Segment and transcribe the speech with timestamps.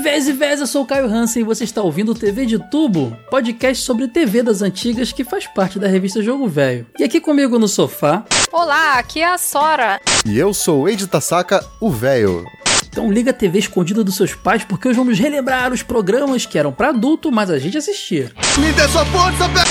[0.00, 2.58] vés e vés, eu sou o Caio Hansen e você está ouvindo o TV de
[2.70, 6.86] Tubo, podcast sobre TV das antigas que faz parte da revista Jogo Velho.
[6.98, 8.24] E aqui comigo no sofá...
[8.50, 10.00] Olá, aqui é a Sora.
[10.26, 12.44] E eu sou o Eide Tasaka, o velho.
[12.88, 16.58] Então liga a TV escondida dos seus pais porque hoje vamos relembrar os programas que
[16.58, 18.32] eram para adulto, mas a gente assistia.
[18.58, 19.70] Me dê sua força, velho!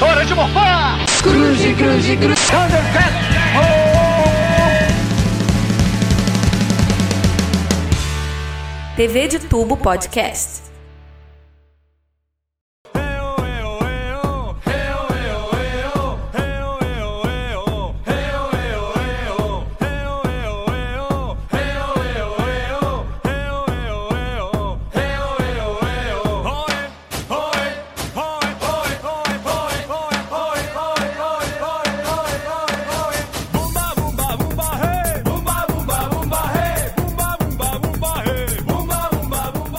[0.00, 0.98] Hora de morfar!
[1.22, 2.46] Cruze, cruze, cruze.
[2.50, 3.37] Thundercat!
[8.98, 10.77] TV de Tubo Podcast.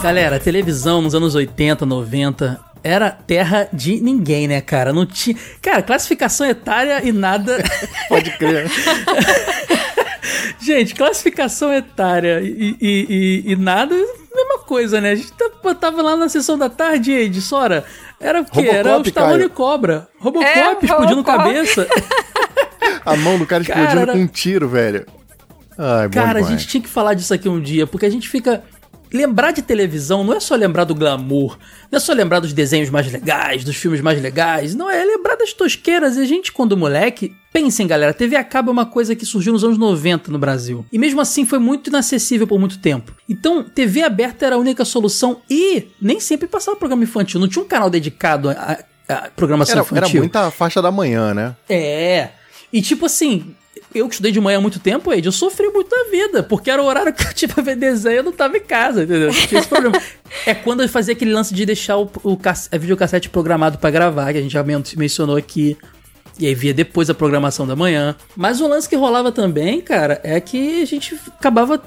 [0.09, 4.91] Galera, televisão nos anos 80, 90 era terra de ninguém, né, cara?
[4.91, 5.35] Não tinha.
[5.61, 7.63] Cara, classificação etária e nada.
[8.09, 8.65] Pode crer.
[10.59, 15.11] Gente, classificação etária e, e, e, e nada, mesma coisa, né?
[15.11, 17.85] A gente tá- tava lá na sessão da tarde, Ed, Sora.
[18.19, 18.61] Era o quê?
[18.61, 19.49] Robocop, era os Stallone Caio.
[19.51, 20.07] Cobra.
[20.17, 21.37] Robocop É, explodindo Robocop.
[21.37, 21.87] cabeça.
[23.05, 25.05] A mão do cara Cara, explodindo era- com um tiro, velho.
[25.77, 28.27] Ai, bom Cara, a gente tinha que falar disso aqui um dia, porque a gente
[28.27, 28.63] fica.
[29.11, 31.57] Lembrar de televisão não é só lembrar do glamour,
[31.91, 35.35] não é só lembrar dos desenhos mais legais, dos filmes mais legais, não é lembrar
[35.35, 36.15] das tosqueiras.
[36.15, 39.51] E a gente, quando moleque, pensem, galera, TV a cabo é uma coisa que surgiu
[39.53, 40.85] nos anos 90 no Brasil.
[40.91, 43.11] E mesmo assim foi muito inacessível por muito tempo.
[43.27, 47.39] Então, TV aberta era a única solução e nem sempre passava programa infantil.
[47.39, 50.07] Não tinha um canal dedicado a, a- a programação Era, infantil.
[50.07, 51.55] era muita faixa da manhã, né?
[51.67, 52.29] É.
[52.71, 53.55] E tipo assim,
[53.93, 56.69] eu que estudei de manhã há muito tempo, Ed, eu sofri muito da vida, porque
[56.69, 59.31] era o horário que eu tinha pra ver desenho eu não tava em casa, entendeu?
[59.31, 59.99] Tinha esse problema.
[60.45, 62.37] é quando eu fazia aquele lance de deixar o, o
[62.79, 65.75] videocassete programado pra gravar, que a gente já men- mencionou aqui.
[66.39, 68.15] E aí via depois a programação da manhã.
[68.33, 71.77] Mas o lance que rolava também, cara, é que a gente acabava.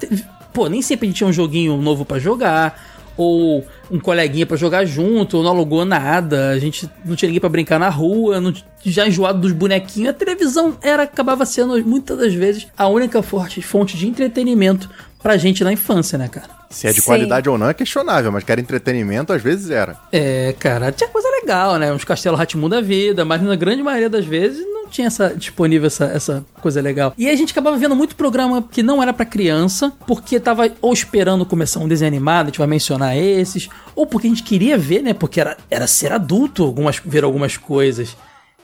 [0.53, 2.92] Pô, nem sempre a gente tinha um joguinho novo pra jogar.
[3.15, 7.39] Ou um coleguinha pra jogar junto, ou não alugou nada, a gente não tinha ninguém
[7.39, 8.53] pra brincar na rua, não,
[8.83, 10.09] já enjoado dos bonequinhos.
[10.09, 14.89] A televisão era acabava sendo, muitas das vezes, a única forte fonte de entretenimento
[15.21, 16.49] pra gente na infância, né, cara?
[16.69, 17.05] Se é de Sim.
[17.05, 19.95] qualidade ou não é questionável, mas que era entretenimento, às vezes era.
[20.11, 21.93] É, cara, tinha coisa legal, né?
[21.93, 26.05] Uns Castelo Ratimum da vida, mas na grande maioria das vezes tinha essa, disponível essa,
[26.05, 27.13] essa coisa legal.
[27.17, 30.93] E a gente acabava vendo muito programa que não era pra criança, porque tava ou
[30.93, 34.77] esperando começar um desenho animado, a gente vai mencionar esses, ou porque a gente queria
[34.77, 35.13] ver, né?
[35.13, 38.15] Porque era, era ser adulto algumas, ver algumas coisas.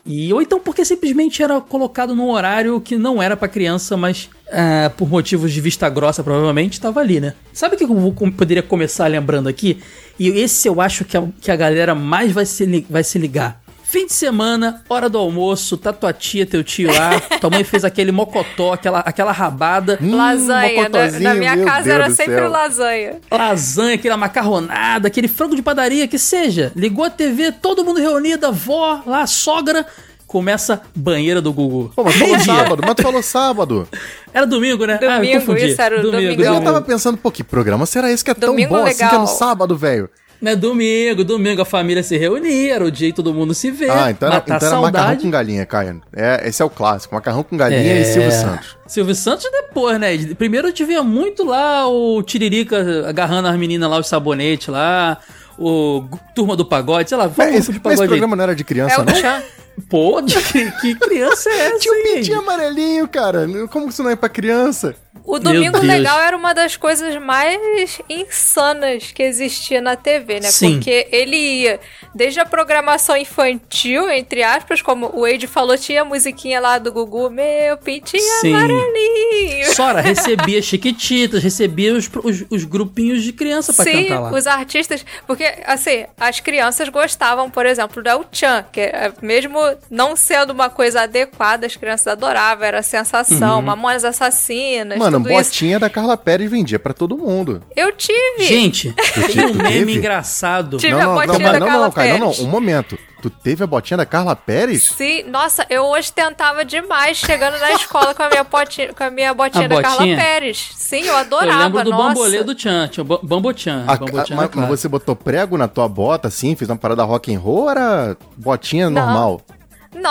[0.06, 4.30] E, ou então porque simplesmente era colocado num horário que não era pra criança, mas
[4.52, 7.34] ah, por motivos de vista grossa, provavelmente, estava ali, né?
[7.54, 9.82] Sabe o que eu poderia começar lembrando aqui?
[10.18, 13.62] E esse eu acho que a, que a galera mais vai se, vai se ligar.
[13.92, 17.84] Fim de semana, hora do almoço, tá tua tia, teu tio lá, tua mãe fez
[17.84, 20.74] aquele mocotó, aquela, aquela rabada, Hum, lasanha.
[20.74, 22.50] Na, mocotózinho, na minha meu casa Deus era sempre céu.
[22.52, 23.16] lasanha.
[23.32, 26.72] lasanha, aquela macarronada, aquele frango de padaria, que seja.
[26.76, 29.84] Ligou a TV, todo mundo reunido, a avó lá, a sogra.
[30.28, 31.92] Começa banheira do Gugu.
[31.96, 33.88] Pô, mas falou sábado, mas tu falou sábado.
[34.32, 35.00] Era domingo, né?
[35.02, 35.70] ah, eu Domingo, confundi.
[35.72, 36.54] isso era o Eu domingão.
[36.54, 39.02] já tava pensando, pô, que programa será esse que é tão Domingo bom assim que
[39.02, 39.22] é legal.
[39.22, 40.08] no sábado, velho?
[40.42, 43.90] Né, domingo, domingo, a família se reunia, era o dia que todo mundo se vê.
[43.90, 45.22] Ah, então era, então era macarrão saudade.
[45.22, 46.02] com galinha, Caio.
[46.16, 48.02] É, esse é o clássico, macarrão com galinha É.
[48.02, 48.78] e Silvio Santos.
[48.88, 50.18] Silvio Santos depois, né?
[50.38, 55.18] Primeiro eu te via muito lá o Tiririca agarrando as meninas lá, os sabonetes lá,
[55.58, 58.02] o Turma do Pagode, sei lá, Mas esse, de mas esse pagode.
[58.04, 58.08] aí.
[58.08, 59.42] programa não era de criança, É não?
[59.88, 63.48] Pô, que, que criança é essa, Tinha um pintinho amarelinho, cara.
[63.72, 64.96] Como que isso não é pra criança?
[65.30, 65.78] O Domingo.
[65.80, 70.50] Legal era uma das coisas mais insanas que existia na TV, né?
[70.50, 70.74] Sim.
[70.74, 71.80] Porque ele ia
[72.16, 76.92] desde a programação infantil, entre aspas, como o Wade falou, tinha a musiquinha lá do
[76.92, 78.54] Gugu, meu pintinho Sim.
[78.56, 79.74] amarelinho.
[79.76, 84.32] Sora recebia chiquititas, recebia os, os, os grupinhos de criança pra Sim, cantar lá.
[84.32, 85.06] os artistas.
[85.28, 89.60] Porque, assim, as crianças gostavam, por exemplo, do El Chan, que é, mesmo
[89.90, 93.66] não sendo uma coisa adequada, as crianças adoravam, era sensação, Uhum.
[93.66, 95.44] Mamonas Assassinas, Mano, tudo isso.
[95.52, 97.62] botinha da Carla Pérez vendia pra todo mundo.
[97.76, 98.44] Eu tive.
[98.46, 98.94] Gente,
[99.34, 100.78] tem um meme engraçado.
[100.78, 102.46] Tive não, a não, não, botinha mas da não, Carla não, Caio, não, não, Pérez.
[102.46, 102.98] um momento.
[103.22, 104.94] Tu teve a botinha da Carla Pérez?
[104.96, 109.34] Sim, nossa, eu ostentava demais chegando na escola com a minha botinha, com a minha
[109.34, 109.98] botinha A da botinha?
[109.98, 110.70] Carla Pérez.
[110.76, 112.08] Sim, eu Eu adorava, lembro do nossa.
[112.08, 113.84] bambolê do Tchan, tinha o Bam- Bambochan.
[113.88, 116.78] A- Bambochan a- era mas, mas você botou prego na tua bota, assim, fez uma
[116.78, 119.02] parada rock and roll ou era botinha Não.
[119.06, 119.42] normal?
[119.50, 119.59] Não,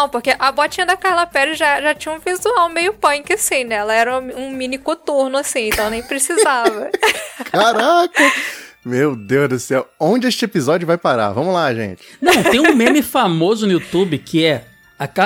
[0.08, 3.76] porque a botinha da Carla Pérez já, já tinha um visual meio punk, assim, né?
[3.76, 6.90] Ela era um, mini coturno, assim, então nem precisava.
[7.50, 8.32] Caraca!
[8.84, 9.88] Meu Deus do céu.
[9.98, 11.32] Onde este episódio vai parar?
[11.32, 12.02] Vamos lá, gente.
[12.20, 14.64] Não, tem um meme famoso no YouTube que é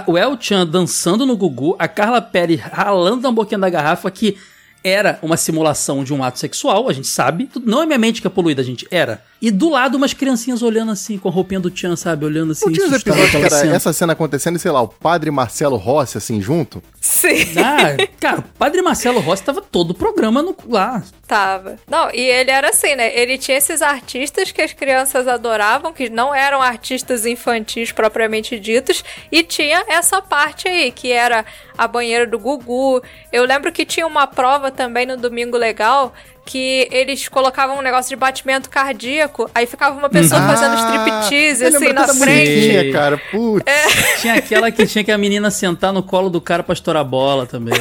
[0.07, 4.37] o El Chan dançando no Gugu, a Carla Perry ralando na boquinha da garrafa, que
[4.85, 7.49] era uma simulação de um ato sexual, a gente sabe.
[7.65, 8.87] Não é minha mente que é poluída, gente.
[8.91, 9.23] Era.
[9.43, 12.25] E do lado, umas criancinhas olhando assim, com a roupinha do Chan, sabe?
[12.25, 12.67] Olhando assim.
[12.67, 13.75] Não tinha os episódios que era cena.
[13.75, 16.81] essa cena acontecendo e, sei lá, o padre Marcelo Rossi, assim, junto?
[17.01, 21.03] Sim, Ah, cara, o Padre Marcelo Rossi tava todo o programa no, lá.
[21.27, 21.77] tava.
[21.91, 23.13] Não, e ele era assim, né?
[23.19, 29.03] Ele tinha esses artistas que as crianças adoravam, que não eram artistas infantis propriamente ditos,
[29.33, 31.45] e tinha essa parte aí, que era
[31.77, 33.03] a banheira do Gugu.
[33.33, 36.15] Eu lembro que tinha uma prova também no Domingo Legal.
[36.53, 41.93] Que eles colocavam um negócio de batimento cardíaco, aí ficava uma pessoa fazendo striptease, assim,
[41.95, 42.51] na frente.
[42.51, 43.17] musiquinha, cara.
[43.31, 43.65] Putz.
[44.21, 47.05] Tinha aquela que tinha que a menina sentar no colo do cara pra estourar a
[47.05, 47.73] bola também.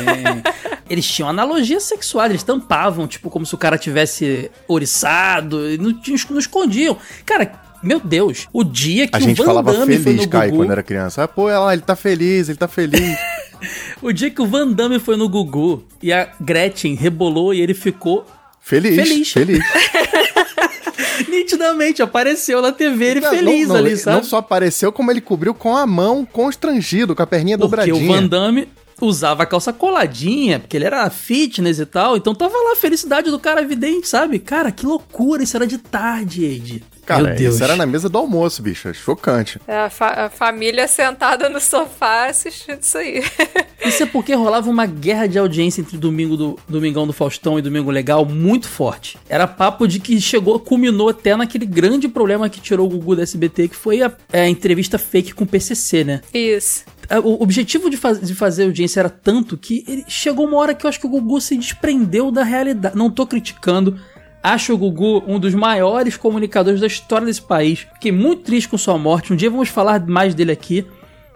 [0.89, 5.91] Eles tinham analogia sexual, eles tampavam, tipo, como se o cara tivesse oriçado, e não,
[5.93, 6.95] tinham- não escondiam.
[7.25, 7.51] Cara,
[7.83, 10.51] meu Deus, o dia que A o gente Van falava Damme foi feliz, no Caio,
[10.51, 11.23] Gugu, quando era criança.
[11.23, 13.17] Ah, pô, ela, ele tá feliz, ele tá feliz.
[14.01, 17.73] o dia que o Van Damme foi no Gugu e a Gretchen rebolou e ele
[17.73, 18.25] ficou
[18.61, 19.31] Feliz, Feliz.
[19.31, 19.59] feliz.
[21.27, 24.17] nitidamente, apareceu na TV ele Não, feliz não, ali, sabe?
[24.17, 28.11] Não só apareceu, como ele cobriu com a mão constrangido, com a perninha Porque dobradinha.
[28.11, 28.67] o Van Damme
[29.01, 32.15] usava a calça coladinha, porque ele era fitness e tal.
[32.15, 34.37] Então tava lá a felicidade do cara evidente, sabe?
[34.39, 36.83] Cara, que loucura, isso era de tarde, Ed.
[37.05, 37.55] Cara, Meu Deus.
[37.55, 38.87] isso era na mesa do almoço, bicho.
[38.87, 39.59] é Chocante.
[39.67, 43.23] É, A, fa- a família sentada no sofá assistindo isso aí.
[43.83, 47.63] Isso é porque rolava uma guerra de audiência entre domingo do Domingão do Faustão e
[47.63, 49.17] Domingo Legal muito forte.
[49.27, 53.23] Era papo de que chegou, culminou até naquele grande problema que tirou o Gugu da
[53.23, 56.21] SBT, que foi a, a entrevista fake com o PCC, né?
[56.31, 56.83] Isso.
[57.09, 60.75] a- o objetivo de, faz- de fazer audiência era tanto que ele chegou uma hora
[60.75, 62.95] que eu acho que o Gugu se desprendeu da realidade.
[62.95, 63.99] Não tô criticando.
[64.43, 67.87] Acho o Gugu um dos maiores comunicadores da história desse país.
[67.93, 69.31] Fiquei muito triste com sua morte.
[69.31, 70.85] Um dia vamos falar mais dele aqui.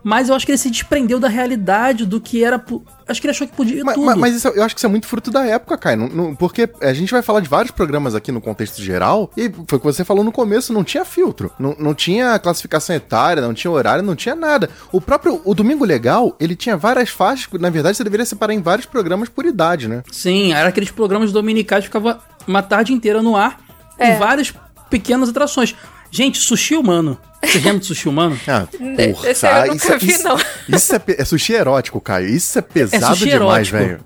[0.07, 2.63] Mas eu acho que ele se desprendeu da realidade, do que era.
[3.07, 4.05] Acho que ele achou que podia Mas, tudo.
[4.05, 5.97] mas- mas isso, eu acho que isso é muito fruto da época, Caio.
[5.97, 9.49] Não- não- porque a gente vai falar de vários programas aqui no contexto geral, e
[9.67, 11.51] foi o que você falou no começo, não tinha filtro.
[11.57, 14.69] Não, não tinha classificação etária, não tinha horário, não tinha nada.
[14.91, 18.61] O próprio o Domingo Legal, ele tinha várias faixas, na verdade você deveria separar em
[18.61, 20.03] vários programas por idade, né?
[20.11, 23.59] Sim, era aqueles programas dominicais que ficava uma tarde inteira no ar,
[23.97, 24.11] É.
[24.13, 24.53] com várias
[24.89, 25.75] pequenas atrações.
[26.11, 27.17] Gente, sushi humano.
[27.43, 28.39] Você lembra de sushi humano?
[28.47, 30.37] Ah, porra, esse eu nunca isso, vi, isso- não.
[30.69, 32.27] Isso é, é sushi erótico, Caio.
[32.29, 33.99] Isso é pesado sushi demais, velho.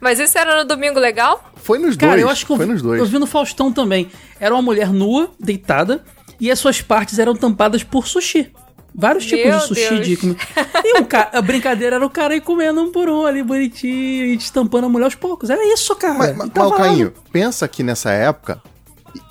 [0.00, 1.52] Mas isso era no Domingo Legal?
[1.56, 2.22] Foi nos Cara, dois.
[2.22, 3.00] eu acho que eu, foi nos dois.
[3.00, 4.08] eu vi no Faustão também.
[4.38, 6.04] Era uma mulher nua, deitada,
[6.40, 8.52] e as suas partes eram tampadas por sushi.
[9.00, 10.06] Vários tipos Meu de sushi Deus.
[10.06, 10.36] de
[10.84, 14.26] E o ca- a brincadeira era o cara ir comendo um por um ali, bonitinho,
[14.26, 15.48] e destampando a mulher aos poucos.
[15.50, 16.14] Era isso, cara.
[16.14, 18.60] Mas, mas, tava mas, Cainho, pensa que nessa época.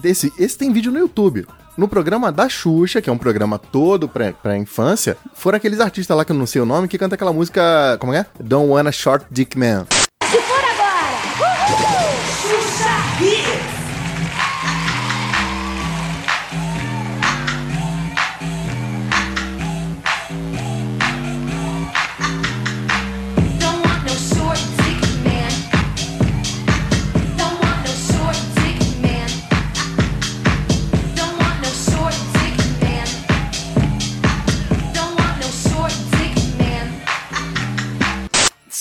[0.02, 1.46] Esse, esse tem vídeo no YouTube.
[1.78, 6.16] No programa da Xuxa, que é um programa todo pra, pra infância, foram aqueles artistas
[6.16, 7.98] lá que eu não sei o nome que canta aquela música.
[8.00, 8.26] Como é?
[8.40, 9.86] Don't Wanna Short Dick Man.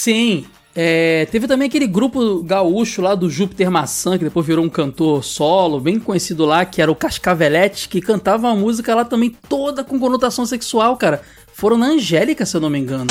[0.07, 0.45] Sim.
[0.73, 5.25] É, teve também aquele grupo gaúcho lá do Júpiter Maçã, que depois virou um cantor
[5.25, 9.83] solo, bem conhecido lá, que era o Cascavelete, que cantava uma música lá também toda
[9.83, 11.23] com conotação sexual, cara.
[11.53, 13.09] Foram na Angélica, se eu não me engano.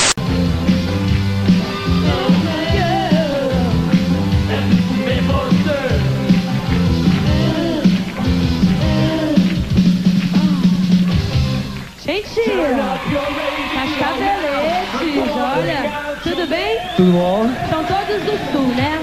[16.95, 17.43] Tudo bom?
[17.69, 18.99] São todos do sul, né?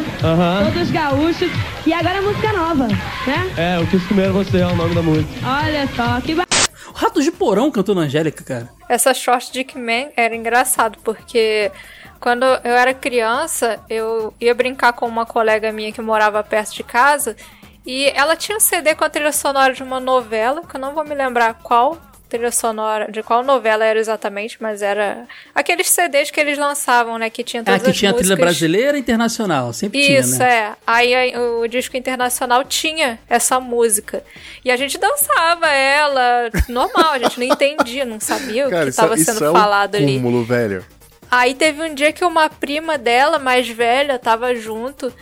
[0.65, 1.51] Todos gaúchos.
[1.87, 3.53] E agora a música nova, né?
[3.57, 5.29] É, eu quis comer você é o nome da música.
[5.45, 6.45] Olha só, que ba...
[6.89, 8.69] O Ratos de Porão cantou na Angélica, cara.
[8.89, 11.71] Essa Short Dick Man era engraçado, porque
[12.21, 16.83] quando eu era criança, eu ia brincar com uma colega minha que morava perto de
[16.83, 17.37] casa,
[17.85, 20.95] e ela tinha um CD com a trilha sonora de uma novela, que eu não
[20.95, 21.99] vou me lembrar qual,
[22.39, 27.29] trilha sonora, de qual novela era exatamente, mas era aqueles CDs que eles lançavam, né?
[27.31, 28.45] Que tinha Ah, todas que as tinha a trilha músicas.
[28.59, 29.73] brasileira e internacional.
[29.73, 30.55] Sempre Isso, tinha, né?
[30.55, 30.73] é.
[30.87, 34.23] Aí o disco internacional tinha essa música.
[34.65, 39.17] E a gente dançava ela normal, a gente não entendia, não sabia o que estava
[39.17, 40.15] sendo é um falado ali.
[40.17, 40.85] cúmulo, velho.
[41.31, 45.13] Aí teve um dia que uma prima dela, mais velha, tava junto.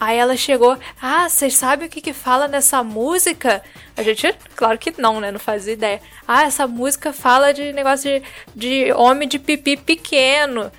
[0.00, 3.62] Aí ela chegou, ah, vocês sabem o que que fala nessa música?
[3.94, 5.30] A gente, claro que não, né?
[5.30, 6.00] Não fazia ideia.
[6.26, 8.10] Ah, essa música fala de negócio
[8.56, 10.72] de, de homem de pipi pequeno.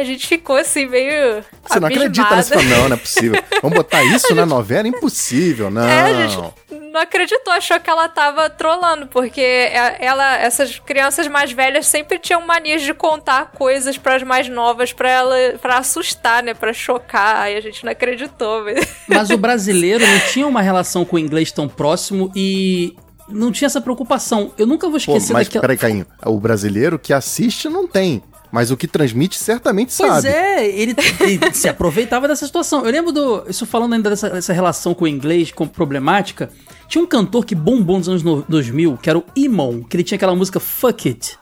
[0.00, 1.42] A gente ficou assim, meio.
[1.66, 2.80] Você não acredita nessa abismada.
[2.82, 3.42] Não, não é possível.
[3.62, 4.86] Vamos botar isso na novela?
[4.86, 5.88] Impossível, não.
[5.88, 6.54] É, a gente
[6.92, 12.18] não acreditou, achou que ela tava trolando, porque é- ela, essas crianças mais velhas sempre
[12.18, 17.42] tinham manias de contar coisas pras mais novas pra ela, para assustar, né, Pra chocar.
[17.42, 18.64] Aí a gente não acreditou.
[18.64, 18.86] Mas...
[19.08, 22.94] Mas o brasileiro não tinha uma relação com o inglês tão próximo e
[23.28, 24.52] não tinha essa preocupação.
[24.56, 25.62] Eu nunca vou Pô, esquecer mas daquela.
[25.62, 26.06] peraí, Cainho.
[26.24, 28.22] O brasileiro que assiste não tem.
[28.56, 30.28] Mas o que transmite certamente Pois sabe.
[30.28, 32.86] é, ele, ele se aproveitava dessa situação.
[32.86, 33.44] Eu lembro do.
[33.46, 36.48] Isso falando ainda dessa, dessa relação com o inglês, com problemática.
[36.88, 40.02] Tinha um cantor que bombou nos anos no- 2000, que era o Imon, que ele
[40.04, 41.36] tinha aquela música Fuck It.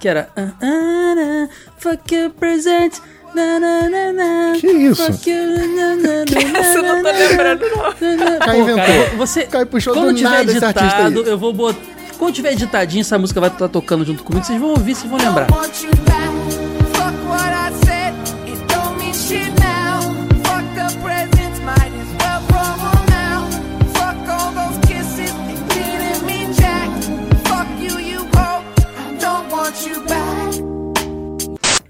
[0.00, 0.28] Que era.
[0.36, 2.94] "Ah, ah, ah, fuck your present.
[3.32, 5.04] na, na, na, na, Que isso?
[5.12, 5.36] Fuck you,
[5.76, 8.16] na, na, na, Essa eu não tô lembrando, não.
[8.16, 8.84] na, na." Caio Pô, inventou.
[9.04, 11.28] cara, você, Caio puxou quando do tiver nada esse artista editado, aí.
[11.28, 11.78] eu vou botar.
[12.18, 14.44] Quando tiver editadinho, essa música vai estar tocando junto comigo.
[14.44, 15.46] Vocês vão ouvir, vocês vão lembrar.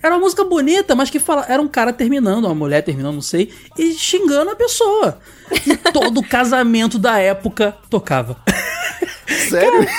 [0.06, 3.20] Era uma música bonita, mas que fala, era um cara terminando, uma mulher terminando, não
[3.20, 5.18] sei, e xingando a pessoa.
[5.66, 8.36] E todo casamento da época tocava.
[9.48, 9.86] Sério?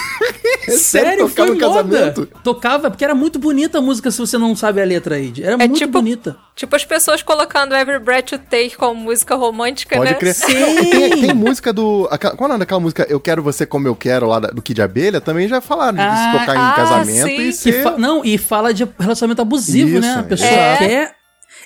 [0.68, 1.90] É Sério, tocar foi no moda.
[1.98, 2.26] casamento?
[2.44, 5.34] Tocava, porque era muito bonita a música, se você não sabe a letra aí.
[5.42, 6.36] Era É muito tipo- bonita.
[6.56, 10.18] Tipo as pessoas colocando Every Breath You Take como música romântica, Pode né?
[10.18, 10.34] crer.
[10.34, 10.76] Sim.
[10.90, 12.08] Tem, tem música do.
[12.12, 14.82] aquela- qual é o daquela música Eu Quero Você Como Eu Quero lá do Kid
[14.82, 15.22] Abelha?
[15.22, 17.34] Também já falaram de Ah, se tocar em ah, casamento sim.
[17.36, 17.84] e Que ser.
[17.84, 20.16] fa- Não, e fala de relacionamento abusivo, Isso, né?
[20.20, 20.80] A pessoa exato.
[20.80, 21.17] quer.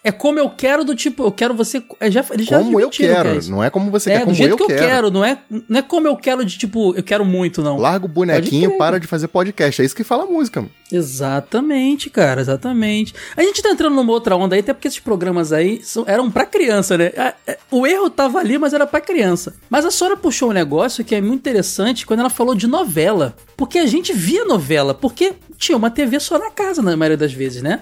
[0.04, 1.84] É como eu quero do tipo, eu quero você.
[2.00, 3.50] é, Já, já Como eu admitiram que é quero.
[3.52, 4.82] Não é como você É, quer, do como jeito eu que eu quero.
[4.82, 5.38] quero, não é,
[5.70, 7.78] não é como eu quero de tipo, eu quero muito, não.
[7.78, 9.80] Larga o bonequinho, para de fazer podcast.
[9.80, 10.60] É isso que fala a música.
[10.62, 10.72] mano.
[10.92, 13.14] Exatamente, cara, exatamente.
[13.38, 16.30] A gente tá entrando numa outra onda aí, até porque esses programas aí são- eram
[16.32, 17.12] pra criança, né?
[17.18, 17.34] A-
[17.70, 19.54] O erro tava ali, mas era pra criança.
[19.70, 23.36] Mas a Sora puxou um negócio que é muito interessante quando ela falou de novela.
[23.56, 27.32] Porque a gente via novela, porque tinha uma TV só na casa, na maioria das
[27.32, 27.82] vezes, né?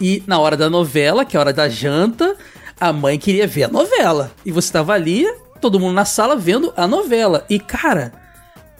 [0.00, 2.36] E na hora da novela, que é a hora da janta,
[2.80, 4.30] a mãe queria ver a novela.
[4.44, 5.26] E você tava ali,
[5.60, 7.44] todo mundo na sala vendo a novela.
[7.50, 8.12] E, cara,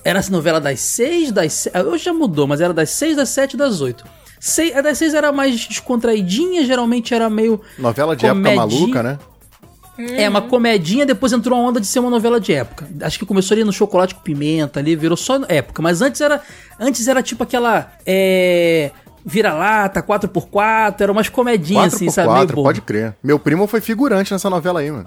[0.04, 1.70] era essa novela das seis, das se...
[1.86, 4.04] Hoje já mudou, mas era das seis, das sete, das oito.
[4.40, 7.60] Sei, a das seis era mais descontraidinha, geralmente era meio.
[7.78, 9.18] Novela de época maluca, né?
[9.98, 12.88] É, uma comedinha, depois entrou a onda de ser uma novela de época.
[13.02, 15.82] Acho que começou ali no chocolate com pimenta, ali, virou só época.
[15.82, 16.40] Mas antes era.
[16.78, 17.92] Antes era tipo aquela.
[18.06, 18.92] É.
[19.28, 22.28] Vira-lata, 4x4, era umas comedinhas assim, sabe?
[22.32, 22.62] Meio 4x4, bobo.
[22.62, 23.14] pode crer.
[23.22, 25.06] Meu primo foi figurante nessa novela aí, mano.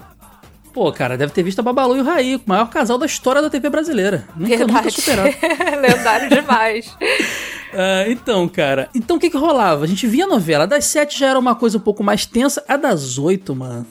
[0.72, 3.42] Pô, cara, deve ter visto a Babalu e o Raí, o maior casal da história
[3.42, 4.26] da TV brasileira.
[4.36, 4.92] Nunca, nunca Verdade.
[4.92, 5.36] superado.
[5.82, 6.96] Lendário demais.
[7.74, 8.90] Ah, então, cara.
[8.94, 9.86] Então o que que rolava?
[9.86, 10.66] A gente via a novela.
[10.66, 12.62] A das sete já era uma coisa um pouco mais tensa.
[12.68, 13.88] A das oito, mano,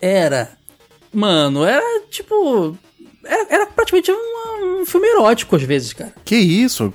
[0.00, 0.48] era.
[1.12, 2.74] Mano, era tipo.
[3.22, 6.14] Era, era praticamente um, um filme erótico às vezes, cara.
[6.24, 6.90] Que isso?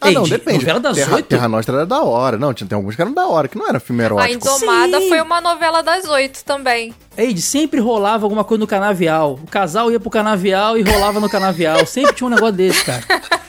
[0.00, 0.58] Ah, Ei, não, de- depende.
[0.58, 1.26] novela das Terra, oito?
[1.26, 2.36] Terra Nostra era da hora.
[2.36, 4.34] Não, tinha, tem alguns que eram da hora, que não era filme A erótico.
[4.34, 5.08] Indomada Sim.
[5.08, 6.94] foi uma novela das oito também.
[7.16, 9.38] Eide, sempre rolava alguma coisa no canavial.
[9.42, 11.84] O casal ia pro canavial e rolava no canavial.
[11.86, 13.02] Sempre tinha um negócio desse, cara.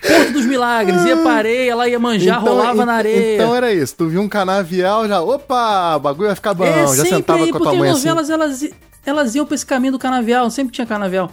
[0.00, 3.34] Porto dos Milagres, ia pra areia, ela ia manjar, rolava na areia.
[3.34, 3.94] Então era isso.
[3.96, 5.20] Tu viu um canavial, já.
[5.20, 6.64] Opa, o bagulho vai ficar bom.
[6.64, 8.08] É, já sempre sentava aí, com a tua porque mãe as assim.
[8.08, 8.64] novelas, elas,
[9.04, 11.30] elas iam pra esse caminho do canavial, sempre tinha canavial.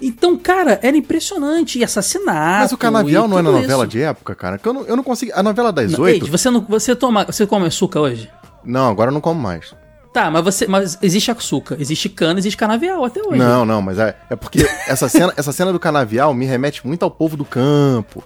[0.00, 1.78] Então, cara, era impressionante.
[1.78, 2.62] E assassinato.
[2.62, 3.90] Mas o canavial não é na tudo novela isso.
[3.90, 4.58] de época, cara?
[4.58, 5.32] Que eu não, eu não consigo.
[5.34, 6.26] A novela das oito.
[6.26, 8.30] Você não, você toma, você come açúcar hoje?
[8.64, 9.74] Não, agora eu não como mais.
[10.14, 13.36] Tá, mas você, mas existe açúcar, existe cana, existe canavial até hoje.
[13.36, 17.02] Não, não, mas é, é porque essa cena, essa cena do canavial me remete muito
[17.02, 18.22] ao povo do campo.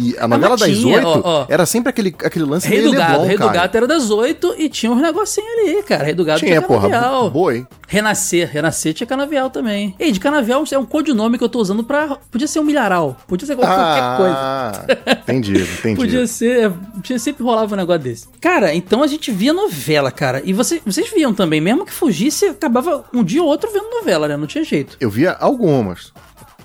[0.00, 1.46] E a novela das tinha, oito ó, ó.
[1.48, 3.50] era sempre aquele, aquele lance Rei do Gado, Leblon, Rei do.
[3.50, 6.04] Gato era das oito e tinha uns negocinhos ali, cara.
[6.04, 7.30] Rei do Gado tinha, Tinha, porra, canavial.
[7.30, 7.66] boi.
[7.86, 9.94] Renascer, Renascer tinha canavial também.
[9.98, 12.16] Ei, de canavial é um codinome que eu tô usando pra.
[12.30, 14.36] Podia ser um milharal, podia ser qualquer coisa.
[14.36, 14.84] Ah,
[15.22, 15.96] entendi, entendi.
[15.96, 18.26] Podia ser, podia sempre rolava um negócio desse.
[18.40, 20.40] Cara, então a gente via novela, cara.
[20.44, 24.28] E você, vocês viam também, mesmo que fugisse, acabava um dia ou outro vendo novela,
[24.28, 24.36] né?
[24.36, 24.96] Não tinha jeito.
[25.00, 26.12] Eu via algumas.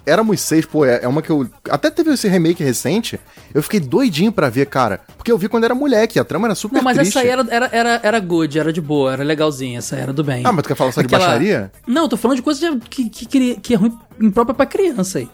[0.06, 1.48] Éramos Seis, pô, é, é uma que eu.
[1.70, 3.20] Até teve esse remake recente.
[3.54, 5.02] Eu fiquei doidinho pra ver, cara.
[5.18, 7.18] Porque eu vi quando era moleque, a trama era super Não, mas triste.
[7.18, 10.24] essa aí era, era, era, era good, era de boa, era legalzinha, essa era do
[10.24, 10.44] bem.
[10.46, 11.72] Ah, mas tu quer falar só de Aquela- baixaria?
[11.88, 14.66] Não, eu tô falando de coisa de- que, que, que, que é ruim imprópria pra
[14.66, 15.30] criança aí.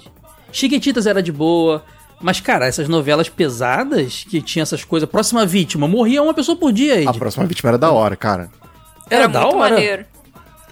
[0.52, 1.84] Chiquititas era de boa.
[2.22, 6.72] Mas, cara, essas novelas pesadas que tinha essas coisas, próxima vítima, morria uma pessoa por
[6.72, 7.08] dia aí.
[7.08, 8.50] A próxima vítima era da hora, cara.
[9.10, 9.74] Era, Era, da muito hora.
[9.74, 10.06] maneiro.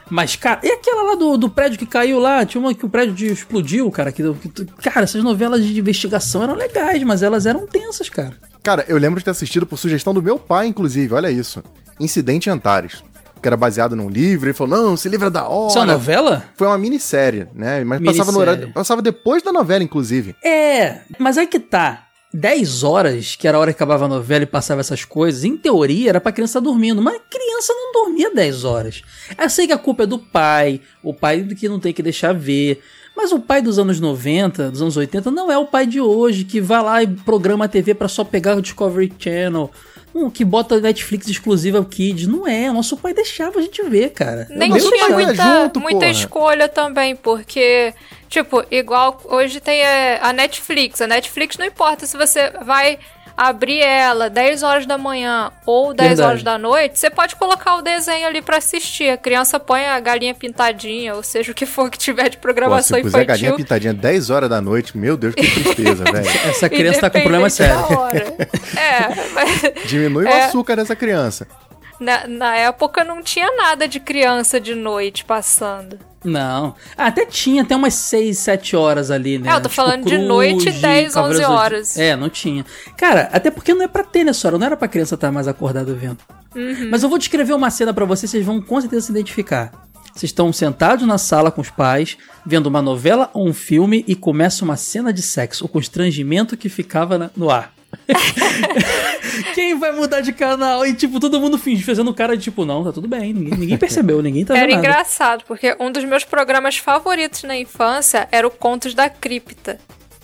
[0.09, 2.45] Mas, cara, e aquela lá do, do prédio que caiu lá?
[2.45, 4.11] Tinha uma que o prédio de- explodiu, cara.
[4.11, 8.33] Que, que- cara, essas novelas de investigação eram legais, mas elas eram tensas, cara.
[8.63, 11.63] Cara, eu lembro de ter assistido por sugestão do meu pai, inclusive, olha isso.
[11.99, 13.03] Incidente em Antares.
[13.41, 15.69] Que era baseado num livro, ele falou: não, esse livro é da hora.
[15.69, 16.43] Isso é uma novela?
[16.57, 17.81] Foi uma minissérie, né?
[17.85, 18.59] Mas passava no Minissérie.
[18.63, 18.73] horário.
[18.73, 20.35] Passava depois da novela, inclusive.
[20.43, 22.03] É, mas aí que tá.
[22.33, 25.57] 10 horas, que era a hora que acabava a novela e passava essas coisas, em
[25.57, 29.01] teoria era pra criança estar dormindo, mas criança não dormia 10 horas.
[29.37, 32.33] Eu sei que a culpa é do pai, o pai que não tem que deixar
[32.33, 32.81] ver.
[33.15, 36.45] Mas o pai dos anos 90, dos anos 80, não é o pai de hoje,
[36.45, 39.69] que vai lá e programa a TV pra só pegar o Discovery Channel.
[40.13, 42.27] Um que bota Netflix exclusiva ao Kids.
[42.27, 44.47] Não é, nosso pai deixava a gente ver, cara.
[44.49, 46.11] Nem tinha muita, junto, muita porra.
[46.11, 47.93] escolha também, porque,
[48.27, 51.01] tipo, igual hoje tem é, a Netflix.
[51.01, 52.97] A Netflix não importa se você vai
[53.41, 56.27] abrir ela 10 horas da manhã ou 10 Verdade.
[56.29, 59.09] horas da noite, você pode colocar o desenho ali pra assistir.
[59.09, 62.41] A criança põe a galinha pintadinha, ou seja, o que for que tiver de Pô,
[62.41, 63.65] programação se puser galinha infantil.
[63.65, 66.27] pintadinha 10 horas da noite, meu Deus, que tristeza, velho.
[66.49, 67.75] Essa criança tá com problema sério.
[68.77, 70.45] É, mas Diminui o É.
[70.45, 71.47] açúcar dessa criança.
[71.99, 75.97] na, na época não tinha nada de criança de noite passando.
[76.23, 76.75] Não.
[76.97, 79.49] Ah, até tinha, até umas 6, 7 horas ali, né?
[79.51, 81.97] É, eu tô falando de noite, 10, 11 Cavaleiros do- horas.
[81.97, 82.65] É, não tinha.
[82.97, 85.47] Cara, até porque não é pra ter nessa hora, não era pra criança estar mais
[85.47, 86.17] acordada vendo.
[86.55, 86.89] Uhum.
[86.91, 89.71] Mas eu vou descrever uma cena pra vocês, vocês vão com certeza se identificar.
[90.13, 94.15] Vocês estão sentados na sala com os pais, vendo uma novela ou um filme e
[94.15, 97.71] começa uma cena de sexo, o constrangimento que ficava na- no ar.
[99.53, 100.85] Quem vai mudar de canal?
[100.85, 103.77] E tipo, todo mundo finge, fazendo cara de tipo, não, tá tudo bem, ninguém, ninguém
[103.79, 104.87] percebeu, ninguém tá Era vendo nada.
[104.87, 109.77] engraçado, porque um dos meus programas favoritos na infância era o Contos da Cripta.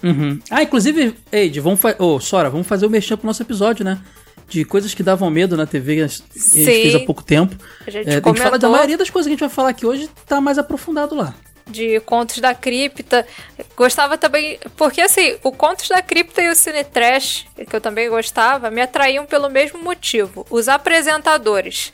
[0.04, 0.40] Uhum.
[0.52, 2.02] Ah, inclusive, Eide, vamos fazer.
[2.02, 4.00] Ô, Sora, vamos fazer o mexer pro nosso episódio, né?
[4.48, 6.66] De coisas que davam medo na TV que a gente Sim.
[6.66, 7.56] fez há pouco tempo.
[7.88, 9.70] A gente É, a gente fala da maioria das coisas que a gente vai falar
[9.70, 11.34] aqui hoje, tá mais aprofundado lá.
[11.68, 13.26] De Contos da Cripta.
[13.76, 14.60] Gostava também.
[14.78, 18.82] Porque assim, o Contos da Cripta e o Cine Trash, que eu também gostava, me
[18.82, 20.46] atraíam pelo mesmo motivo.
[20.50, 21.92] Os apresentadores.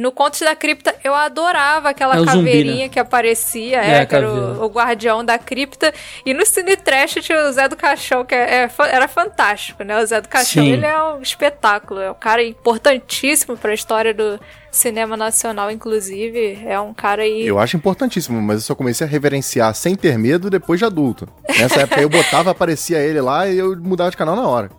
[0.00, 2.88] No Contos da Cripta, eu adorava aquela É zumbi, caveirinha né?
[2.88, 5.92] que aparecia, É, é, que era o, o guardião da cripta.
[6.24, 10.00] E no Cine Trash tinha o Zé do Caixão, que é- é era fantástico, né?
[10.00, 10.72] O Zé do Caixão, Sim.
[10.74, 12.00] ele é um espetáculo.
[12.00, 14.38] É um cara importantíssimo pra história do
[14.70, 16.60] cinema nacional, inclusive.
[16.64, 17.44] É um cara aí...
[17.46, 21.28] Eu acho importantíssimo, mas eu só comecei a reverenciar sem ter medo depois de adulto.
[21.58, 24.70] Nessa época eu botava, aparecia ele lá e eu mudava de canal na hora.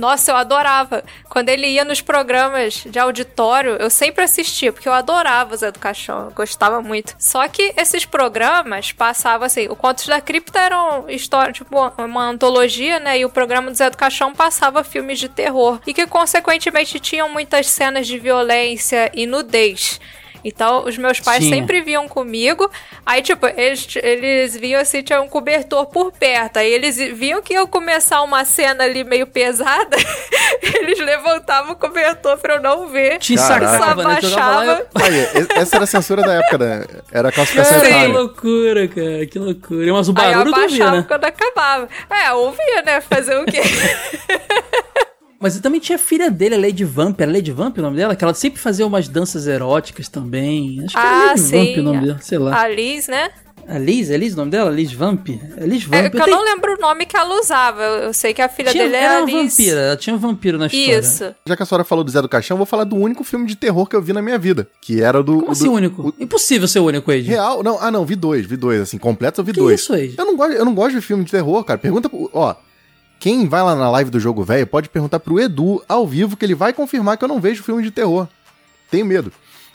[0.00, 1.04] Nossa, eu adorava.
[1.28, 5.70] Quando ele ia nos programas de auditório, eu sempre assistia, porque eu adorava o Zé
[5.70, 7.14] do Caixão, eu gostava muito.
[7.18, 12.98] Só que esses programas passavam assim, o Contos da Cripta eram história, tipo, uma antologia,
[12.98, 13.18] né?
[13.18, 15.78] E o programa do Zé do Caixão passava filmes de terror.
[15.86, 20.00] E que, consequentemente, tinham muitas cenas de violência e nudez.
[20.44, 21.56] Então, os meus pais Tinha.
[21.56, 22.70] sempre vinham comigo.
[23.04, 26.58] Aí, tipo, eles, eles vinham assim, tinha um cobertor por perto.
[26.58, 29.96] Aí eles viam que ia começar uma cena ali meio pesada.
[30.62, 33.18] eles levantavam o cobertor pra eu não ver.
[33.18, 33.68] Te Caraca.
[33.78, 34.10] sacava, né?
[34.10, 34.86] E- Abaixava.
[34.94, 36.84] Aí, essa era a censura da época, né?
[37.12, 38.14] Era a classificação Cara, que etária.
[38.18, 39.92] loucura, cara, que loucura.
[39.92, 41.04] Mas o Aí barulho tu ouvia, abaixava né?
[41.06, 41.88] quando acabava.
[42.10, 43.00] É, eu ouvia, né?
[43.00, 43.60] Fazer o quê?
[45.40, 47.18] Mas também tinha a filha dele, a Lady Vamp.
[47.20, 48.14] Era Lady Vamp o nome dela?
[48.14, 50.82] Que ela sempre fazia umas danças eróticas também.
[50.84, 51.56] Acho que era ah, Lady sim.
[51.66, 52.60] Vamp o nome dela, sei lá.
[52.62, 53.30] A Liz, né?
[53.66, 54.68] A Liz, é Liz o nome dela?
[54.70, 55.28] Liz Vamp?
[55.56, 55.94] É Liz Vamp.
[56.04, 57.82] É, que eu tenho- não lembro o nome que ela usava.
[57.82, 59.56] Eu, eu sei que a filha Tinha, dele era era Liz.
[59.56, 60.98] vampira, ela tinha um vampiro na história.
[60.98, 61.34] Isso.
[61.46, 63.46] Já que a senhora falou do Zé do Caixão, eu vou falar do único filme
[63.46, 64.68] de terror que eu vi na minha vida.
[64.82, 65.36] Que era o do.
[65.36, 66.08] Como o assim do- único?
[66.08, 67.26] o- Impossível ser único, Ed.
[67.28, 69.80] Real, não, ah não, vi dois, vi dois, assim, completos eu vi Que dois.
[69.80, 70.16] isso, Ed?
[70.18, 71.78] Eu não gosto, eu não gosto de filme de terror, cara.
[71.78, 72.54] Pergunta, pro- ó,
[73.20, 76.44] quem vai lá na live do Jogo Velho pode perguntar pro Edu ao vivo que
[76.44, 78.26] ele vai confirmar que eu não vejo filme de terror.
[78.90, 79.30] Tenho medo.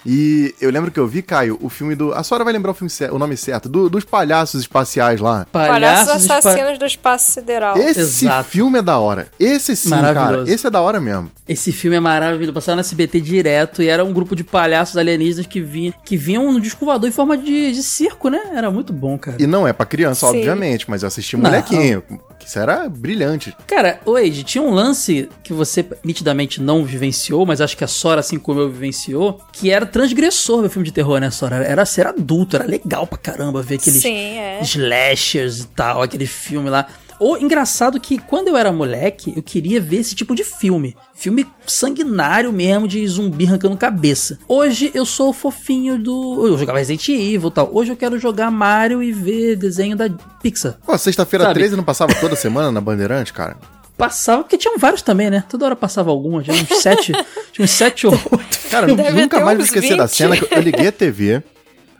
[0.05, 2.13] E eu lembro que eu vi, Caio, o filme do.
[2.13, 5.45] A senhora vai lembrar o, filme o nome certo, do- dos palhaços espaciais lá.
[5.51, 7.77] Palhaços Palhaços espa- assassinos do espaço sideral.
[7.77, 8.49] Esse Exato.
[8.49, 9.27] filme é da hora.
[9.39, 10.43] Esse sim, cara.
[10.47, 11.31] Esse é da hora mesmo.
[11.47, 12.53] Esse filme é maravilhoso.
[12.53, 16.51] Passava no SBT direto e era um grupo de palhaços alienígenas que, vinha, que vinham
[16.51, 18.39] no disco em forma de, de circo, né?
[18.53, 19.37] Era muito bom, cara.
[19.39, 20.37] E não é pra criança, Sim.
[20.37, 21.43] obviamente, mas eu assisti Não.
[21.49, 22.03] molequinho.
[22.39, 23.55] Que isso era brilhante.
[23.65, 27.87] Cara, o Age, tinha um lance que você nitidamente não vivenciou, mas acho que a
[27.87, 31.55] Sora, assim como eu, vivenciou, que era transgressor ver filme de terror nessa hora.
[31.63, 34.59] Era ser adulto, era legal pra caramba ver aqueles Sim, é.
[34.61, 36.85] slashers e tal, aquele filme lá.
[37.17, 40.97] Ou engraçado que quando eu era moleque, eu queria ver esse tipo de filme.
[41.13, 44.37] Filme sanguinário mesmo, de zumbi arrancando cabeça.
[44.49, 46.45] Hoje eu sou o fofinho do.
[46.45, 47.69] Eu jogava Resident Evil e tal.
[47.71, 50.09] Hoje eu quero jogar Mario e ver desenho da
[50.43, 50.77] Pixar.
[50.85, 51.53] Pô, sexta-feira Sabe?
[51.53, 53.55] 13 não passava toda semana na Bandeirante, cara?
[53.97, 55.43] Passava, porque tinham vários também, né?
[55.47, 57.13] Toda hora passava alguma, tinha uns sete,
[57.53, 58.59] tinha uns sete ou oito.
[58.69, 60.15] Cara, eu Deve nunca mais vou uns esquecer da 20.
[60.15, 61.41] cena que eu liguei a TV.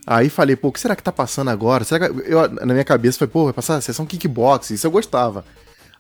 [0.06, 1.84] Aí falei, pô, o que será que tá passando agora?
[1.84, 2.32] Será que.
[2.32, 5.46] Eu, na minha cabeça foi, pô, vai passar a sessão kickbox, isso eu gostava.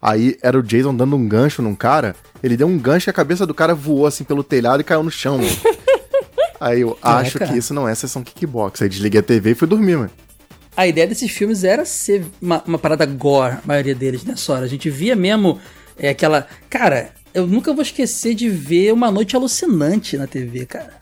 [0.01, 3.13] Aí era o Jason dando um gancho num cara, ele deu um gancho e a
[3.13, 5.49] cabeça do cara voou assim pelo telhado e caiu no chão, mano.
[6.60, 7.51] Aí eu acho cara.
[7.51, 8.81] que isso não é sessão kickbox.
[8.81, 10.12] Aí desliguei a TV e fui dormir, mano.
[10.75, 14.65] A ideia desses filmes era ser uma, uma parada gore, a maioria deles nessa hora.
[14.65, 15.60] A gente via mesmo
[15.97, 16.47] é, aquela.
[16.69, 20.93] Cara, eu nunca vou esquecer de ver Uma Noite Alucinante na TV, cara.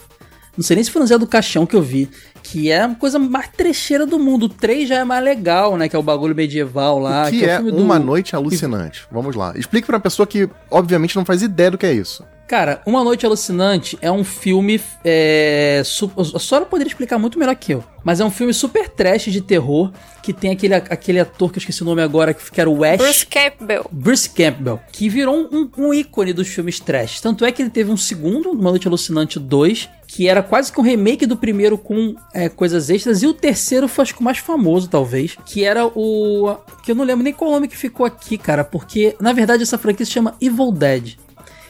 [0.56, 2.10] Não sei nem se foi no Zé do Caixão que eu vi.
[2.44, 4.44] Que é a coisa mais trecheira do mundo.
[4.46, 5.88] O 3 já é mais legal, né?
[5.90, 7.28] Que é o bagulho medieval lá.
[7.28, 9.08] o que, o é do- uma noite alucinante?
[9.12, 9.54] Vamos lá.
[9.58, 12.24] Explique pra uma pessoa que, obviamente, não faz ideia do que é isso.
[12.48, 14.80] Cara, Uma Noite Alucinante é um filme.
[15.04, 17.84] É, a Sora poderia explicar muito melhor que eu.
[18.04, 19.92] Mas é um filme super trash de terror.
[20.22, 22.98] Que tem aquele, aquele ator que eu esqueci o nome agora, que era o Ash.
[22.98, 23.86] Bruce Campbell.
[23.92, 27.20] Bruce Campbell, que virou um, um ícone dos filmes trash.
[27.20, 30.80] Tanto é que ele teve um segundo, Uma Noite Alucinante 2, que era quase que
[30.80, 33.22] um remake do primeiro com é, coisas extras.
[33.22, 36.56] E o terceiro foi, acho que o mais famoso, talvez, que era o...
[36.84, 39.78] que eu não lembro nem qual nome que ficou aqui, cara, porque, na verdade, essa
[39.78, 41.18] franquia se chama Evil Dead.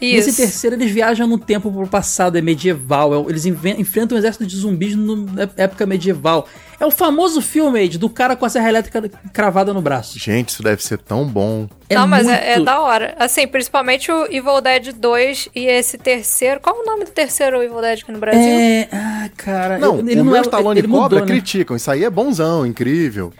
[0.05, 0.27] Isso.
[0.27, 3.13] Nesse terceiro, eles viajam no tempo pro passado, é medieval.
[3.13, 6.47] é- Eles enfrentam um exército de zumbis na época medieval.
[6.79, 10.19] É o famoso filme, do cara com a serra elétrica cravada no braço.
[10.19, 11.69] Gente, isso deve ser tão bom.
[11.89, 13.15] É não, mas muito- é, é da hora.
[13.17, 16.59] Assim, principalmente o Evil Dead 2 e esse terceiro.
[16.59, 18.41] Qual o nome do terceiro Evil Dead aqui no Brasil?
[18.41, 19.77] É, ah, cara.
[19.77, 21.25] Não, ele o não meu é, Stallone ele Cobra mudou, né?
[21.25, 21.75] criticam.
[21.77, 23.31] Isso aí é bonzão, incrível.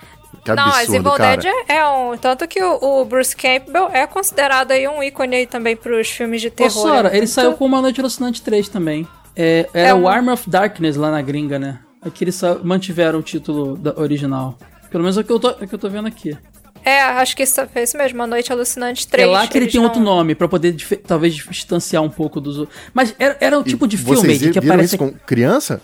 [0.43, 1.38] Que Não, mas absurdo, Evil cara.
[1.38, 2.17] Dead é, é um.
[2.17, 6.41] Tanto que o, o Bruce Campbell é considerado aí um ícone aí também pros filmes
[6.41, 6.71] de Ô, terror.
[6.71, 9.08] Sora, É ele muito- saiu com Uma Noite Alucinante 3 também.
[9.36, 11.79] É, era É o um- Army of Darkness lá na gringa, né?
[12.01, 14.58] Aqui eles só mantiveram o título da original.
[14.91, 16.38] Pelo menos é o que eu tô, é o que eu tô vendo aqui.
[16.86, 19.25] É, acho que isso foi isso mesmo, A Noite Alucinante 3.
[19.25, 20.75] é lá que ele tem não- outro nome, pra poder
[21.08, 22.77] talvez distanciar um pouco dos outros.
[22.93, 24.84] Mas era, era o E tipo de filme que viram aparece.
[24.95, 25.82] isso com criança?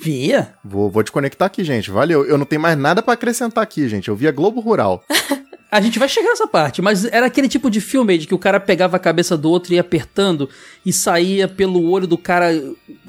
[0.00, 0.54] Via?
[0.64, 1.90] Vou, vou desconectar aqui, gente.
[1.90, 2.24] Valeu.
[2.24, 4.08] Eu não tenho mais nada pra acrescentar aqui, gente.
[4.08, 5.02] Eu via Globo Rural.
[5.70, 8.38] A gente vai chegar nessa parte, mas era aquele tipo de filme de que o
[8.38, 10.48] cara pegava a cabeça do outro e ia apertando
[10.84, 12.54] e saía pelo olho do cara,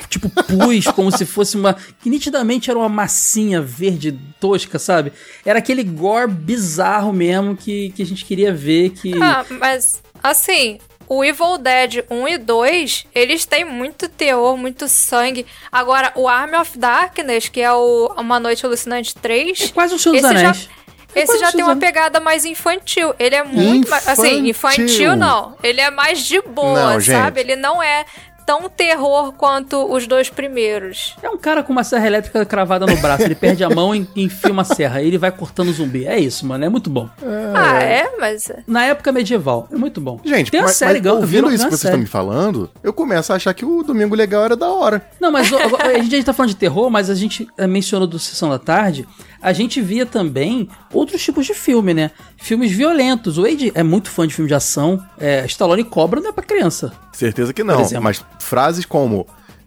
[0.10, 1.74] tipo pus, como se fosse uma.
[2.02, 5.14] que nitidamente era uma massinha verde tosca, sabe?
[5.46, 8.90] Era aquele gore bizarro mesmo que, que a gente queria ver.
[8.90, 9.14] Que.
[9.24, 15.46] Ah, mas assim, o Evil Dead 1 e 2, eles têm muito teor, muito sangue.
[15.72, 19.62] Agora, o Army of Darkness, que é o Uma Noite Alucinante 3.
[19.62, 20.70] É quase um Senhor dos esse já- Anéis.
[21.16, 23.16] É Esse já um tem uma pegada mais infantil.
[23.18, 24.08] Ele é muito mais.
[24.08, 24.86] Assim, Infantil.
[24.86, 25.58] infantil não.
[25.64, 27.18] Ele é mais de boa, Não, gente.
[27.18, 27.40] sabe?
[27.40, 28.06] Ele não é
[28.50, 31.16] tão terror quanto os dois primeiros.
[31.22, 33.22] É um cara com uma serra elétrica cravada no braço.
[33.22, 35.04] Ele perde a mão e enfia uma serra.
[35.04, 36.08] Ele vai cortando zumbi.
[36.08, 36.66] É isso, mano.
[36.66, 37.08] É muito bom.
[37.54, 38.10] Ah, é?
[38.20, 38.52] Mas.
[38.66, 39.68] Na época medieval.
[39.72, 40.20] É muito bom.
[40.26, 43.32] Gente, tem uma mas, série mas ouvindo isso que vocês estão me falando, eu começo
[43.32, 45.08] a achar que o Domingo Legal era da hora.
[45.20, 48.08] Não, mas a gente, a gente tá falando de terror, mas a gente eh, mencionou
[48.08, 49.08] do Sessão da Tarde.
[49.42, 52.12] A gente via também outros tipos de filme, né?
[52.38, 53.38] Filmes violentos.
[53.38, 55.04] O Wade é muito fã de filme de ação.
[55.18, 56.92] É, Stallone Cobra não é pra criança.
[57.14, 57.88] Certeza que não.
[58.02, 59.26] Mas frases como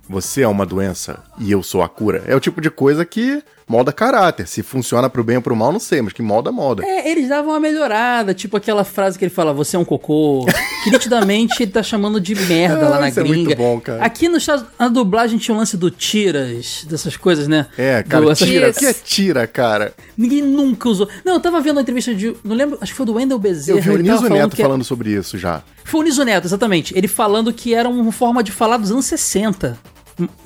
[0.09, 3.43] você é uma doença e eu sou a cura é o tipo de coisa que
[3.73, 4.47] molda caráter.
[4.47, 6.85] Se funciona pro bem ou pro mal, não sei, mas que molda, molda.
[6.85, 10.45] É, eles davam uma melhorada, tipo aquela frase que ele fala, você é um cocô.
[10.85, 13.37] Que nitidamente ele tá chamando de merda lá Ah, na isso é gringa.
[13.49, 14.05] muito bom, cara.
[14.05, 17.67] Aqui no Estados- na dublagem tinha um lance do tiras, dessas coisas, né?
[17.79, 18.71] É, cara, Do- tira.
[18.71, 19.95] O que é tira, cara?
[20.17, 21.09] Ninguém nunca usou.
[21.25, 22.37] Não, eu tava vendo uma entrevista de.
[22.45, 23.79] Não lembro, acho que foi do Wendell Bezerra.
[23.79, 25.63] Eu vi o Niso Neto falando sobre isso já.
[25.85, 26.93] Foi o Niso Neto, exatamente.
[26.97, 29.79] Ele falando que era uma forma de falar dos anos 60.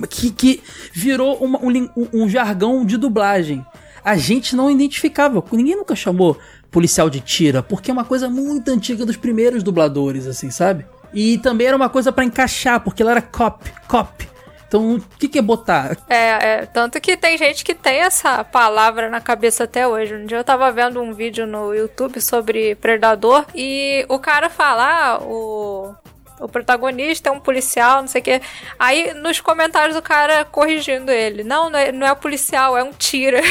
[0.09, 0.63] Que, que
[0.93, 3.65] virou uma- um, um- jargão de dublagem.
[4.03, 5.43] A gente não identificava.
[5.51, 6.37] Ninguém nunca chamou
[6.71, 10.85] policial de tira, porque é uma coisa muito antiga dos primeiros dubladores, assim, sabe?
[11.13, 14.27] E também era uma coisa pra encaixar, porque ela era cop, cop.
[14.67, 15.95] Então, o que, que é botar?
[16.09, 16.15] É,
[16.55, 20.13] é, tanto que tem gente que tem essa palavra na cabeça até hoje.
[20.13, 24.83] Um dia eu tava vendo um vídeo no YouTube sobre Predador e o cara fala,
[25.13, 25.95] ah, o,
[26.39, 28.41] o protagonista é um policial, não sei o quê.
[28.77, 31.43] Aí nos comentários o cara corrigindo ele.
[31.43, 33.41] Não, não é, não é policial, é um tira.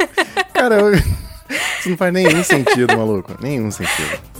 [0.52, 0.76] Cara,
[1.78, 3.32] isso não faz nenhum sentido, maluco.
[3.40, 4.33] Nenhum sentido.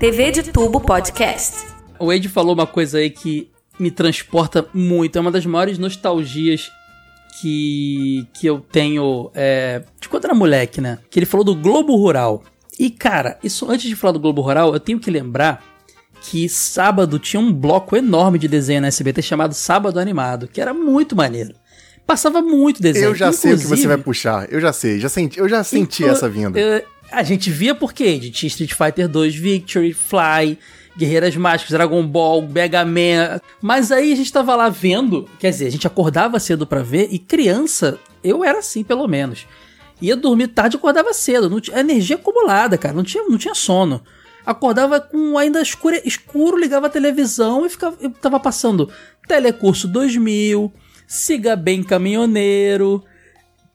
[0.00, 1.66] TV de Tubo Podcast.
[1.98, 5.16] O Wade falou uma coisa aí que me transporta muito.
[5.16, 6.70] É uma das maiores nostalgias
[7.40, 10.98] que, que eu tenho é, de quando era moleque, né?
[11.10, 12.42] Que ele falou do Globo Rural.
[12.78, 15.62] E, cara, isso antes de falar do Globo Rural, eu tenho que lembrar
[16.22, 20.72] que sábado tinha um bloco enorme de desenho na SBT chamado Sábado Animado, que era
[20.72, 21.54] muito maneiro.
[22.06, 23.04] Passava muito desenho.
[23.04, 24.50] Eu já sei o que você Inclusive, vai puxar.
[24.50, 26.58] Eu já sei, já senti, eu já senti Inclu- essa vinda.
[26.58, 30.58] eh, a gente via porque de tinha Street Fighter 2, Victory, Fly,
[30.96, 33.40] Guerreiras Mágicas, Dragon Ball, Mega Man.
[33.60, 37.08] Mas aí a gente tava lá vendo, quer dizer, a gente acordava cedo pra ver
[37.10, 39.46] e criança, eu era assim pelo menos.
[40.00, 43.54] Ia dormir tarde e acordava cedo, não tinha energia acumulada, cara, não tinha, não tinha
[43.54, 44.02] sono.
[44.44, 48.90] Acordava com ainda escuro, escuro, ligava a televisão e ficava, eu tava passando
[49.28, 50.72] Telecurso 2000,
[51.06, 53.04] Siga Bem Caminhoneiro,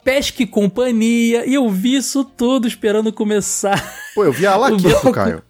[0.06, 3.84] Pesca e Companhia, e eu vi isso tudo esperando começar.
[4.14, 5.42] Pô, eu vi a O Laqueto, bloco- Caio.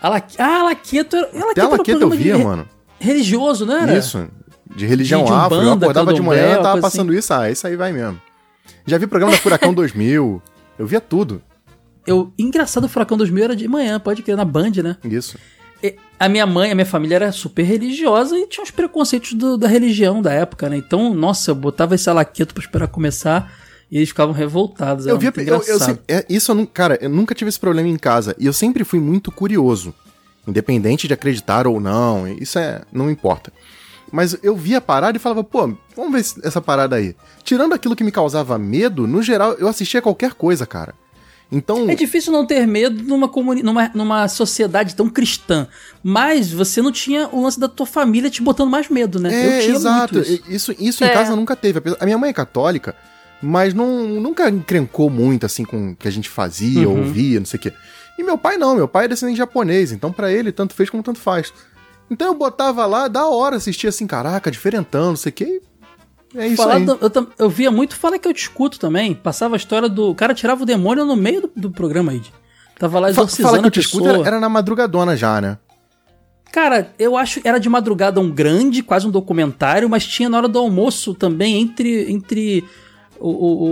[0.00, 0.22] A La...
[0.38, 1.26] Ah, a Laqueto era.
[1.26, 2.68] A Até Laqueto a era um Laqueto eu via, re- mano.
[2.98, 3.96] Religioso, não era?
[3.98, 4.26] Isso.
[4.74, 5.60] De religião De- de afro.
[5.62, 7.32] Eu acordava de manhã e tava coisa passando isso.
[7.34, 8.20] Ah, isso aí vai mesmo.
[8.86, 10.42] Já vi programa da Furacão 2000.
[10.78, 11.42] Eu via tudo.
[12.06, 14.96] Eu, engraçado, o Furacão 2000 era de manhã, pode crer, na Band, né?
[15.04, 15.36] Isso.
[16.18, 19.68] A minha mãe, a minha família era super religiosa e tinha os preconceitos do- da
[19.68, 20.76] religião da época, né?
[20.78, 23.52] Então, nossa, eu botava esse alaqueto pra esperar começar
[23.90, 25.06] e eles ficavam revoltados.
[25.06, 25.32] Eu via.
[25.34, 26.66] muito Eu, eu sempre- é, isso eu.
[26.66, 28.34] Cara, eu nunca tive esse problema em casa.
[28.38, 29.94] E eu sempre fui muito curioso.
[30.46, 32.26] Independente de acreditar ou não.
[32.28, 32.82] Isso é.
[32.92, 33.52] Não importa.
[34.12, 37.16] Mas eu via a parada e falava, pô, vamos ver essa parada aí.
[37.42, 40.94] Tirando aquilo que me causava medo, no geral, eu assistia qualquer coisa, cara.
[41.50, 41.88] Então.
[41.88, 45.66] É difícil não ter medo numa, comuni numa, numa sociedade tão cristã.
[46.02, 49.32] Mas você não tinha o lance da tua família te botando mais medo, né?
[49.32, 50.14] É, eu tinha exato.
[50.14, 50.42] muito isso.
[50.48, 51.12] Isso, isso em É.
[51.12, 51.80] casa nunca teve.
[52.00, 52.94] A minha mãe é católica,
[53.42, 56.98] mas não, nunca encrencou muito assim com o que a gente fazia, Uhum.
[56.98, 57.72] ouvia, não sei o quê.
[58.18, 61.02] E meu pai não, meu pai é descendente japonês, então pra ele tanto fez como
[61.02, 61.52] tanto faz.
[62.10, 65.60] Então eu botava lá, da hora, assistia assim, caraca, diferentão, não sei o quê.
[66.34, 66.84] É isso Falar aí.
[66.84, 69.14] do- eu, eu via muito Fala que eu te escuto também.
[69.14, 70.10] Passava a história do.
[70.10, 72.20] O cara tirava o demônio no meio do, do programa aí.
[72.78, 74.18] Tava lá exorcizando Fala que eu a te escuto pessoa.
[74.20, 75.56] era, era na madrugadona já, né?
[76.52, 80.38] Cara, eu acho que era de madrugada um grande, quase um documentário, mas tinha na
[80.38, 82.10] hora do almoço também, entre.
[82.12, 82.64] entre
[83.20, 83.64] o, o-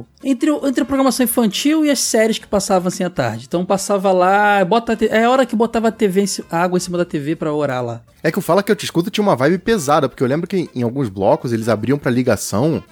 [0.00, 3.44] o- entre, o- entre a programação infantil e as séries que passavam assim à tarde.
[3.46, 6.98] Então passava lá, bota é a hora que botava a TV a água em cima
[6.98, 8.02] da TV pra orar lá.
[8.22, 10.46] É que o Fala que eu te escuto tinha uma vibe pesada, porque eu lembro
[10.46, 12.82] que em alguns blocos eles abriam pra ligação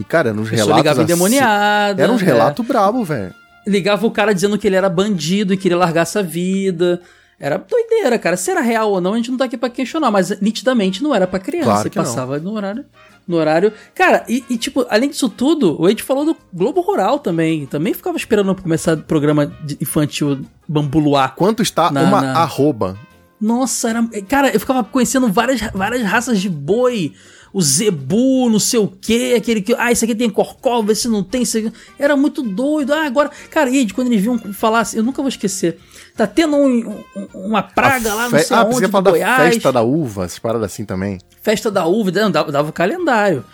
[0.00, 0.76] e, cara, nos relatos.
[0.76, 2.02] ligava assim- endemoniada.
[2.02, 2.24] Era uns é.
[2.24, 3.34] relatos brabo, velho.
[3.66, 7.00] ligava o cara dizendo que ele era bandido e queria largar essa vida.
[7.40, 8.36] Era doideira, cara.
[8.36, 11.14] Se era real ou não, a gente não tá aqui pra questionar, mas nitidamente não
[11.14, 11.66] era pra criança.
[11.70, 12.04] Claro que não.
[12.04, 12.84] passava no horário.
[13.28, 13.72] No horário.
[13.94, 17.66] Cara, e, e, tipo, além disso tudo, o Ed falou do Globo Rural também.
[17.66, 21.28] Também ficava esperando começar o programa de- infantil Bambuluá.
[21.28, 22.98] Quanto está Na- uma na- arroba?
[23.38, 24.02] Nossa, era.
[24.26, 27.12] Cara, eu ficava conhecendo várias, várias raças de boi.
[27.52, 29.74] O zebu, não sei o que, aquele que.
[29.78, 31.42] Ah, esse aqui tem corcova, esse não tem.
[31.42, 31.72] Esse.
[31.98, 32.92] Era muito doido.
[32.92, 33.30] Ah, agora.
[33.50, 35.78] Cara, e quando eles vinham falar assim, eu nunca vou esquecer.
[36.18, 39.54] Tá tendo um- um- uma praga A lá, não sei ah, do falar da Goiás.
[39.54, 41.18] festa da uva, essas paradas assim também.
[41.40, 43.44] Festa da uva, não, dava, dava o calendário.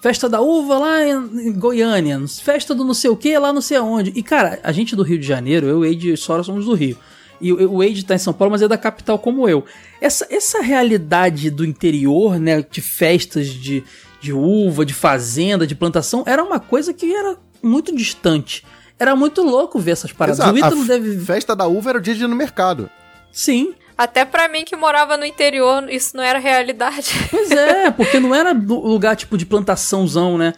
[0.00, 2.20] Festa da uva lá em, em Goiânia.
[2.40, 4.12] Festa do não sei o que lá não sei aonde.
[4.14, 6.64] E, cara, a gente do Rio de Janeiro, eu e o Eide e Sora somos
[6.66, 6.96] do Rio.
[7.40, 9.64] E o o Eide tá em São Paulo, mas é da capital como eu.
[10.00, 13.82] Essa, essa realidade do interior, né, de festas de,
[14.20, 18.64] de uva, de fazenda, de plantação, era uma coisa que era muito distante.
[19.02, 20.38] Era muito louco ver essas paradas.
[20.38, 21.18] Exato, O Ítalo a deve...
[21.24, 22.88] festa da uva era o dia de ir no mercado.
[23.32, 27.10] Sim, Até pra mim que morava no interior, isso não era realidade.
[27.30, 30.52] Pois é, porque não era lu- lugar tipo de plantaçãozão, né?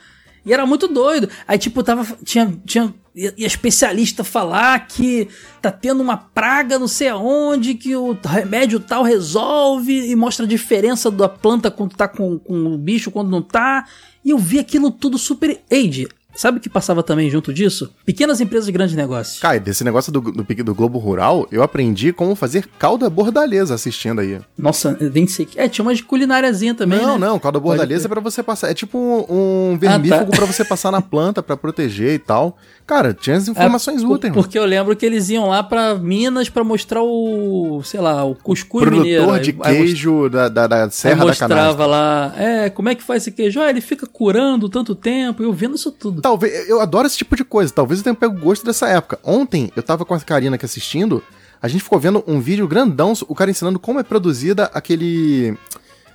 [0.47, 1.29] E era muito doido.
[1.49, 2.07] Aí, tipo, tava.
[2.23, 2.53] Tinha.
[2.67, 5.29] tinha ia ia especialista falar que
[5.63, 10.49] tá tendo uma praga não sei aonde, que o remédio tal resolve e mostra a
[10.49, 13.87] diferença da planta quando tá com, com o bicho, quando não tá.
[14.25, 15.61] E eu vi aquilo tudo super.
[15.71, 17.91] Eide, sabe o que passava também junto disso?
[18.05, 19.39] Pequenas empresas e grandes negócios.
[19.39, 24.21] Cara, desse negócio do, do, do Globo Rural, eu aprendi como fazer calda bordaleza assistindo
[24.21, 24.39] aí.
[24.57, 25.47] Nossa, nem sei.
[25.47, 27.01] que- É, tinha uma de culináriazinha também.
[27.01, 27.27] não, né?
[27.27, 28.71] não, calda bordaleza é pra você passar.
[28.71, 30.37] É tipo um, um vermífugo tá.
[30.37, 32.57] pra você passar na planta pra proteger e tal.
[32.87, 34.43] Cara, tinha as informações É, úteis, mano.
[34.43, 38.35] Porque eu lembro que eles iam lá pra Minas pra mostrar o, sei lá, o
[38.35, 39.41] cuscuz Produtor mineiro.
[39.41, 41.49] de Aí- aí queijo da, da, da Serra da Canastra.
[41.49, 43.59] mostrava lá, é, como é que faz esse queijo?
[43.61, 46.21] Ah, ele fica curando tanto tempo, eu vendo isso tudo.
[46.25, 47.71] Talvez, eu adoro esse tipo de coisa.
[47.71, 49.19] Talvez eu tenha pego gosto dessa época.
[49.23, 51.23] Ontem, eu tava com a Karina aqui assistindo,
[51.61, 55.55] a gente ficou vendo um vídeo grandão, o cara ensinando como é produzida aquele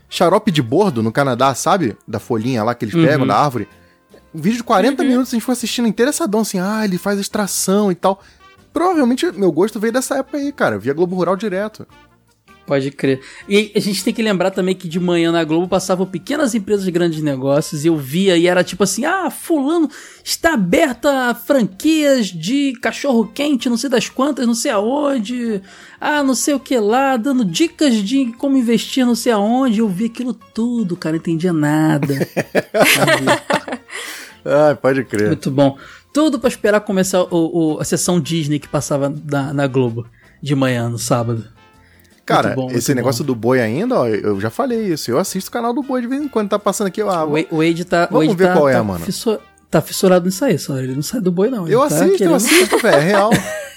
[0.09, 1.95] xarope de bordo no Canadá, sabe?
[2.07, 3.27] Da folhinha lá que eles pegam, Uhum.
[3.27, 3.67] da árvore.
[4.33, 7.91] Um vídeo de 40 minutos, a gente ficou assistindo interessadão, assim, ah, ele faz extração
[7.91, 8.19] e tal.
[8.73, 10.75] provavelmente meu gosto veio dessa época aí, cara.
[10.75, 11.87] Eu via Globo Rural direto.
[12.69, 13.19] Pode crer.
[13.49, 16.85] E a gente tem que lembrar também que de manhã na Globo passavam pequenas empresas
[16.85, 19.89] de grandes negócios e eu via e era tipo assim: ah, Fulano
[20.23, 25.63] está aberta franquias de cachorro quente, não sei das quantas, não sei aonde,
[25.99, 29.79] ah, não sei o que lá, dando dicas de como investir, não sei aonde.
[29.79, 32.13] Eu vi aquilo tudo, cara, não entendia nada.
[34.45, 35.27] Ah, pode crer.
[35.27, 35.77] Muito bom.
[36.13, 40.07] Tudo pra esperar começar o, o- a sessão Disney que passava na, na Globo
[40.41, 41.45] de manhã, no sábado.
[42.35, 45.09] Cara, bom, esse negócio do boi ainda, ó, eu já falei isso.
[45.11, 47.01] Eu assisto o canal do boi de vez em quando tá passando aqui.
[47.01, 48.07] Ah, O Wade- o Wade tá.
[48.09, 49.05] o Vamos Wade ver tá, qual é, tá mano.
[49.05, 49.39] fisso-
[49.69, 50.77] tá fissurado nisso aí, só.
[50.77, 51.65] Ele não sai do boi, não.
[51.65, 52.95] Ele eu tá assisto, eu querendo- assisto, velho.
[52.97, 53.29] É real.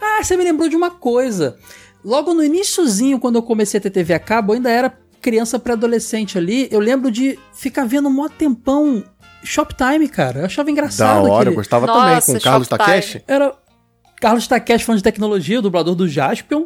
[0.00, 1.56] Ah, você me lembrou de uma coisa.
[2.04, 5.58] Logo no iniciozinho, quando eu comecei a ter TV a cabo, eu ainda era criança
[5.58, 6.68] pré-adolescente ali.
[6.72, 9.04] Eu lembro de ficar vendo mó tempão
[9.44, 10.40] Shoptime, cara.
[10.40, 11.18] Eu achava da engraçado.
[11.26, 12.68] hora, eu aquele- gostava Nossa, também, com o Carlos.
[12.68, 13.22] Takeshi.
[13.28, 13.52] Era
[14.20, 16.64] Carlos Takeshi, fã de tecnologia, o dublador do Jaspion.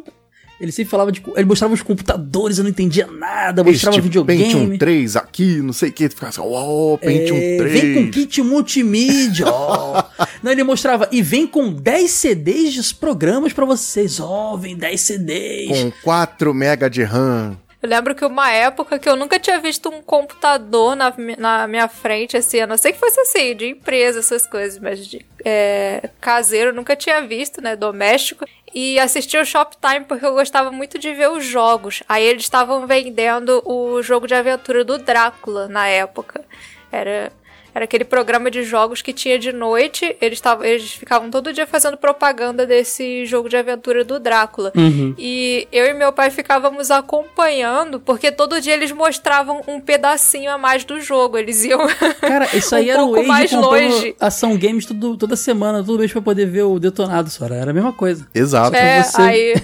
[0.61, 1.23] Ele sempre falava de.
[1.35, 4.43] Ele mostrava os computadores, eu não entendia nada, mostrava Este videogame.
[4.43, 6.07] Pentium 3 aqui, não sei o que.
[6.07, 7.71] Tu ficava assim, uau, Pentium É, 3.
[7.81, 9.45] Vem com kit multimídia.
[9.47, 10.03] ó.
[10.43, 11.07] Não, ele mostrava.
[11.11, 14.19] E vem com 10 CDs dos programas pra vocês.
[14.19, 15.67] Ó, vem 10 CDs.
[15.67, 17.57] Com 4 MB de RAM.
[17.81, 21.87] Eu lembro que uma época que eu nunca tinha visto um computador na, na minha
[21.87, 26.07] frente, assim, a não ser que fosse assim, de empresa, essas coisas, mas de é,
[26.19, 28.45] caseiro eu nunca tinha visto, né, doméstico.
[28.73, 32.03] E assisti o Shoptime porque eu gostava muito de ver os jogos.
[32.07, 36.43] Aí eles estavam vendendo o jogo de aventura do Drácula na época.
[36.91, 37.31] Era.
[37.73, 40.15] Era aquele programa de jogos que tinha de noite.
[40.21, 44.71] Eles, tavam, eles ficavam todo dia fazendo propaganda desse jogo de aventura do Drácula.
[44.75, 45.15] Uhum.
[45.17, 50.57] E eu e meu pai ficávamos acompanhando, porque todo dia eles mostravam um pedacinho a
[50.57, 51.37] mais do jogo.
[51.37, 51.87] Eles iam.
[52.19, 54.15] Cara, isso aí um era o pouco Wade mais longe.
[54.19, 57.55] ação games tudo, toda semana, todo mês pra poder ver o detonado, Sora.
[57.55, 58.27] Era a mesma coisa.
[58.33, 58.75] Exato.
[58.75, 59.21] É, você.
[59.21, 59.55] aí.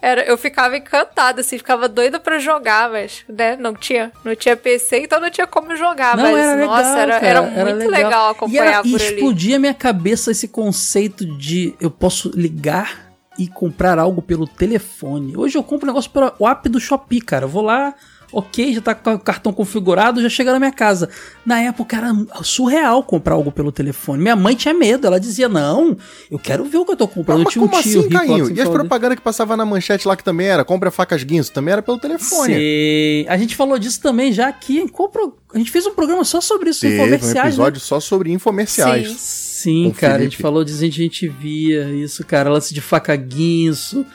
[0.00, 4.56] Era, eu ficava encantada, assim, ficava doida pra jogar, mas, né, não tinha, não tinha
[4.56, 7.42] PC, então não tinha como jogar, Não, mas, era legal, nossa, era, cara, era
[7.74, 9.14] muito legal, E, acompanhar era, e por ali.
[9.14, 15.36] explodia minha cabeça esse conceito de eu posso ligar e comprar algo pelo telefone.
[15.36, 17.44] Hoje eu compro um negócio pelo app do Shopee, cara.
[17.44, 17.94] Eu vou lá,
[18.32, 21.08] ok, já tá com o cartão configurado, já chega na minha casa.
[21.46, 22.12] Na época era
[22.42, 24.22] surreal comprar algo pelo telefone.
[24.22, 25.96] Minha mãe tinha medo, ela dizia: Não,
[26.30, 27.38] eu quero ver o que eu tô comprando.
[27.38, 28.16] Mas eu tinha um como tio assim, sempre
[28.58, 31.72] E as propagandas que passava na manchete lá que também era compra facas guinso, também
[31.72, 32.54] era pelo telefone.
[32.54, 33.26] Sei.
[33.28, 34.78] A gente falou disso também já aqui.
[34.78, 37.48] em qual pro- A gente fez um programa só sobre isso, Teve um comerciais, né?
[37.48, 39.08] episódio só sobre infomerciais.
[39.10, 39.47] Sim.
[39.62, 40.42] Sim, o cara, a gente Felipe.
[40.42, 44.06] falou disso, a gente, via isso, cara, lance de faca guinso,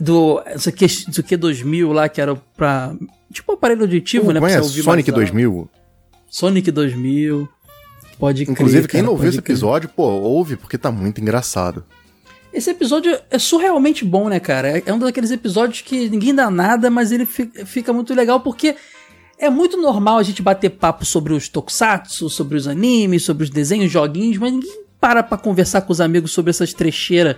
[0.00, 2.92] do isso aqui, isso aqui 2000 lá, que era pra,
[3.32, 4.60] tipo aparelho auditivo, Uh, né, pra é?
[4.60, 5.32] ouvir Sonic mais alto.
[5.32, 5.70] 2000.
[6.28, 7.48] Sonic 2000,
[8.18, 9.54] pode crer, Inclusive, quem cara, não ouviu pode esse crer.
[9.54, 11.84] episódio, pô, ouve, porque tá muito engraçado.
[12.52, 14.76] Esse episódio é surrealmente bom, né, cara?
[14.78, 18.40] É- É um daqueles episódios que ninguém dá nada, mas ele fi- fica muito legal
[18.40, 18.74] porque
[19.40, 23.50] é muito normal a gente bater papo sobre os tokusatsu, sobre os animes, sobre os
[23.50, 27.36] desenhos, joguinhos, mas ninguém para pra conversar com os amigos sobre essas trecheiras.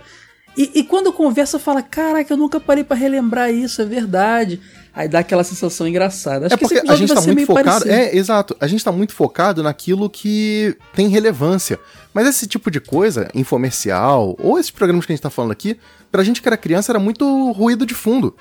[0.55, 4.59] E, e quando conversa, fala: Caraca, eu nunca parei pra relembrar isso, é verdade.
[4.93, 6.45] Aí dá aquela sensação engraçada.
[6.45, 7.65] Acho é porque a gente tá ser muito focado.
[7.65, 7.91] parecido.
[7.91, 8.55] É, exato.
[8.59, 11.79] A gente tá muito focado naquilo que tem relevância.
[12.13, 15.79] Mas esse tipo de coisa, infomercial, ou esses programas que a gente tá falando aqui,
[16.11, 18.35] pra gente que era criança era muito ruído de fundo.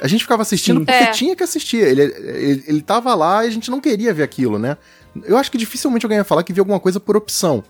[0.00, 0.84] A gente ficava assistindo Sim.
[0.84, 1.10] porque É.
[1.10, 1.78] tinha que assistir.
[1.78, 4.76] Ele, ele, ele tava lá e a gente não queria ver aquilo, né?
[5.24, 7.64] Eu acho que dificilmente alguém ia falar que via alguma coisa por opção.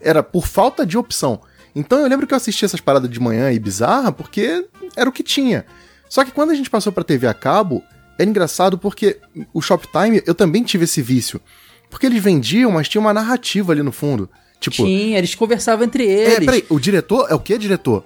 [0.00, 1.40] Era por falta de opção.
[1.74, 5.12] Então eu lembro que eu assistia essas paradas de manhã e bizarra porque era o
[5.12, 5.64] que tinha.
[6.08, 7.82] Só que quando a gente passou pra TV a cabo,
[8.18, 9.18] era engraçado porque
[9.54, 11.40] o Shoptime eu também tive esse vício.
[11.88, 14.28] Porque eles vendiam, mas tinha uma narrativa ali no fundo.
[14.60, 16.44] Tipo, Tinha, eles conversavam entre é, eles.
[16.46, 18.04] peraí, o diretor é o que, diretor?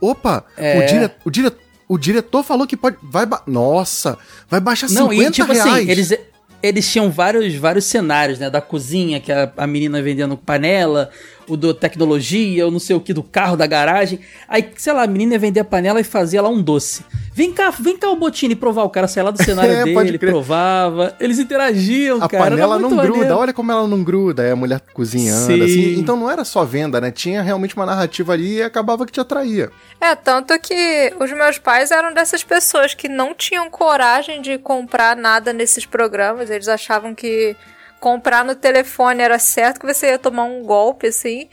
[0.00, 0.78] Opa, É.
[0.78, 1.52] o, dire, o, dire,
[1.88, 2.96] o diretor falou que pode.
[3.02, 5.72] Vai Nossa, vai baixar Não, 50 e tipo reais.
[5.72, 6.14] assim, eles,
[6.62, 8.50] eles tinham vários, vários cenários, né?
[8.50, 11.10] Da cozinha, que a, a menina vendendo panela,
[11.48, 14.20] o do tecnologia, o não sei o que, do carro, da garagem.
[14.48, 17.04] Aí, sei lá, a menina ia vender a panela e fazia lá um doce.
[17.32, 18.82] Vem cá, vem cá o Botini provar.
[18.84, 20.30] O cara saia lá do cenário É, dele, crer.
[20.32, 21.14] provava.
[21.20, 22.46] Eles interagiam, A cara.
[22.46, 23.36] era panela não gruda, maneiro.
[23.36, 25.62] olha como ela não gruda, é a mulher cozinhando, Sim.
[25.62, 25.98] assim.
[26.00, 27.10] Então não era só venda, né?
[27.10, 29.70] Tinha realmente uma narrativa ali e acabava que te atraía.
[30.00, 35.16] É, tanto que os meus pais eram dessas pessoas que não tinham coragem de comprar
[35.16, 36.50] nada nesses programas.
[36.50, 37.54] Eles achavam que
[38.00, 41.48] comprar no telefone era certo, que você ia tomar um golpe, assim.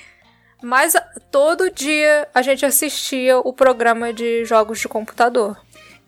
[0.61, 0.93] Mas
[1.31, 5.57] todo dia a gente assistia o programa de jogos de computador.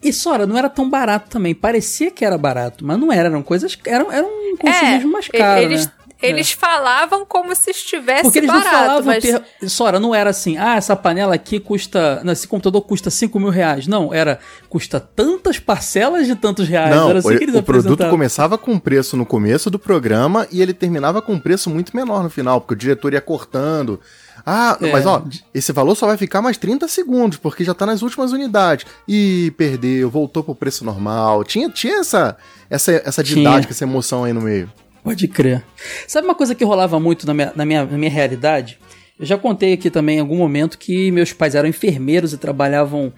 [0.01, 1.55] E Sora, não era tão barato também.
[1.55, 3.29] Parecia que era barato, mas não era.
[3.29, 3.77] Eram coisas.
[3.85, 5.93] Era, era um consumismo mais e- caro, eles, né?
[6.21, 9.05] Eles falavam como se estivesse Porque eles barato, não falavam.
[9.05, 9.23] mas...
[9.23, 12.21] ter- Sora, não era assim, ah, essa panela aqui custa.
[12.23, 13.85] não, Esse computador custa 5 mil reais.
[13.87, 14.39] Não, era
[14.69, 16.95] custa tantas parcelas de tantos reais.
[16.95, 19.77] Não, era assim o, que eles o produto começava com um preço no começo do
[19.77, 23.21] programa e ele terminava com um preço muito menor no final, porque o diretor ia
[23.21, 23.99] cortando.
[24.45, 24.91] Ah, É.
[24.91, 28.31] mas ó, esse valor só vai ficar mais 30 segundos, porque já tá nas últimas
[28.31, 28.85] unidades.
[29.07, 31.43] E perdeu, voltou pro preço normal.
[31.43, 32.37] Tinha, tinha essa,
[32.69, 33.37] essa, essa Tinha.
[33.37, 34.71] didática, essa emoção aí no meio.
[35.07, 35.63] Pode crer.
[36.05, 38.77] Sabe uma coisa que rolava muito na minha, na minha, na minha realidade?
[39.17, 43.13] Eu já contei aqui também em algum momento que meus pais eram enfermeiros e trabalhavam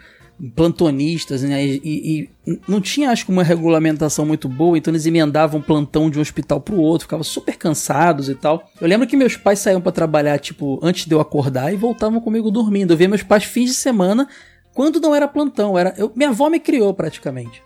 [0.55, 1.65] plantonistas, né?
[1.65, 2.29] E, e
[2.67, 6.61] não tinha, acho que, uma regulamentação muito boa, então eles emendavam plantão de um hospital
[6.61, 8.69] pro outro, ficavam super cansados e tal.
[8.79, 12.21] Eu lembro que meus pais saíam pra trabalhar, tipo, antes de eu acordar e voltavam
[12.21, 12.93] comigo dormindo.
[12.93, 14.27] Eu via meus pais fins de semana,
[14.75, 15.95] quando não era plantão, era.
[15.97, 17.63] Eu, minha avó me criou praticamente.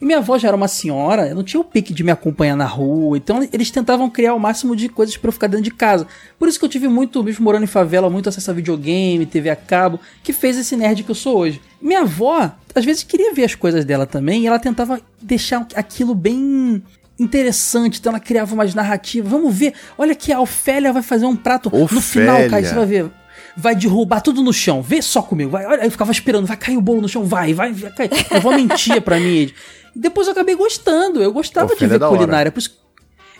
[0.00, 2.56] E minha avó já era uma senhora, eu não tinha o pique de me acompanhar
[2.56, 5.70] na rua, então eles tentavam criar o máximo de coisas pra eu ficar dentro de
[5.70, 6.06] casa.
[6.38, 9.50] Por isso que eu tive muito, mesmo morando em favela, muito acesso a videogame, TV
[9.50, 11.60] a cabo, que fez esse nerd que eu sou hoje.
[11.82, 16.14] Minha avó, às vezes, queria ver as coisas dela também, e ela tentava deixar aquilo
[16.14, 16.82] bem
[17.18, 19.30] interessante, então ela criava umas narrativas.
[19.30, 22.68] Vamos ver, olha que a Ofélia vai fazer um prato no final, cara, Ofélia.
[22.68, 23.10] você vai ver
[23.56, 24.82] vai derrubar tudo no chão.
[24.82, 25.50] Vê só comigo.
[25.50, 28.10] Vai, olha, eu ficava esperando, vai cair o bolo no chão, vai, vai, vai cair.
[28.30, 29.50] A avó mentia pra mim.
[29.94, 31.22] Depois eu acabei gostando.
[31.22, 32.52] Eu gostava de Ofélia é ver culinária.
[32.52, 32.80] Por isso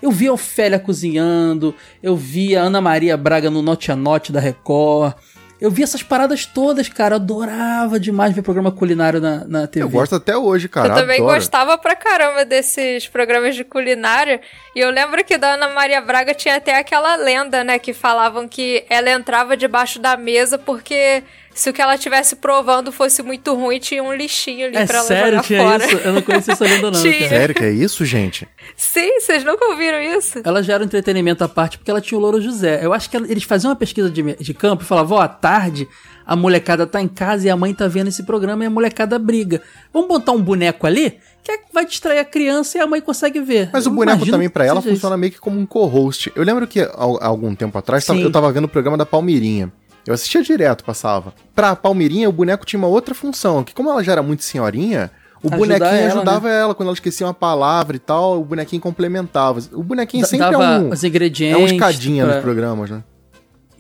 [0.03, 4.33] eu via a Ofélia cozinhando, eu via a Ana Maria Braga no Note a Note
[4.33, 5.15] da Record.
[5.61, 7.15] Eu via essas paradas todas, cara.
[7.15, 9.85] Eu adorava demais ver programa culinário na, na TV.
[9.85, 10.89] Eu gosto até hoje, cara.
[10.89, 11.35] Eu também adoro.
[11.35, 14.41] gostava pra caramba desses programas de culinária.
[14.75, 17.79] E eu lembro que da Ana Maria Braga tinha até aquela lenda, né?
[17.79, 21.23] Que falavam que ela entrava debaixo da mesa porque
[21.55, 24.99] se o que ela estivesse provando fosse muito ruim, tinha um lixinho ali É pra
[24.99, 25.87] ela sério, jogar tinha fora.
[25.87, 25.97] isso?
[25.99, 27.29] Eu não conhecia essa lenda não, Tinha.
[27.29, 28.49] Sério que é isso, gente?
[28.77, 30.41] Sim, vocês nunca ouviram isso?
[30.45, 32.81] Ela já era um entretenimento à parte porque ela tinha o Louro José.
[32.85, 35.29] Eu acho que ela- eles faziam uma pesquisa de, de campo e falavam, ó, à
[35.29, 35.87] tarde
[36.27, 39.19] a molecada tá em casa e a mãe tá vendo esse programa e a molecada
[39.19, 39.61] briga.
[39.93, 43.41] Vamos botar um boneco ali que é- vai distrair a criança e a mãe consegue
[43.41, 43.71] ver.
[43.73, 46.31] Mas o Eu boneco imagino também pra que ela funciona meio que como um co-host.
[46.37, 48.23] Eu lembro que há, algum tempo atrás Sim.
[48.23, 49.73] eu tava vendo o programa da Palmeirinha.
[50.11, 51.33] Eu assistia direto, passava.
[51.55, 55.11] Pra Palmeirinha, o boneco tinha uma outra função, que como ela já era muito senhorinha,
[55.43, 56.07] o Ajudar bonequinho ela, né?
[56.09, 59.61] ajudava ela quando ela esquecia uma palavra e tal, o bonequinho complementava.
[59.73, 61.59] O bonequinho sempre é um os é ingredientes.
[61.59, 63.05] uma escadinha pra- nos programas, né?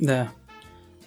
[0.06, 0.26] É.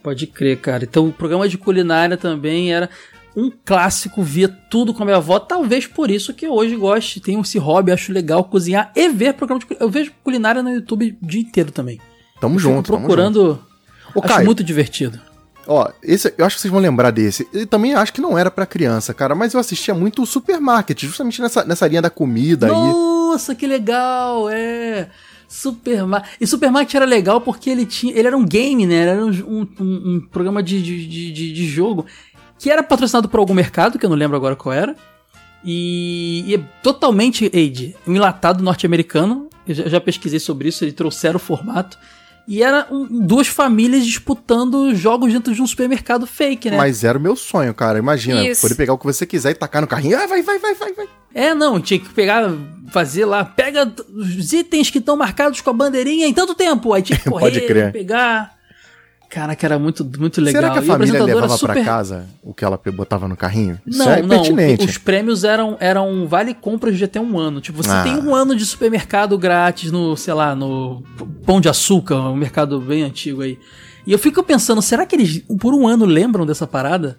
[0.04, 0.84] Pode crer, cara.
[0.84, 2.90] Então o programa de culinária também era
[3.36, 5.40] um clássico, via tudo com a minha avó.
[5.40, 9.60] Talvez por isso que hoje goste, tenho esse hobby, acho legal cozinhar e ver programa
[9.60, 9.86] de culinária.
[9.88, 12.00] Eu vejo culinária no YouTube o dia inteiro também.
[12.42, 13.73] Tamo Fico junto, tamo junto.
[14.16, 15.20] Ô, acho Caio, muito divertido.
[15.68, 17.48] Ó, esse, eu acho que vocês vão lembrar desse.
[17.54, 21.02] Eu também acho que não era pra criança, cara, mas eu assistia muito o Supermarket,
[21.04, 22.72] justamente nessa, nessa linha da comida aí.
[22.72, 24.50] Nossa, que legal!
[24.50, 25.08] É.
[25.48, 26.32] Supermarket.
[26.42, 28.14] E Supermarket era legal porque ele tinha.
[28.18, 28.96] Ele era um game, né?
[29.08, 32.06] Era um, um- um- programa de, de, de, de- de jogo
[32.60, 34.96] que era patrocinado por algum mercado, que eu não lembro agora qual era.
[35.64, 39.48] E, e é totalmente, Age, um enlatado norte-americano.
[39.68, 41.98] Eu já, já pesquisei sobre isso, eles trouxeram o formato.
[42.48, 46.78] E era um- duas famílias disputando jogos dentro de um supermercado fake, né?
[46.78, 47.98] Mas era o meu sonho, cara.
[48.00, 48.62] Imagina, Isso.
[48.62, 50.18] poder pegar o que você quiser e tacar no carrinho.
[50.18, 51.08] Ah, vai, vai, vai, vai, vai.
[51.34, 52.52] É, não, tinha que pegar,
[52.92, 56.94] fazer lá, pega os itens que estão marcados com a bandeirinha em tanto tempo.
[56.94, 57.92] Aí tinha que correr, Pode crer.
[57.92, 58.54] pegar.
[59.34, 60.62] Cara, que era muito, muito legal.
[60.62, 63.80] Será que a E família levava pra casa o que ela botava no carrinho?
[63.86, 64.86] Isso Não, é não, pertinente.
[64.86, 67.60] os prêmios eram, eram vale compras de até um ano.
[67.60, 68.04] Tipo, você Ah.
[68.04, 71.02] tem um ano de supermercado grátis no, sei lá, no
[71.48, 73.58] Pão de Açúcar, um mercado bem antigo aí.
[74.06, 77.18] E eu fico pensando, será que eles por um ano lembram dessa parada?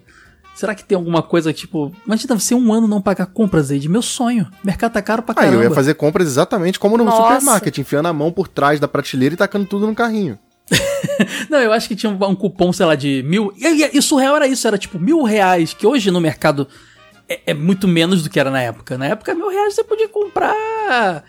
[0.55, 1.91] Será que tem alguma coisa tipo.
[2.05, 4.47] Imagina você um ano não pagar compras aí de meu sonho.
[4.63, 5.63] O mercado tá caro pra Aí caramba.
[5.65, 7.17] eu ia fazer compras exatamente como no Nossa.
[7.41, 10.39] supermarket, enfiando a mão por trás da prateleira e tacando tudo no carrinho.
[11.49, 13.53] Não, eu acho que tinha um, um cupom, sei lá, de mil.
[13.57, 16.67] E, e, surreal era isso, era tipo mil reais, que hoje no mercado
[17.29, 18.97] é, é muito menos do que era na época.
[18.97, 21.23] Na época, mil reais você podia comprar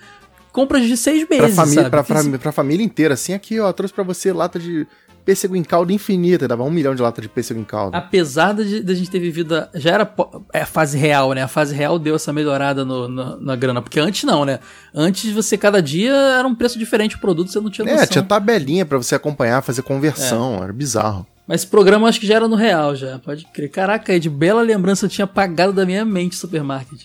[0.52, 1.54] compras de seis Pra meses.
[1.54, 1.90] sabe?
[1.90, 4.86] pra, Que pra, pra família inteira, assim, aqui, ó, trouxe pra você lata de
[5.26, 7.98] pêssego em calda infinita, dava um milhão de lata de pêssego em calda.
[7.98, 9.56] Apesar de, de a gente ter vivido.
[9.56, 10.14] a- já era
[10.54, 11.42] é a fase real, né?
[11.42, 13.82] A fase real deu essa melhorada no- na, na grana.
[13.82, 14.60] Porque antes não, né?
[14.94, 18.02] Antes você, cada dia, era um preço diferente o produto, você não tinha noção.
[18.02, 21.26] É, tinha tabelinha pra você acompanhar, fazer conversão, era bizarro.
[21.46, 23.18] Mas esse programa eu acho que já era no real, já.
[23.18, 23.68] Pode crer.
[23.70, 27.02] Caraca, aí de bela lembrança eu tinha apagado da minha mente supermarket.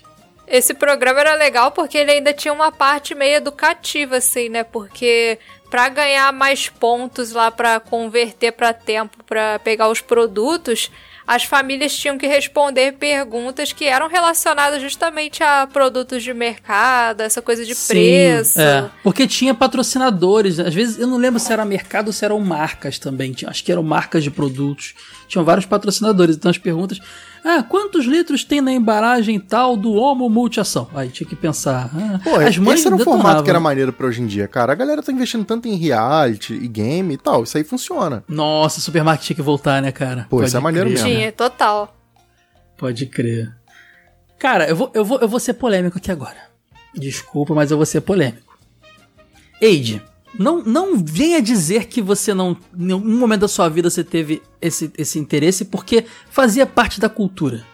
[0.48, 4.64] Esse programa era legal porque ele ainda tinha uma parte meio educativa, assim, né?
[4.66, 5.40] Porque
[5.72, 10.92] pra ganhar mais pontos lá pra converter pra tempo, pra pegar os produtos,
[11.26, 17.42] as famílias tinham que responder perguntas que eram relacionadas justamente a produtos de mercado, essa
[17.42, 18.60] coisa de Sim, preço.
[18.60, 20.60] É, porque tinha patrocinadores.
[20.60, 23.34] Às vezes, eu não lembro se era mercado ou se eram marcas também.
[23.48, 24.94] Acho que eram marcas de produtos.
[25.30, 26.36] Tinham vários patrocinadores.
[26.36, 27.00] Então as perguntas.
[27.44, 30.88] Ah, quantos litros tem na embalagem tal do Homo Multiação?
[30.94, 31.90] Aí tinha que pensar.
[31.94, 33.44] Ah, Pô, as mães esse era um formato detonavam.
[33.44, 34.72] que era maneiro pra hoje em dia, cara.
[34.74, 37.44] A galera tá investindo tanto em reality e game e tal.
[37.44, 38.24] Isso aí funciona.
[38.28, 40.28] Nossa, o supermarket tinha que voltar, né, cara?
[40.30, 41.04] Pô, isso é maneiro crer.
[41.04, 41.18] mesmo.
[41.18, 41.98] Tinha, total.
[42.78, 43.52] Pode crer.
[44.38, 46.38] Cara, eu vou, eu, vou, eu vou ser polêmico aqui agora.
[46.94, 48.56] Desculpa, mas eu vou ser polêmico.
[49.60, 50.02] Eide,
[50.38, 52.58] não, não venha dizer que você não.
[52.78, 57.10] Em nenhum momento da sua vida você teve esse, esse interesse porque fazia parte da
[57.10, 57.66] cultura.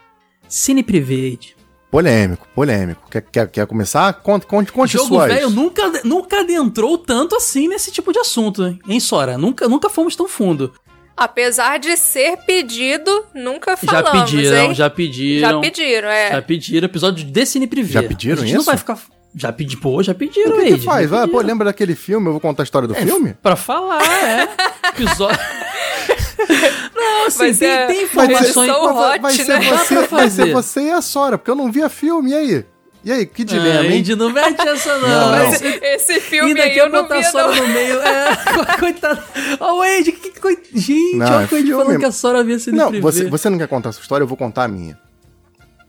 [0.47, 1.55] Cine privê, Eide.
[1.89, 3.09] Polêmico, polêmico.
[3.09, 4.11] Quer, quer, quer começar?
[4.13, 5.33] Conte, conte, conte Jogo suas.
[5.33, 9.37] velho nunca, nunca adentrou tanto assim nesse tipo de assunto, hein, hein, Sora?
[9.37, 10.73] Nunca, nunca fomos tão fundo.
[11.15, 14.75] Apesar de ser pedido, nunca já falamos, pediram, hein?
[14.75, 15.49] já pediram.
[15.49, 16.31] Já pediram, é.
[16.31, 17.93] Já pediram episódio de Cine Privé.
[17.93, 18.69] Já pediram a gente não isso?
[18.69, 18.99] vai ficar.
[19.39, 21.13] Já pedi, pô, já pediram, O que, que faz?
[21.13, 22.25] Ah, pô, lembra daquele filme?
[22.27, 23.35] Eu vou contar a história do É, filme?
[23.41, 24.49] Pra falar, é.
[24.99, 25.37] Episódio.
[26.95, 28.67] Não, assim, Vai tem, ser tem informações.
[28.71, 29.69] vai, vai hot, ser né?
[29.69, 32.31] você, vai ser você e a Sora, porque eu não vi a filme.
[32.31, 32.65] E aí?
[33.05, 33.99] E aí, que dilema, Ah, hein?
[33.99, 35.07] Andy, não mete essa não.
[35.07, 35.69] Não, Mas não.
[35.69, 37.67] esse- Esse filme Ainda aí eu não vi, a Sora não.
[37.67, 38.01] no meio.
[38.01, 39.23] É, co- coitado.
[39.59, 42.11] Ó, o Andy, que, que coi- Gente, Não, olha é o Andy falando que a
[42.11, 44.63] Sora via Cine Não, você, você não quer contar a sua história, eu vou contar
[44.63, 44.97] a minha.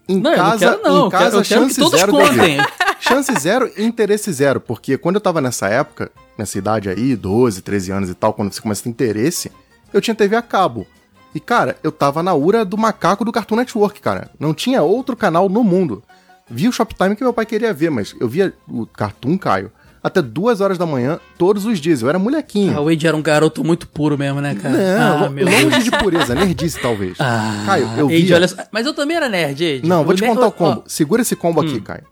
[0.09, 1.81] Em Não, eu não casa, quero não, em eu quero- casa eu quero que chance
[1.81, 2.59] todos zero contem.
[3.01, 7.61] Chance zero e interesse zero, porque quando eu tava nessa época, nessa idade aí, 12,
[7.63, 9.53] 13 anos e tal, quando você começa a ter interesse,
[9.93, 10.87] eu tinha TV a cabo.
[11.35, 14.31] E, cara, eu tava na ura do macaco do Cartoon Network, cara.
[14.41, 16.03] Não tinha outro canal no mundo.
[16.51, 19.71] Vi o Shoptime que meu pai queria ver, mas eu via o Cartoon, Caio,
[20.09, 22.03] até duas horas da manhã, todos os dias.
[22.03, 22.77] Eu era molequinho.
[22.77, 24.77] Ah, o Andy era um garoto muito puro mesmo, né, cara?
[24.77, 25.85] Não, ah, meu longe Deus.
[25.85, 27.17] de pureza, nerdice talvez.
[27.21, 28.35] Ah, Caio, eu via...
[28.37, 29.87] olha só- Mas eu também era nerd, Andy.
[29.89, 30.83] Não, vou Eu te ne- contar o combo.
[30.87, 31.67] Segura esse combo Hum.
[31.67, 32.03] aqui, Caio.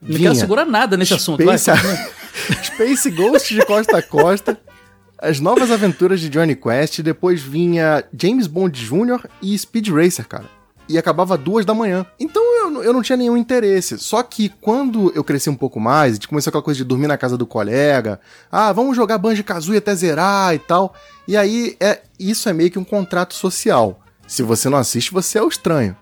[0.00, 1.44] Não quero segurar nada nesse assunto.
[1.44, 1.80] Vai, Space.
[2.64, 4.58] Space Ghost de Costa a Costa,
[5.18, 9.26] As Novas Aventuras de Johnny Quest, depois vinha James Bond Jr.
[9.40, 10.44] e Speed Racer, cara.
[10.88, 12.04] E acabava duas da manhã.
[12.20, 13.98] Então eu, eu não tinha nenhum interesse.
[13.98, 17.16] Só que quando eu cresci um pouco mais, gente começou aquela coisa de dormir na
[17.16, 18.20] casa do colega.
[18.52, 20.94] Ah, vamos jogar Banjo-Kazooie até zerar e tal.
[21.26, 24.00] E aí, é, isso é meio que um contrato social.
[24.26, 25.96] Se você não assiste, você é o estranho.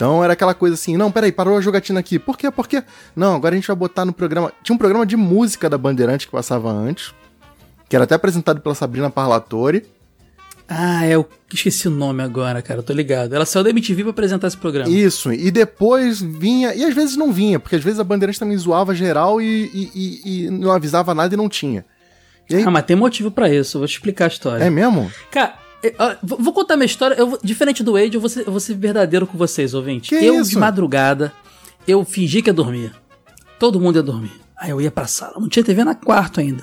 [0.00, 2.18] Então era aquela coisa assim, não, peraí, parou a jogatina aqui.
[2.18, 2.50] Por quê?
[2.50, 2.82] Por quê?
[3.14, 4.50] Não, agora a gente vai botar no programa.
[4.62, 7.12] Tinha um programa de música da Bandeirante que passava antes,
[7.86, 9.86] que era até apresentado pela Sabrina Parlatore.
[10.72, 13.34] Ah, é, eu esqueci o nome agora, cara, eu tô ligado.
[13.34, 14.88] Ela saiu da MTV pra apresentar esse programa.
[14.88, 16.72] Isso, e depois vinha.
[16.74, 19.44] E às vezes não vinha, porque às vezes a Bandeirante também zoava geral e,
[19.74, 21.84] e- e- e não avisava nada e não tinha.
[22.48, 24.62] E aí, Ah, mas tem motivo pra isso, eu vou te explicar a história.
[24.62, 25.10] é mesmo?
[25.32, 27.16] Cara, eu- ó, vou vou contar minha história.
[27.16, 30.08] Eu, diferente do Wade, eu vou, ser, eu vou ser verdadeiro com vocês, ouvintes.
[30.10, 30.50] Que eu, isso?
[30.50, 31.32] de madrugada,
[31.86, 32.92] eu fingi que ia dormir.
[33.58, 34.32] Todo mundo ia dormir.
[34.56, 35.34] Aí eu ia pra sala.
[35.40, 36.62] Não tinha TV na quarto ainda.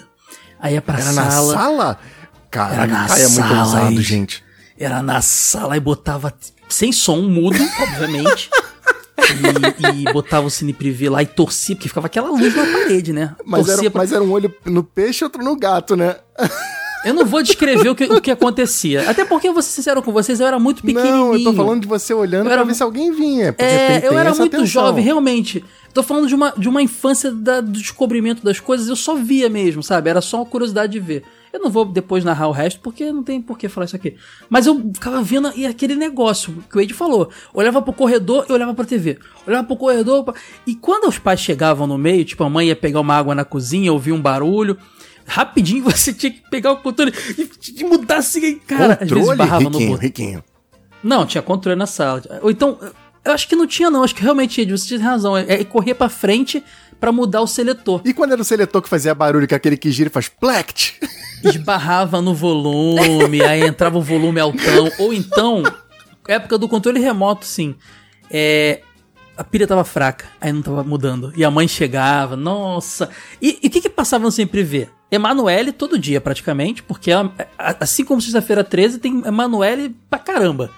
[0.60, 1.26] Aí ia pra Era sala.
[1.53, 1.99] na sala?
[2.52, 4.43] Caraca, Era na Caio é muito sala, ousado, gente.
[4.80, 6.34] Era na sala e botava
[6.70, 8.50] sem som, mudo, obviamente.
[9.20, 10.76] E, e botava o cine
[11.10, 13.36] lá e torcia, porque ficava aquela luz na parede, né?
[13.45, 16.16] Mas torcia era, pra- mas era um olho no peixe e outro no gato, né?
[17.06, 19.10] Eu não vou descrever o que, o que acontecia.
[19.10, 21.16] Até porque, eu vou ser sincero com vocês, eu era muito pequenininho.
[21.16, 23.54] Não, eu tô falando de você olhando Eu era- pra ver se alguém vinha.
[23.54, 24.66] Porque É, tem, eu era muito atenção.
[24.66, 25.64] jovem, realmente.
[25.93, 29.50] Tô falando de uma, de uma infância da- do descobrimento das coisas, eu só via
[29.50, 30.10] mesmo, sabe?
[30.10, 31.24] Era só uma curiosidade de ver.
[31.54, 34.16] Eu não vou depois narrar o resto, porque não tem por que falar isso aqui.
[34.50, 37.30] Mas eu ficava vendo e aquele negócio que o Wade falou.
[37.54, 39.18] Olhava pro corredor e olhava pra TV.
[39.48, 40.24] Olhava pro corredor.
[40.26, 40.34] pra-
[40.68, 43.45] E quando os pais chegavam no meio, tipo, a mãe ia pegar uma água na
[43.45, 44.78] cozinha, ouvia um barulho.
[45.28, 48.94] Rapidinho você tinha que pegar o controle e, mudar assim, cara.
[48.94, 50.02] às vezes Controle, barrava no riquinho, botão.
[50.02, 50.44] riquinho.
[51.04, 52.24] Não, tinha controle na sala.
[52.42, 52.80] Ou então,
[53.24, 54.04] eu acho que não tinha, não.
[54.04, 55.38] Acho que realmente, Ed, você tinha razão.
[55.38, 56.64] É, é correr pra frente
[57.00, 58.02] pra mudar o seletor.
[58.06, 60.30] E quando era o seletor que fazia barulho, que é aquele que gira e faz
[60.30, 61.00] plect?
[61.44, 64.90] Esbarrava no volume, aí entrava o volume altão.
[64.98, 65.62] Ou então,
[66.28, 67.76] época do controle remoto, sim.
[68.32, 68.82] É.
[69.38, 71.32] A pilha tava fraca, aí não tava mudando.
[71.36, 73.10] E a mãe chegava, nossa.
[73.42, 74.90] E o que que passava no Sempre Ver?
[75.12, 77.32] Emanuele todo dia, praticamente, porque ela-
[77.80, 80.70] assim como sexta-feira 13, tem Emanuele pra caramba.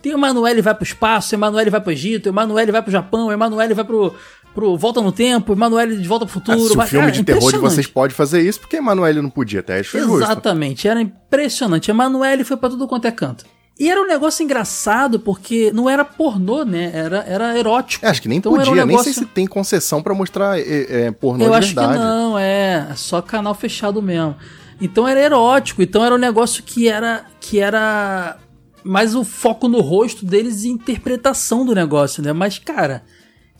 [0.00, 3.84] Tem Emanuele vai pro espaço, Emanuele vai pro Egito, Emanuele vai pro Japão, Emanuele vai
[3.84, 4.14] pro,
[4.54, 6.72] pro Volta no Tempo, Emanuele de Volta pro Ah, Futuro.
[6.72, 9.78] se o filme de terror de vocês pode fazer isso, porque Emanuele não podia, até
[9.80, 10.22] acho justo.
[10.24, 11.90] Exatamente, era impressionante.
[11.90, 13.44] Emanuele foi pra tudo quanto é canto.
[13.82, 16.92] E era um negócio engraçado, porque não era pornô, né?
[16.94, 18.06] Era, era erótico.
[18.06, 20.14] É, acho que nem Então era um podia, nem negócio- sei se tem concessão pra
[20.14, 21.92] mostrar é, é, pornô Eu de acho verdade.
[21.94, 22.86] que não, é.
[22.90, 24.36] É só canal fechado mesmo.
[24.80, 27.24] Então era erótico, então era um negócio que era.
[27.40, 28.36] que era.
[28.84, 32.32] mais o foco no rosto deles e interpretação do negócio, né?
[32.32, 33.02] Mas, cara,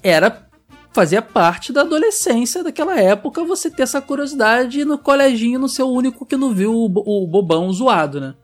[0.02, 0.46] era.
[0.94, 6.24] Fazia parte da adolescência daquela época você ter essa curiosidade no coleginho, no seu único
[6.26, 6.84] que não viu o,
[7.24, 8.34] o bobão zoado, né?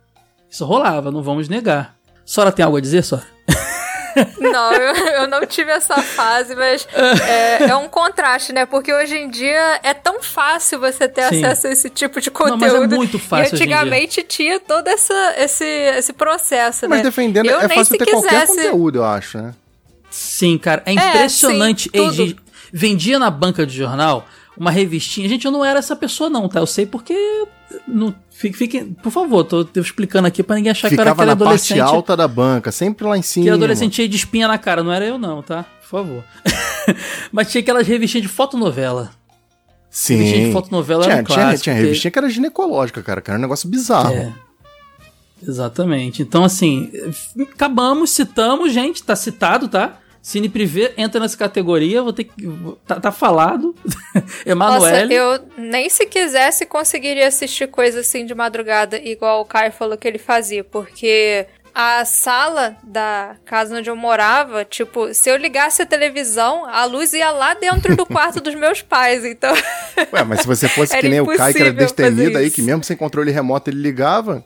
[0.51, 1.97] Isso rolava, não vamos negar.
[2.25, 3.27] Sora tem algo a dizer, Sora?
[4.41, 8.67] Não, eu, eu não tive essa fase, mas é, é um contraste, né?
[8.67, 11.45] Porque hoje em dia é tão fácil você ter Sim.
[11.45, 12.59] acesso a esse tipo de Não, conteúdo.
[12.59, 13.77] mas é muito fácil E hoje em dia.
[13.77, 17.05] antigamente tinha todo essa, esse, esse processo, Mas né?
[17.05, 18.57] defendendo, eu é fácil se ter qualquer quisesse...
[18.57, 19.55] conteúdo, eu acho, né?
[20.11, 21.85] Sim, cara, é impressionante.
[21.85, 22.13] sim, Ei, tudo.
[22.15, 22.37] gente,
[22.73, 24.27] vendia na banca de jornal
[24.57, 25.29] uma revistinha.
[25.29, 26.59] Gente, eu não era essa pessoa, não, tá?
[26.59, 27.15] Eu sei porque.
[27.87, 31.11] Não, fique, fique- por favor, tô, tô explicando aqui pra ninguém achar que eu era
[31.11, 31.81] Ficava aquele na parte adolescente.
[31.97, 33.45] alta da banca, sempre lá em cima.
[33.45, 35.65] Que adolescente cheio de espinha na cara, não era eu, não, tá?
[35.83, 36.25] Por favor.
[37.33, 39.11] Mas tinha aquelas revistinhas de fotonovela.
[39.91, 40.47] Revistinha Sim.
[40.47, 43.31] de fotonovela tinha, era um tinha, clássico, tinha porque- revistinha que era ginecológica, cara, que
[43.31, 44.13] era um negócio bizarro.
[44.15, 44.33] É.
[45.47, 46.21] Exatamente.
[46.23, 46.91] Então, assim,
[47.53, 49.99] acabamos, citamos, gente, tá citado, tá?
[50.29, 52.35] Cine Privé entra nessa categoria, vou ter que.
[52.87, 53.75] Tá, tá falado.
[54.15, 55.15] Nossa, Emanuele.
[55.15, 60.07] eu nem se quisesse conseguiria assistir coisa assim de madrugada, igual o Caio falou que
[60.07, 65.87] ele fazia, porque a sala da casa onde eu morava, tipo, se eu ligasse a
[65.87, 69.55] televisão, a luz ia lá dentro do quarto dos meus pais, então.
[70.13, 72.85] Ué, mas se você fosse que nem o Kai, que era destemido aí, que mesmo
[72.85, 74.45] sem controle remoto ele ligava.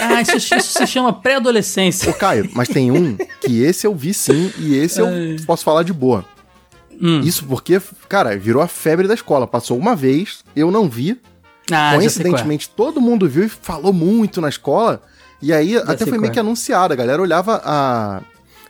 [0.00, 2.10] Ah, isso, isso se chama pré-adolescência.
[2.10, 5.36] Ô, Caio, mas tem um que esse eu vi sim, e esse eu Ai.
[5.46, 6.24] posso falar de boa.
[7.00, 7.20] Hum.
[7.20, 9.46] Isso porque, cara, virou a febre da escola.
[9.46, 11.20] Passou uma vez, eu não vi.
[11.70, 11.96] Ah, já é.
[11.98, 15.02] Coincidentemente, todo mundo viu e falou muito na escola.
[15.42, 16.32] E aí até sei foi meio é.
[16.32, 16.92] que anunciado.
[16.92, 18.22] A galera olhava a.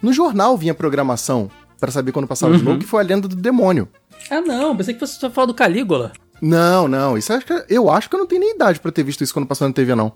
[0.02, 2.70] No jornal vinha programação pra saber quando passava de Uhum.
[2.70, 3.88] novo, que foi a lenda do demônio.
[4.30, 6.12] Ah, não, pensei que você só falar do Calígula.
[6.42, 7.16] Não, não.
[7.16, 9.32] Isso acho que, eu acho que eu não tenho nem idade pra ter visto isso
[9.32, 10.12] quando passou na TV, não.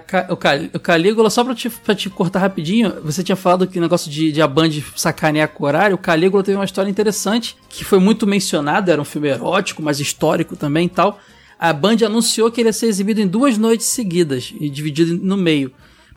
[0.00, 3.66] Ca- o, Cal- o Calígula, só pra te, pra te cortar rapidinho, você tinha falado
[3.68, 5.94] que o negócio de, de a Band sacanear com o horário.
[5.94, 10.00] O Calígula teve uma história interessante, que foi muito mencionado, era um filme erótico, mas
[10.00, 11.18] histórico também e tal.
[11.58, 15.36] A Band anunciou que ele ia ser exibido em duas noites seguidas, e dividido no
[15.36, 15.70] meio.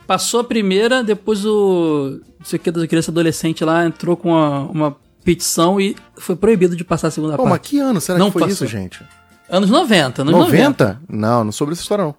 [0.06, 2.18] Passou a primeira, depois o.
[2.40, 6.34] Não sei o que, da criança adolescente lá entrou com uma, uma petição e foi
[6.34, 7.68] proibido de passar a segunda Pô, mas parte.
[7.70, 8.54] que ano será Não que foi passou.
[8.54, 9.00] isso, gente?
[9.48, 10.84] Anos 90, anos 90.
[10.84, 11.00] 90?
[11.08, 12.14] Não, não soube essa história, não.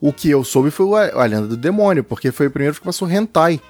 [0.00, 2.82] O que eu soube foi a, a lenda do demônio, porque foi o primeiro que
[2.84, 3.60] passou hentai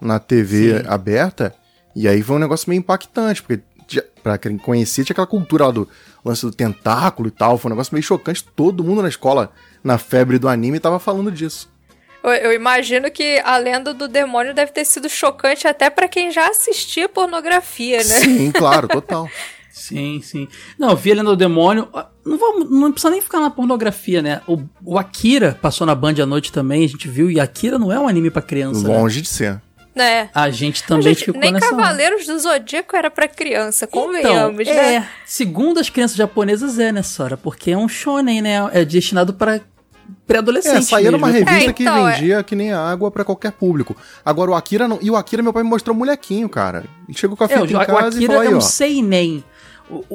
[0.00, 0.84] na TV Sim.
[0.88, 1.54] aberta.
[1.94, 5.66] E aí foi um negócio meio impactante, porque tinha- pra quem conhecia, tinha aquela cultura
[5.66, 5.88] lá do
[6.24, 7.56] lance do tentáculo e tal.
[7.58, 8.44] Foi um negócio meio chocante.
[8.44, 9.50] Todo mundo na escola,
[9.82, 11.74] na febre do anime, tava falando disso.
[12.22, 16.30] Eu, eu imagino que a lenda do demônio deve ter sido chocante até pra quem
[16.32, 18.02] já assistia pornografia, né?
[18.20, 19.28] Sim, claro, total.
[19.78, 20.48] Sim, sim.
[20.78, 21.86] Não, vi a Lenda do Demônio.
[21.92, 24.40] ah, Não, vamos, não precisa nem ficar na pornografia, né?
[24.48, 27.30] O, o Akira passou na Band à noite também, a gente viu.
[27.30, 28.88] E Akira não é um anime pra criança.
[28.88, 28.96] né?
[28.98, 29.60] Longe de ser.
[29.94, 30.30] né?
[30.34, 31.68] A gente também Gente, ficou nem nessa.
[31.68, 35.08] Cavaleiros do Zodíaco era pra criança, Então, convenhamos, é, né?
[35.26, 37.36] segundo as crianças japonesas é, né, Sora?
[37.36, 38.56] Porque é um shonen, né?
[38.72, 39.60] É destinado para
[40.26, 41.46] pré-adolescente É, saía numa mesmo.
[41.48, 42.12] revista É, que então, é.
[42.14, 43.94] vendia que nem água pra qualquer público.
[44.24, 44.98] Agora o Akira não.
[45.02, 46.84] E o Akira, meu pai me mostrou um molequinho, cara.
[47.08, 48.54] Ele chegou com a É, o, fita em o casa e Akira falou aí, é
[48.54, 48.60] um ó.
[48.60, 49.44] seinen.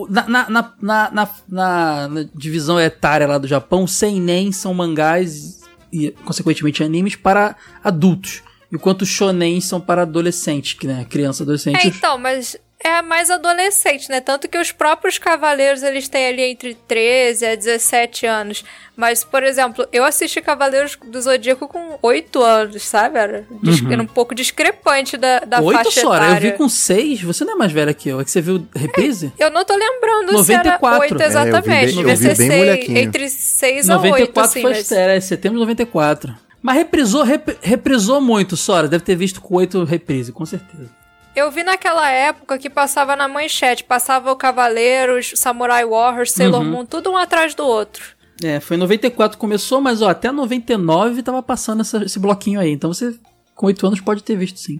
[0.09, 5.61] Na, na, na, na, divisão etária lá do Japão, seinen são mangás
[5.91, 8.43] e, consequentemente, animes para adultos.
[8.71, 11.77] Enquanto shonen são para adolescentes, né, criança, adolescente.
[11.77, 14.19] É, então, mas é mais adolescente, né?
[14.21, 18.63] Tanto que os próprios cavaleiros, eles têm ali entre 13 a 17 anos.
[18.95, 23.17] Mas, por exemplo, eu assisti Cavaleiros do Zodíaco com 8 anos, sabe?
[23.17, 25.67] Era, dis- era um pouco discrepante da, da Uhum.
[25.67, 26.51] Oito faixa Sora, eu etária.
[26.51, 27.21] vi com seis.
[27.23, 28.19] Você não é mais velha que eu.
[28.19, 29.31] É que você viu reprise?
[29.39, 30.43] Eu não tô lembrando 94.
[30.43, 31.97] se era 8 É, eu vi exatamente.
[31.97, 32.97] eu vi ser bem seis- molequinho.
[32.97, 34.61] entre 6 a 8, 94 assim.
[34.61, 34.91] foi Mas...
[34.91, 36.35] é setembro de 94.
[36.61, 38.87] Mas reprisou, rep- reprisou muito, Sora.
[38.87, 40.89] Deve ter visto com oito reprise, com certeza.
[41.35, 43.83] Eu vi naquela época que passava na manchete.
[43.83, 46.69] Passava o Cavaleiros, Samurai Warriors, Sailor Uhum.
[46.69, 48.03] Moon, tudo um atrás do outro.
[48.43, 52.59] É, foi em 94 que começou, mas ó, até 99 tava passando essa- esse bloquinho
[52.59, 52.71] aí.
[52.71, 53.15] Então você,
[53.55, 54.79] com 8 anos, pode ter visto sim.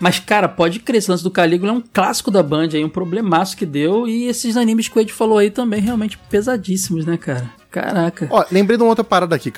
[0.00, 2.88] Mas, cara, pode crer, esse lance do Calígula é um clássico da Band aí, um
[2.88, 4.08] problemaço que deu.
[4.08, 7.48] E esses animes que o Ed falou aí também, realmente pesadíssimos, né, cara?
[7.70, 8.26] Caraca.
[8.28, 9.50] Ó, lembrei de uma outra parada aqui,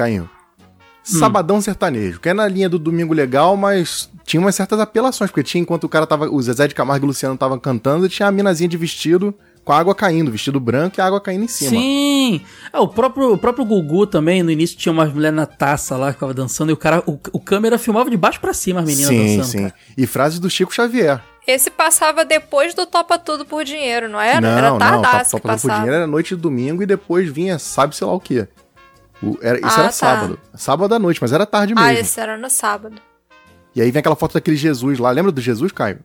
[1.07, 1.19] Hum.
[1.19, 5.43] Sabadão sertanejo, que é na linha do Domingo Legal, mas tinha umas certas apelações, porque
[5.43, 6.31] tinha enquanto o cara tava.
[6.31, 9.35] O Zezé de Camargo e o Luciano estavam cantando, tinha a minazinha de vestido
[9.65, 11.71] com a água caindo, vestido branco e a água caindo em cima.
[11.71, 12.43] Sim!
[12.73, 16.09] Ah, o próprio, o próprio Gugu também, no início tinha umas mulheres na taça lá
[16.09, 18.87] que ficava dançando e o cara, o, o câmera filmava de baixo pra cima as
[18.87, 19.45] meninas sim, dançando.
[19.45, 19.59] sim.
[19.63, 19.75] cara.
[19.97, 21.21] E frases do Chico Xavier.
[21.47, 24.41] Esse passava depois do Topa Tudo por Dinheiro, não era?
[24.41, 25.75] não, era não, tardaço Top que Top do passava.
[25.81, 28.49] Dinheiro era noite de domingo e depois vinha sabe-se lá o quê.
[29.31, 29.93] O- era- isso Ah, era tá.
[29.93, 30.39] sábado.
[30.55, 32.01] Sábado à noite, mas era tarde Ah, mesmo.
[32.01, 32.97] esse era no sábado.
[33.75, 35.11] E aí vem aquela foto daquele Jesus lá.
[35.11, 35.99] Lembra do Jesus, Caio?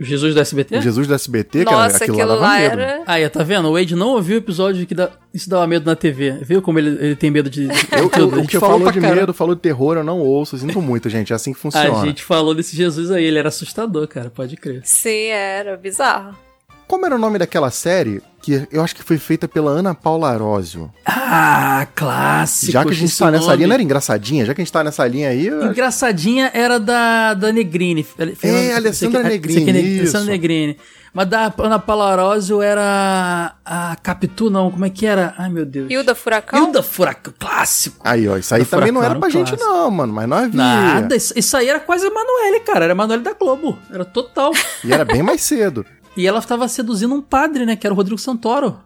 [0.00, 0.78] O Jesus do SBT?
[0.78, 1.76] O Jesus do SBT, cara.
[1.84, 2.80] Nossa, aquilo, aquilo lá dava lá medo.
[2.80, 3.02] era.
[3.04, 3.66] Aí, tá vendo?
[3.68, 5.10] O Wade não ouviu o episódio que dá...
[5.34, 6.38] isso dava medo na TV.
[6.42, 8.36] Viu como ele, ele tem medo de, de Eu, tudo?
[8.38, 10.56] eu, o que falou falou de medo, falou de terror, eu não ouço.
[10.56, 11.32] Sinto muito, gente.
[11.32, 12.00] É assim que funciona.
[12.00, 14.82] A gente falou desse Jesus aí, ele era assustador, cara, pode crer.
[14.84, 16.36] Sim, era bizarro.
[16.86, 20.30] Como era o nome daquela série que eu acho que foi feita pela Ana Paula
[20.30, 20.90] Arósio?
[21.04, 22.72] Ah, clássico.
[22.72, 23.56] Já que a gente tá nessa nome.
[23.56, 24.44] linha, não era engraçadinha?
[24.46, 28.06] Já que a gente tá nessa linha aí, eu- Engraçadinha era da, da Negrini.
[28.42, 29.88] É, Alessandra Negrini, Negrini.
[29.94, 30.00] isso.
[30.16, 30.76] Alessandra Negrini.
[31.12, 34.70] Mas da Ana Palarósio era a Capitu, não.
[34.70, 35.34] Como é que era?
[35.38, 35.90] Ai, meu Deus.
[35.90, 36.66] Hilda Furacão?
[36.66, 37.96] Hilda Furacão, clássico.
[38.04, 39.68] Aí, ó, isso aí também não era Furacão pra um gente clássico.
[39.72, 40.58] não, mano, mas nós via.
[40.58, 42.84] Nada, isso, isso aí era quase a Emanuele, cara.
[42.84, 43.78] Era a Emanuele da Globo.
[43.90, 44.52] Era total.
[44.84, 45.84] E era bem mais cedo.
[46.18, 47.76] E ela tava seduzindo um padre, né?
[47.76, 48.78] Que era o Rodrigo Santoro.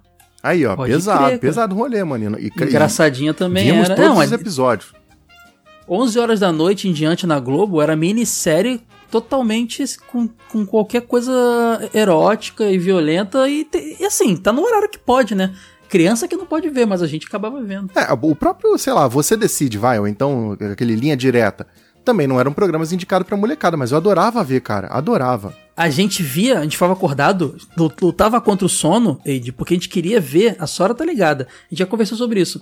[0.42, 2.36] Aí, ó, Pode pesado, crer, pesado o rolê, manino.
[2.38, 3.94] E, e Engraçadinha também vimos era.
[3.96, 4.92] todos Não, os episódios.
[5.88, 11.32] 11 horas da noite em diante na Globo era minissérie totalmente com, com qualquer coisa
[11.92, 15.52] erótica e violenta e, te- e assim, tá no horário que pode, né?
[15.88, 17.90] Criança que não pode ver, mas a gente acabava vendo.
[17.94, 21.66] É, o próprio, sei lá, Você Decide, vai, ou então aquele Linha Direta.
[22.04, 24.88] Também não eram programas indicados pra molecada, mas eu adorava ver, cara.
[24.88, 25.54] Adorava.
[25.76, 29.76] A gente via, a gente ficava acordado, lu- lutava contra o sono, Eide, porque a
[29.76, 31.48] gente queria ver, a Sora tá ligada.
[31.50, 32.60] A gente já conversou sobre isso.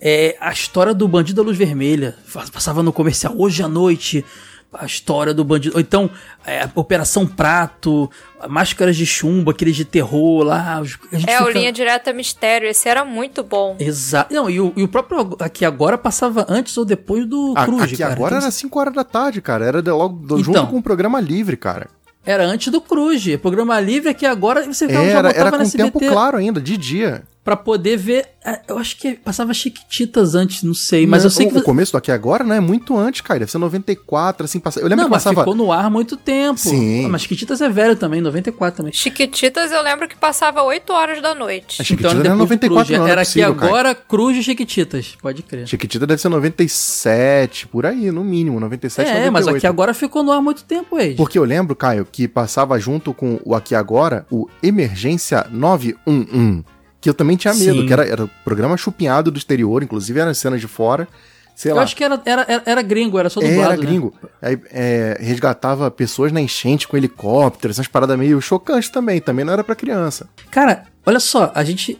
[0.00, 2.16] É, a história do Bandido da Luz Vermelha.
[2.52, 4.24] Passava no comercial hoje à noite.
[4.72, 5.74] A história do bandido.
[5.74, 6.08] Ou então,
[6.46, 8.08] é, a Operação Prato,
[8.48, 10.80] Máscaras de Chumbo, aqueles de terror lá.
[10.80, 12.68] os- a gente É, o fica- Linha Direta Mistério.
[12.68, 13.74] Esse era muito bom.
[13.80, 14.32] Exato.
[14.32, 17.82] Não, e o, e o próprio Aqui Agora passava antes ou depois do A- Cruz,
[17.82, 18.12] aqui cara.
[18.12, 19.64] agora Então, era 5 horas da tarde, cara.
[19.66, 20.54] Era de- logo do- Então.
[20.54, 21.88] junto com o programa livre, cara.
[22.24, 23.24] Era antes do Cruz.
[23.38, 27.22] Programa livre aqui agora você já Era, botava era com tempo claro ainda, de dia.
[27.42, 28.26] Pra poder ver.
[28.44, 31.06] é, Eu acho que passava Chiquititas antes, não sei.
[31.06, 31.58] Mas Não, eu sei o, que.
[31.58, 32.58] o começo do Aqui Agora, né?
[32.58, 33.40] É muito antes, cara.
[33.40, 34.60] Deve ser 94, assim.
[34.60, 34.78] Passa...
[34.78, 35.40] Eu lembro não, que mas passava...
[35.40, 36.60] ficou no ar há muito tempo.
[36.60, 37.06] Sim.
[37.06, 38.92] Ah, Mas Chiquititas é velho também, 94 também.
[38.92, 41.80] Chiquititas eu lembro que passava 8 horas da noite.
[41.80, 42.98] A Chiquitita Então era depois do 94, Cruz.
[43.00, 43.70] não, é Era possível, aqui cara.
[43.72, 45.16] agora Cruz e Chiquititas.
[45.22, 45.66] Pode crer.
[45.66, 48.60] Chiquitita deve ser 97, por aí, no mínimo.
[48.60, 49.32] 97, É, 98.
[49.32, 51.14] mas aqui agora ficou no ar há muito tempo, Age.
[51.14, 56.64] Porque eu lembro, Caio, que passava junto com o Aqui Agora, o Emergência 911,
[57.00, 57.86] que eu também tinha medo, Sim.
[57.86, 61.08] que era, era o programa chupinhado do exterior, inclusive eram cenas de fora.
[61.54, 61.82] Sei Eu lá.
[61.82, 63.72] acho que era, era, era, gringo, era só É, dublado.
[63.72, 63.86] era né?
[63.86, 64.14] gringo.
[64.40, 69.20] Aí, é, resgatava pessoas na enchente com helicóptero, essas paradas meio chocantes também.
[69.20, 70.28] Também não era pra criança.
[70.50, 71.98] Cara, olha só, a gente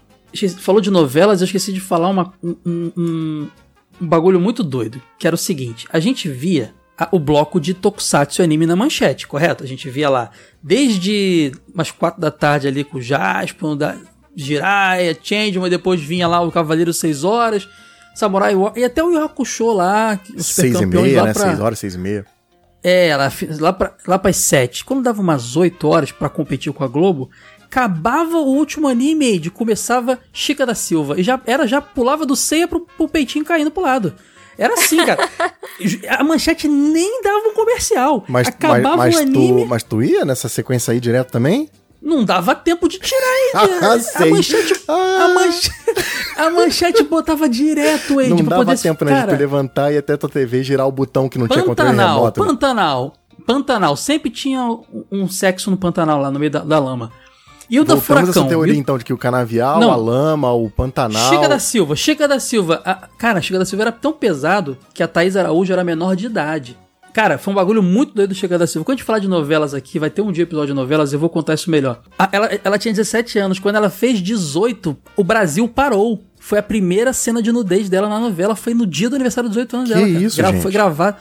[0.58, 3.48] falou de novelas, eu esqueci de falar uma, um, um- um-
[4.00, 6.72] bagulho muito doido, que era o seguinte, a gente via
[7.10, 9.62] o bloco de Tokusatsu anime na manchete, correto?
[9.64, 10.30] A gente via lá
[10.62, 13.96] desde umas quatro da tarde ali com o Jaspion, da
[14.34, 17.68] Jiraiya, Changeman, depois vinha lá o Cavaleiro 6 horas,
[18.14, 21.26] Samurai War, e até o Yu Hakusho lá, os super Seis e campeões meia, lá
[21.28, 21.32] né?
[21.32, 21.46] pra...
[21.46, 22.26] Seis horas, seis e meia.
[22.82, 24.84] É, lá, lá, pra, lá pras 7.
[24.84, 27.30] Quando dava umas 8 horas pra competir com a Globo,
[27.62, 31.20] acabava o último anime de começava Chica da Silva.
[31.20, 34.14] E já era, já pulava do ceia pro, pro peitinho caindo pro lado.
[34.56, 35.28] Era assim, cara.
[36.18, 38.24] a manchete nem dava um comercial.
[38.28, 41.68] Mas, Acabava mas, mas, o anime, tu, mas tu ia nessa sequência aí direto também?
[42.02, 43.50] Não dava tempo de tirar ele.
[43.82, 45.28] Ah, a, manchete, a, Ah.
[45.34, 45.70] manche-
[46.36, 49.12] a manchete botava direto, Ed, não pra dava poder tempo, né?
[49.12, 52.16] De cara, levantar e até tua TV girar o botão que não tinha controle Pantanal,
[52.18, 52.40] remoto.
[52.42, 52.46] né?
[52.48, 53.12] Pantanal,
[53.46, 53.96] Pantanal.
[53.96, 54.62] Sempre tinha
[55.10, 57.10] um- sexo no Pantanal lá no meio da, da lama.
[57.68, 58.42] E o da Voltamos a Furacão.
[58.42, 59.92] essa teoria, então, de que o canavial, Não.
[59.92, 61.28] a lama, o pantanal...
[61.32, 62.82] Chica da Silva, Chica da Silva.
[62.84, 66.26] A- cara, Chica da Silva era tão pesado que a Thaís Araújo era menor de
[66.26, 66.76] idade.
[67.12, 68.84] Cara, foi um bagulho muito doido do Chica da Silva.
[68.84, 71.18] Quando a gente falar de novelas aqui, vai ter um dia episódio de novelas, eu
[71.18, 72.00] vou contar isso melhor.
[72.18, 73.58] A- ela, ela tinha 17 anos.
[73.58, 76.22] Quando ela fez 18, o Brasil parou.
[76.38, 78.54] Foi a primeira cena de nudez dela na novela.
[78.56, 80.06] Foi no dia do aniversário dos 18 anos Que dela.
[80.12, 80.24] cara.
[80.24, 80.62] isso, Gra- gente?
[80.62, 81.16] Foi gravado.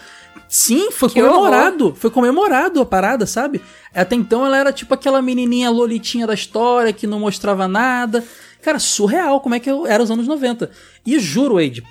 [0.48, 1.94] Sim, foi Que comemorado.
[1.96, 3.62] Foi comemorado a parada, sabe?
[3.94, 8.24] Até então ela era tipo aquela menininha lolitinha da história que não mostrava nada.
[8.62, 10.70] Cara, surreal como é que era os anos 90.
[11.06, 11.84] E juro, Wade,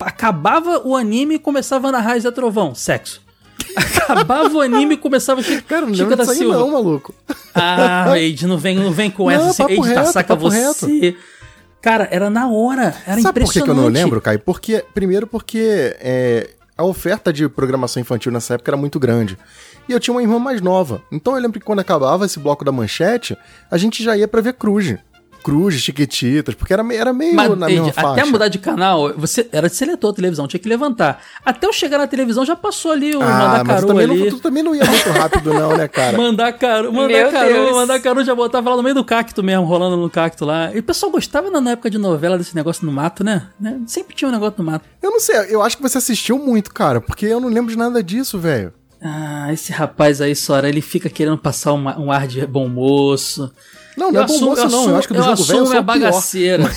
[0.00, 3.22] acabava o anime e começava a narrar Zé Trovão, sexo.
[3.76, 6.58] Acabava o anime e começava a Chica, Cara, não lembro da Silva.
[6.58, 7.14] não, maluco.
[7.54, 9.50] Ah, Wade, não vem, não vem com Não, essa.
[9.50, 11.16] Assim, papo Wade, reto, saca papo você.
[11.80, 12.94] Cara, era na hora.
[13.06, 13.64] Era Sabe por que, impressionante.
[13.64, 14.38] que eu não lembro, Caio?
[14.40, 16.48] Porque, primeiro porque é,
[16.78, 19.36] a oferta de programação infantil nessa época era muito grande.
[19.86, 21.02] E eu tinha uma irmã mais nova.
[21.12, 23.36] Então eu lembro que quando acabava esse bloco da manchete,
[23.70, 24.94] a gente já ia pra ver Cruz.
[25.44, 28.22] Cruz, Chiquititas, porque era, era meio Mas, na mesma faixa.
[28.22, 31.22] até mudar de canal, você era de seletor a televisão, tinha que levantar.
[31.44, 34.04] Até eu chegar na televisão já passou ali o Ah, mandar mas tu caru também,
[34.04, 34.20] ali.
[34.20, 36.16] não, tu também não ia muito rápido não, né, cara?
[36.24, 37.72] Mandar caru, mandar Deus.
[37.72, 40.74] mandar caru já botava lá no meio do cacto mesmo, rolando no cacto lá.
[40.74, 43.48] E o pessoal gostava na época de novela desse negócio no mato, né?
[43.60, 43.80] Né?
[43.86, 44.86] Sempre tinha um negócio no mato.
[45.02, 47.76] Eu não sei, eu acho que você assistiu muito, cara, porque eu não lembro de
[47.76, 48.72] nada disso, velho.
[49.06, 53.52] Ah, esse rapaz aí, Sora, ele fica querendo passar uma- um ar de bom moço.
[53.96, 54.78] Não, não Eu é bom assumo- moço, eu não.
[54.78, 56.70] assumo- eu acho que do eu jogo velho eu assumo sou bagaceira.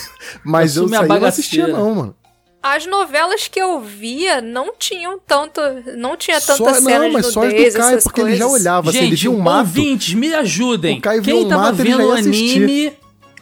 [0.44, 1.86] Mas eu assumo minha saí eu não assistia, bagaceira.
[1.90, 2.16] não, mano.
[2.62, 5.62] As novelas que eu via não tinham tanto.
[5.96, 8.46] Não tinha tanta Só, cena não, mas só as do Caio, essas porque ele já
[8.46, 8.62] coisas.
[8.62, 9.60] olhava, assim, ele Gente, via um mato.
[9.60, 10.98] ouvintes, me ajudem.
[10.98, 12.94] O Caio viu Quem um tava mato, ele já vendo anime...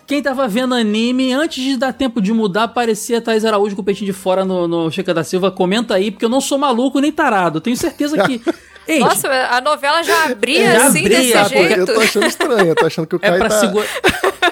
[0.05, 3.86] Quem tava vendo anime, antes de dar tempo de mudar, aparecia Thais Araújo com o
[3.86, 5.49] peitinho de fora no, no Checa da Silva.
[5.49, 7.57] Comenta aí, porque eu não sou maluco nem tarado.
[7.57, 8.39] Eu tenho certeza que...
[8.88, 11.73] Ei, Nossa, a novela já abria Já assim abria, desse jeito.
[11.79, 13.59] eu tô achando estranho, eu tô achando que o é Caio pra tá...
[13.59, 13.88] segurar...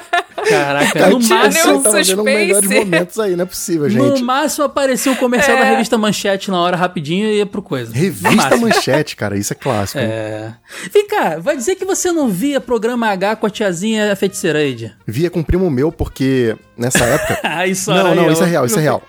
[0.43, 1.81] Caraca, Caio no máximo...
[1.83, 4.19] Tava vendo melhores momentos aí, não é possível, gente.
[4.19, 5.59] No máximo aparecia um comercial É.
[5.61, 7.93] da revista Manchete na hora rapidinho e ia pro coisa.
[7.93, 8.57] Revista.
[8.57, 9.99] Manchete, cara, isso é clássico.
[9.99, 10.53] É.
[10.91, 14.15] Vem cá, vai dizer que você não via programa H com a tiazinha e a
[14.15, 14.93] feiticeira Eide?
[15.07, 17.39] Via com um primo meu, porque nessa época.
[17.55, 18.33] Ah, isso não, não, eu.
[18.33, 19.01] isso é real, isso é real.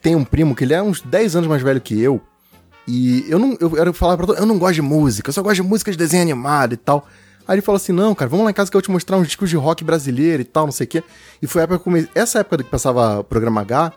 [0.00, 2.20] Tem um primo que ele é uns 10 anos mais velho que eu.
[2.86, 3.56] E eu não.
[3.60, 5.90] Eu, eu falava pra todo eu não gosto de música, eu só gosto de música
[5.90, 7.06] de desenho animado e tal.
[7.46, 9.16] Aí ele falou assim: não, cara, vamos lá em casa que eu vou te mostrar
[9.16, 11.04] uns discos de rock brasileiro e tal, não sei o quê.
[11.40, 12.08] E foi a época que.
[12.14, 13.92] Essa época que passava o programa H,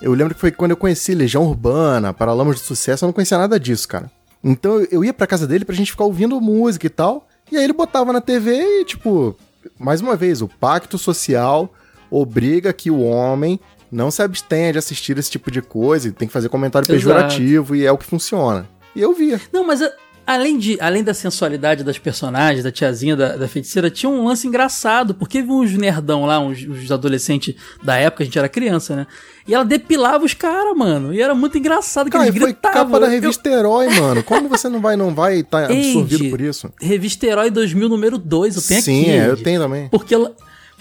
[0.00, 3.38] eu lembro que foi quando eu conheci Legião Urbana, Paralamas de Sucesso, eu não conhecia
[3.38, 4.10] nada disso, cara.
[4.42, 7.28] Então eu ia pra casa dele pra gente ficar ouvindo música e tal.
[7.50, 9.36] E aí ele botava na TV e, tipo,
[9.78, 11.72] mais uma vez, o pacto social
[12.10, 13.58] obriga que o homem
[13.92, 16.96] não se abstenha de assistir esse tipo de coisa, e tem que fazer comentário Exato.
[16.98, 18.66] pejorativo e é o que funciona.
[18.96, 19.40] E eu via.
[19.52, 19.92] Não, mas a-
[20.26, 24.46] além, de, além da sensualidade das personagens, da tiazinha, da, da feiticeira, tinha um lance
[24.46, 28.94] engraçado, porque viu uns nerdão lá, uns, uns adolescentes da época, a gente era criança,
[28.96, 29.06] né?
[29.46, 31.12] E ela depilava os caras, mano.
[31.12, 32.78] E era muito engraçado que Cara, eles foi gritavam.
[32.84, 34.22] capa da Eu- revista Herói, mano.
[34.22, 36.72] Como você não vai não vai estar absorvido Eide, por isso?
[36.80, 39.10] Revista Herói 2000, número 2, eu tenho Sim, aqui.
[39.10, 39.88] é, eu tenho também.
[39.88, 40.32] Porque, ela-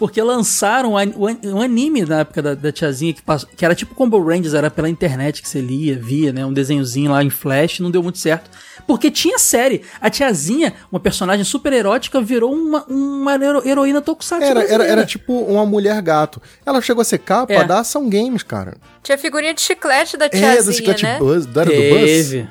[0.02, 3.76] porque lançaram um an- an- anime na época da, da tiazinha que, passou, que era
[3.76, 6.44] tipo Combo Rangers, era pela internet que você lia, via, né?
[6.44, 8.50] Um desenhozinho lá em flash, não deu muito certo.
[8.88, 9.84] Porque tinha série.
[10.02, 14.44] A tiazinha, uma personagem super erótica, virou uma, uma hero- heroína tokusatsu.
[14.44, 16.42] Era, era, era tipo uma mulher gato.
[16.66, 17.64] Ela chegou a ser capa É.
[17.64, 18.78] da Ação Games, cara.
[19.04, 21.20] Tinha figurinha de chiclete da É, tiazinha, do Chiclete né?
[21.20, 22.02] Buzz, da era do Buzz.
[22.30, 22.48] Teve.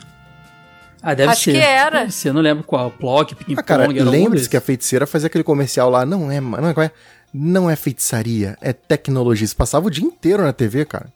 [1.02, 1.52] Ah, deve Acho ser.
[1.52, 2.00] que era.
[2.00, 2.90] Deve ser, eu não lembro qual.
[2.90, 6.04] Plock, Ping Ah, cara, Pong, lembre-se que a feiticeira fazia aquele comercial lá.
[6.04, 6.90] Não é, mano, não é,
[7.32, 9.44] não é feitiçaria, é tecnologia.
[9.44, 11.12] Isso passava o dia inteiro na TV, cara.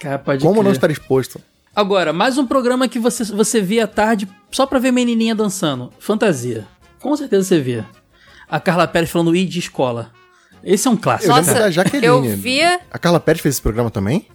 [0.00, 0.74] Cara, pode Como não crer.
[0.74, 1.40] estar exposto?
[1.74, 5.92] Agora, mais um programa que você, você via à tarde só pra ver menininha dançando.
[5.98, 6.66] Fantasia.
[7.00, 7.86] Com certeza você via.
[8.48, 10.10] A Carla Pérez falando I de escola.
[10.62, 11.30] Esse é um clássico.
[11.30, 11.46] Eu cara.
[11.46, 12.06] lembro da Jaqueline.
[12.06, 12.80] eu via.
[12.90, 14.26] A Carla Pérez fez esse programa também?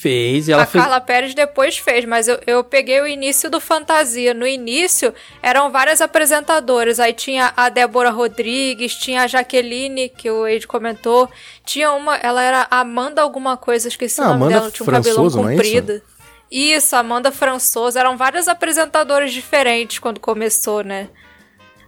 [0.00, 0.82] Fez e ela a fez.
[0.82, 4.32] Carla Pérez depois fez, mas eu, eu peguei o início do Fantasia.
[4.32, 6.98] No início eram várias apresentadoras.
[6.98, 11.28] Aí tinha a Débora Rodrigues, tinha a Jaqueline, que o Ed comentou.
[11.66, 14.90] Tinha uma, ela era Amanda alguma coisa, esqueci Ah, o nome Amanda dela, tinha um
[14.90, 16.02] cabelão Françoso, não é comprido.
[16.50, 17.98] Isso, Amanda Françoso.
[17.98, 21.10] Eram várias apresentadoras diferentes quando começou, né?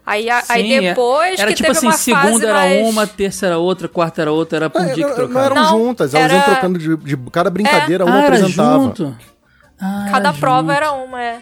[0.04, 0.80] Aí, a- aí Sim, é.
[0.90, 2.88] depois Era que tipo teve assim, uma segunda era mais...
[2.88, 5.44] uma, terça era outra, quarta era outra, era por Ah, dia que não, não trocava.
[5.44, 8.82] eram Não, juntas, elas iam era- trocando de, de cada brincadeira, uma ah, era apresentava.
[8.82, 9.16] junto?
[9.80, 10.72] Ah, Cada era prova junto.
[10.72, 11.38] era uma, é.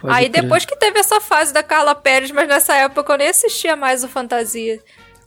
[0.00, 0.42] Pode Aí crer.
[0.42, 4.02] depois que teve essa fase da Carla Pérez, mas nessa época eu nem assistia mais
[4.04, 4.78] o Fantasia.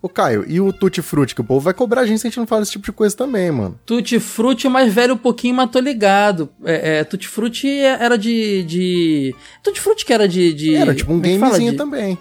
[0.01, 1.33] Ô, Caio, e o Tutti Frutti?
[1.33, 2.91] Que o povo vai cobrar a gente se a gente não fala esse tipo de
[2.91, 3.79] coisa também, mano.
[3.85, 6.47] Tutti Frutti é mais velho um pouquinho, mas tô ligado.
[6.63, 9.35] É, é, Tutti Frutti era de, de...
[9.63, 10.53] Tutti Frutti que era de...
[10.53, 10.75] de...
[10.75, 12.15] Era tipo um é gamezinho De- também.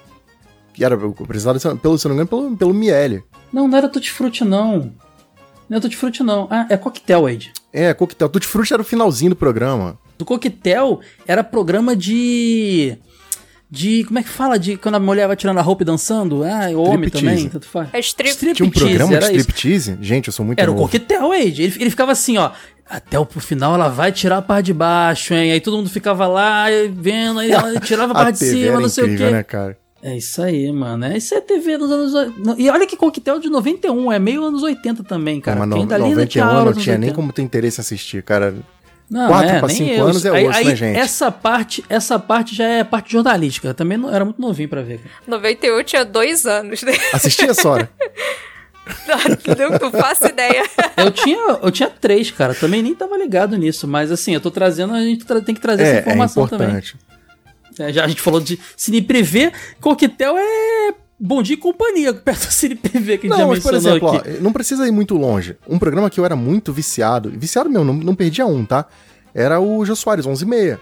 [0.74, 3.22] Que era apresentado, pelo, se eu não me engano, pelo, pelo Miele.
[3.52, 4.92] Não, não era Tutti Frutti, não.
[5.68, 6.46] Não é Tutti Frutti, não.
[6.50, 7.52] Ah, é Coquetel, Wade.
[7.72, 8.28] É, coquetel.
[8.28, 9.98] Tutti Frutti era o finalzinho do programa.
[10.18, 12.96] Do Coquetel era programa de...
[13.70, 14.04] De...
[14.04, 14.58] Como é que fala?
[14.58, 16.44] De quando a mulher vai tirando a roupa e dançando?
[16.44, 17.36] Ah, o homem Striptease.
[17.36, 17.88] também, tanto faz.
[17.92, 18.54] É strip...
[18.54, 19.98] Tinha um programa de striptease?
[20.00, 20.86] Gente, eu sou muito Era o novo.
[20.86, 21.62] coquetel, Wade.
[21.62, 22.50] Ele, ele ficava assim, ó.
[22.88, 25.50] Até o final ela vai tirar a parte de baixo, hein?
[25.52, 28.88] Aí todo mundo ficava lá vendo, aí ela tirava a parte de cima, era não
[28.88, 29.32] sei o incrível, quê.
[29.32, 29.78] né, cara?
[30.06, 31.06] É isso aí, mano.
[31.06, 32.34] É, isso é TV dos anos.
[32.58, 35.60] E olha que coquetel de 91, é meio anos 80 também, cara.
[35.60, 37.14] Mas Quem no, tá ali ainda 91 aula eu não tinha nem 80.
[37.16, 38.54] como ter interesse em assistir, cara.
[39.08, 40.04] Não, quatro é, pra nem cinco eu.
[40.04, 40.98] anos é aí, osso, aí, né, gente?
[40.98, 43.68] Essa parte, essa parte já é parte jornalística.
[43.68, 44.98] Eu Também não, era muito novinho pra ver.
[44.98, 45.10] cara.
[45.26, 46.92] 91 tinha dois anos, né?
[47.14, 47.88] Assistia, Sora?
[49.08, 50.62] Não, não faço ideia.
[50.94, 52.54] Eu tinha, eu tinha três, cara.
[52.54, 53.88] Também nem tava ligado nisso.
[53.88, 56.82] Mas assim, eu tô trazendo, a gente tem que trazer essa É, é informação também.
[57.78, 62.46] É, já a gente falou de Cine Privé, coquetel é bom dia e companhia, perto
[62.46, 64.86] do Cine Privé que a gente Não, já mas por mencionou exemplo, ó, não precisa
[64.86, 65.56] ir muito longe.
[65.68, 68.86] Um programa que eu era muito viciado, viciado mesmo, não, não perdia um, tá?
[69.34, 70.80] Era o Jô Soares, 11 e meia.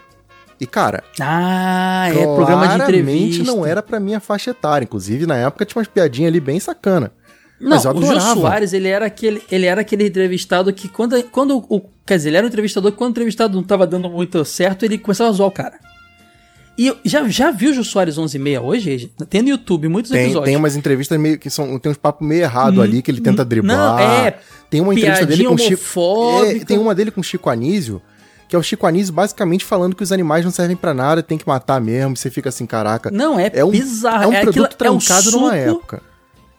[0.61, 3.43] E, cara, Ah, é programa de entrevista.
[3.43, 4.85] não era pra minha faixa etária.
[4.85, 7.11] Inclusive, na época tinha umas piadinhas ali bem sacana.
[7.59, 8.39] Não, Mas eu o Jô adorava.
[8.39, 12.37] Soares, ele era aquele, ele era aquele entrevistado que quando, quando o, quer dizer, ele
[12.37, 15.33] era um entrevistador que quando o entrevistado não tava dando muito certo, ele começava a
[15.33, 15.79] zoar o cara.
[16.77, 18.89] E já, já viu o Jô Soares 11 e meia hoje?
[18.89, 19.11] Ege?
[19.29, 20.45] Tem no YouTube muitos Tem, episódios.
[20.45, 21.77] tem umas entrevistas meio que são.
[21.77, 23.77] Tem uns papos meio errado ali que ele tenta driblar.
[23.77, 24.37] Não, é.
[24.69, 26.43] Tem uma entrevista dele com Chico.
[26.45, 28.01] É, tem uma dele com o Chico Anísio,
[28.49, 31.37] que é o Chico Anísio basicamente falando que os animais não servem pra nada, tem
[31.37, 32.17] que matar mesmo.
[32.17, 33.11] Você fica assim, caraca.
[33.11, 34.23] Não, é, É um, bizarro.
[34.23, 36.01] é um é produto aquilo- é trancado numa suco- época.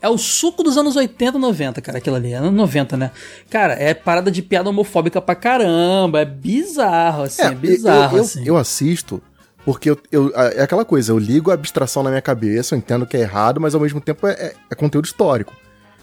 [0.01, 2.33] É o suco dos anos 80, 90, cara, aquilo ali.
[2.35, 3.11] Anos 90, né?
[3.51, 6.21] Cara, é parada de piada homofóbica pra caramba.
[6.21, 7.43] É bizarro, assim.
[7.43, 8.43] É, eu- bizarro, eu, eu, assim.
[8.47, 9.21] eu assisto
[9.65, 13.07] porque eu, eu- é aquela coisa, eu ligo a abstração na minha cabeça, eu entendo
[13.07, 15.53] que é errado, mas ao mesmo tempo é, é- é conteúdo histórico.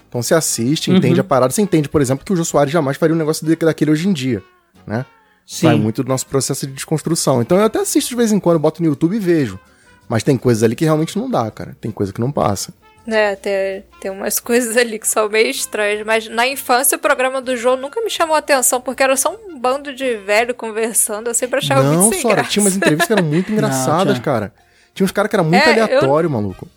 [0.09, 0.97] Então você assiste, Uhum.
[0.97, 3.45] entende a parada, você entende, por exemplo, que o Jô Soares jamais faria um negócio
[3.57, 4.43] daquele hoje em dia,
[4.85, 5.05] né?
[5.45, 5.67] Sim.
[5.67, 7.41] Vai muito do nosso processo de desconstrução.
[7.41, 9.59] Então eu até assisto de vez em quando, boto no YouTube e vejo.
[10.09, 11.75] Mas tem coisas ali que realmente não dá, cara.
[11.79, 12.73] Tem coisa que não passa.
[13.11, 17.41] É, tem, tem umas coisas ali que são meio estranhas, mas na infância o programa
[17.41, 21.27] do João nunca me chamou a atenção, porque era só um bando de velho conversando,
[21.29, 22.49] eu sempre achava não, muito sem Sora, graça.
[22.49, 24.23] tinha umas entrevistas que eram muito engraçadas, tinha.
[24.23, 24.53] cara.
[24.93, 26.67] Tinha uns caras que eram muito É, eu- aleatório, maluco.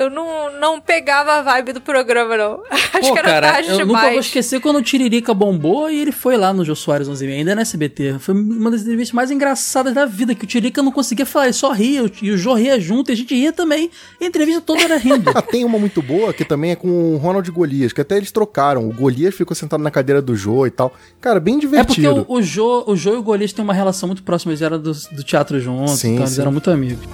[0.00, 2.62] Eu não, não pegava a vibe do programa, não.
[2.70, 4.10] Acho Pô, que era cara, tarde eu nunca demais.
[4.12, 7.28] vou esquecer quando o Tiririca bombou e ele foi lá no Jô Soares 11 e
[7.28, 8.16] meia, ainda na SBT.
[8.18, 11.52] Foi uma das entrevistas mais engraçadas da vida, que o Tiririca não conseguia falar, ele
[11.52, 13.90] só ria, e o Jô ria junto, e a gente ria também.
[14.18, 15.30] E a entrevista toda era rindo.
[15.36, 18.32] Ah, tem uma muito boa que também é com o Ronald Golias, que até eles
[18.32, 18.88] trocaram.
[18.88, 20.92] O Golias ficou sentado na cadeira do Jô e tal.
[21.20, 22.24] Cara, bem É porque divertido.
[22.26, 24.78] o, o, Jô, o Jô e o Golias têm uma relação muito próxima, eles eram
[24.80, 26.40] do, do teatro juntos, Sim, então eles sim.
[26.40, 27.04] eram muito amigos.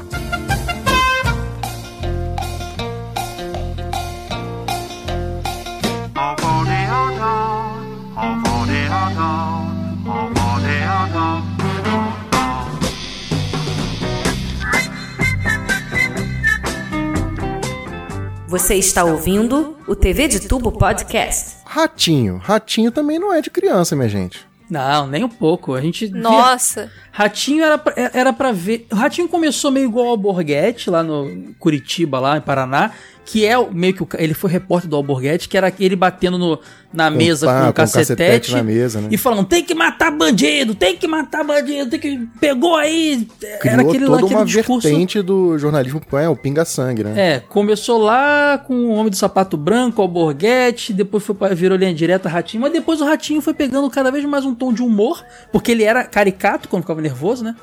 [18.49, 21.57] Você está ouvindo o TV de Tubo Podcast.
[21.65, 22.39] Ratinho.
[22.39, 24.47] Ratinho também não é de criança, minha gente.
[24.71, 25.75] Não, nem um pouco.
[25.75, 26.07] A gente.
[26.07, 26.91] via- Nossa.
[27.13, 28.87] Ratinho era pra, era pra ver.
[28.91, 32.93] O Ratinho começou meio igual ao Borghetti, lá no Curitiba, lá em Paraná.
[33.29, 36.39] Que é o- meio que o, ele foi repórter do Alborguete, que era ele batendo
[36.39, 36.61] no,
[36.93, 39.09] na mesa pá, com com o cacetete, cacetete na mesa, né?
[39.11, 42.29] e falando: tem que matar bandido, tem que matar bandido, tem que.
[42.41, 43.27] Pegou aí.
[43.43, 44.87] era Criou aquele, toda aquele uma discurso.
[44.89, 47.15] vertente do jornalismo, é, o pinga-sangue, né?
[47.17, 51.93] É, começou lá com o Homem do Sapato Branco, Alborguete, depois foi pra, virou linha
[51.93, 55.25] direta Ratinho, mas depois o Ratinho foi pegando cada vez mais um tom de humor,
[55.51, 57.57] porque ele era caricato quando ficava nervoso, né?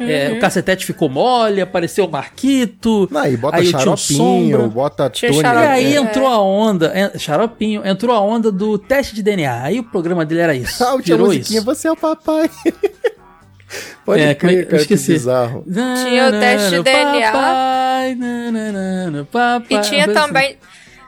[0.00, 3.08] É, o cacetete ficou mole, apareceu o Marquito.
[3.28, 5.36] E bota aí xaropinho, bota Tony.
[5.42, 5.98] E aí É.
[6.00, 9.62] entrou a onda, en- xaropinho, entrou a onda do teste de DNA.
[9.62, 10.82] Aí o programa dele era isso.
[10.84, 11.66] Ah, tinha virou musiquinha, isso.
[11.66, 12.50] você é o papai.
[14.04, 15.12] Pode É, é- crer, eu cara, que esqueci.
[15.14, 15.64] bizarro.
[16.04, 17.32] Tinha o teste de DNA.
[17.32, 19.66] Papai, nananana, papai.
[19.70, 20.56] E tinha coisa assim.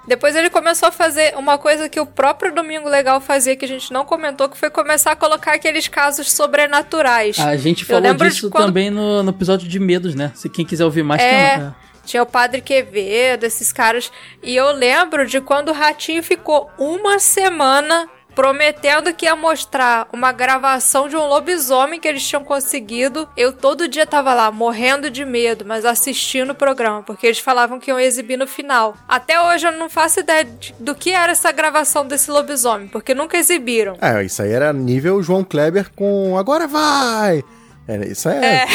[0.09, 3.69] Depois ele começou a fazer uma coisa que o próprio Domingo Legal fazia, que a
[3.69, 7.39] gente não comentou, que foi começar a colocar aqueles casos sobrenaturais.
[7.39, 10.33] A gente falou disso quando- também no, no episódio de Medos, né?
[10.35, 11.77] Se quem quiser ouvir mais, É, tem lá.
[12.05, 14.11] tinha o Padre Quevedo, esses caras.
[14.43, 18.09] E eu lembro de quando o Ratinho ficou uma semana
[18.39, 23.29] prometendo que ia mostrar uma gravação de um lobisomem que eles tinham conseguido.
[23.37, 27.81] Eu todo dia tava lá, morrendo de medo, mas assistindo o programa, porque eles falavam
[27.81, 28.97] que iam exibir no final.
[29.09, 33.13] Até hoje eu não faço ideia de- do que era essa gravação desse lobisomem, porque
[33.13, 33.97] nunca exibiram.
[34.01, 37.43] É, isso aí era nível João Kleber com Agora vai!
[37.89, 38.67] É, isso é.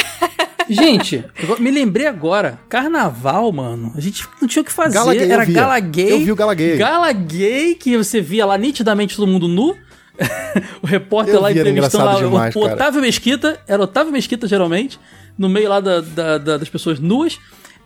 [0.68, 2.58] Gente, eu me lembrei agora.
[2.68, 3.92] Carnaval, mano.
[3.94, 4.94] A gente não tinha o que fazer.
[4.94, 6.12] Gala gay Era gala gay.
[6.12, 6.76] Eu vi o gala gay.
[6.76, 9.76] Gala gay que você via lá nitidamente todo mundo nu.
[10.82, 12.74] o repórter Eu lá entrevistando lá, demais, o cara.
[12.74, 13.60] Otávio Mesquita.
[13.66, 14.98] Era Otávio Mesquita, geralmente.
[15.36, 17.38] No meio lá da- da- da- das pessoas nuas.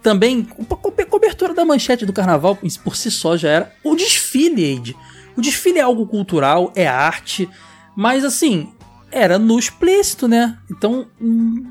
[0.03, 0.76] Também, co-
[1.07, 3.72] cobertura da manchete do carnaval por si só já era.
[3.83, 4.95] O desfile.
[5.37, 7.49] O desfile é algo cultural, é arte.
[7.97, 8.68] Mas assim,
[9.11, 10.57] era no explícito, né?
[10.70, 11.64] Então, hum,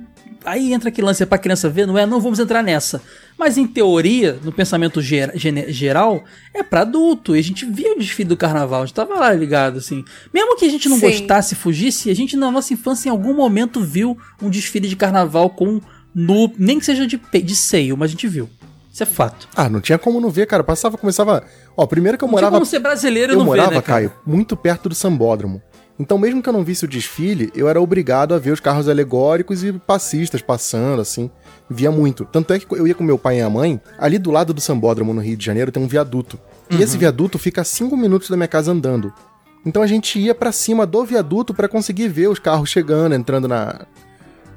[0.46, 2.06] aí entra aquele lance é pra criança ver, não é?
[2.06, 3.02] Não vamos entrar nessa.
[3.38, 5.32] Mas em teoria, no pensamento ger-
[5.70, 6.24] geral,
[6.54, 7.36] é pra adulto.
[7.36, 10.04] E a gente via o desfile do carnaval, a gente tava lá ligado, assim.
[10.34, 11.08] Mesmo que a gente não Sim.
[11.08, 15.50] gostasse, fugisse, a gente na nossa infância em algum momento viu um desfile de carnaval
[15.50, 15.80] com
[16.16, 18.50] nu, nem que seja de, pe- de seio, mas a gente viu.
[18.92, 19.48] Isso é fato.
[19.56, 20.64] Ah, não tinha como não ver, cara.
[20.64, 21.44] Passava, começava.
[21.76, 22.56] Ó, primeiro que eu Não tinha morava.
[22.56, 24.08] como ser brasileiro e eu não ver, morava, né, cara?
[24.08, 25.62] Caio, muito perto do sambódromo.
[26.00, 28.88] Então, mesmo que eu não visse o desfile, eu era obrigado a ver os carros
[28.88, 31.30] alegóricos e passistas passando, assim.
[31.70, 32.24] Via muito.
[32.26, 34.62] Tanto é que eu ia com meu pai e a mãe, ali do lado do
[34.62, 36.40] sambódromo, no Rio de Janeiro, tem um viaduto.
[36.70, 39.12] E esse viaduto fica a cinco minutos da minha casa andando.
[39.66, 43.48] Então a gente ia pra cima do viaduto pra conseguir ver os carros chegando, entrando
[43.48, 43.86] na,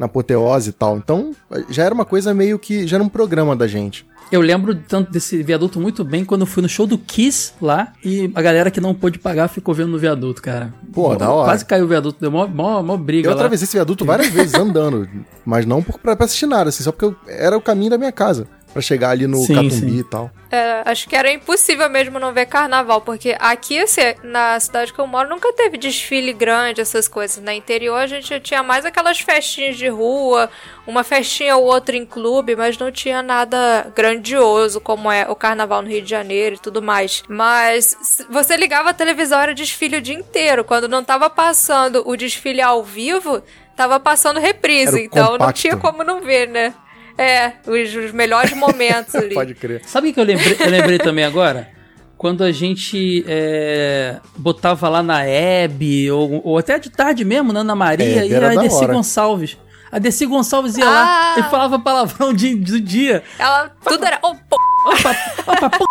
[0.01, 0.97] na apoteose e tal.
[0.97, 1.33] Então,
[1.69, 2.87] já era uma coisa meio que.
[2.87, 4.09] Já era um programa da gente.
[4.33, 7.93] Eu lembro tanto desse viaduto muito bem quando eu fui no show do Kiss lá
[8.05, 10.73] e a galera que não pôde pagar ficou vendo no viaduto, cara.
[10.93, 11.49] Pô, da hora.
[11.51, 13.37] Quase caiu o viaduto, deu mó, mó, mó briga Eu lá.
[13.37, 15.09] atravessei esse viaduto várias vezes andando,
[15.45, 17.99] mas não por, pra, pra assistir nada, assim, só porque eu- era o caminho da
[17.99, 18.47] minha casa.
[18.73, 19.99] Pra chegar ali no Sim, Catumbi sim.
[19.99, 20.31] e tal.
[20.51, 24.99] É, acho que era impossível mesmo não ver carnaval, porque aqui, assim, na cidade que
[24.99, 27.43] eu moro, nunca teve desfile grande, essas coisas.
[27.43, 30.51] Na interior a gente tinha mais aquelas festinhas de rua,
[30.87, 35.83] uma festinha ou outra em clube, mas não tinha nada grandioso, como é o carnaval
[35.83, 37.23] no Rio de Janeiro e tudo mais.
[37.29, 40.65] Mas se você ligava a televisão, era desfile o dia inteiro.
[40.65, 43.43] Quando não tava passando o desfile ao vivo,
[43.77, 45.05] tava passando reprise.
[45.05, 45.61] Então não compacto.
[45.61, 46.75] tinha como não ver, né?
[47.23, 49.35] É, os, os melhores momentos ali.
[49.35, 49.83] Pode crer.
[49.87, 51.69] Sabe o que eu lembrei, eu lembrei também agora?
[52.17, 57.61] Quando a gente é, botava lá na Hebe, ou, ou até de tarde mesmo, na
[57.61, 58.87] Ana Maria, É, e a Desi.
[58.87, 59.57] Gonçalves.
[59.91, 60.91] A Desi Gonçalves ia Ah!
[60.91, 63.23] lá e falava palavrão de, do dia.
[63.39, 64.19] Ela, tudo era.
[64.23, 64.57] Oh, pô,
[64.87, 65.17] Opa,
[65.47, 65.87] opa, pô,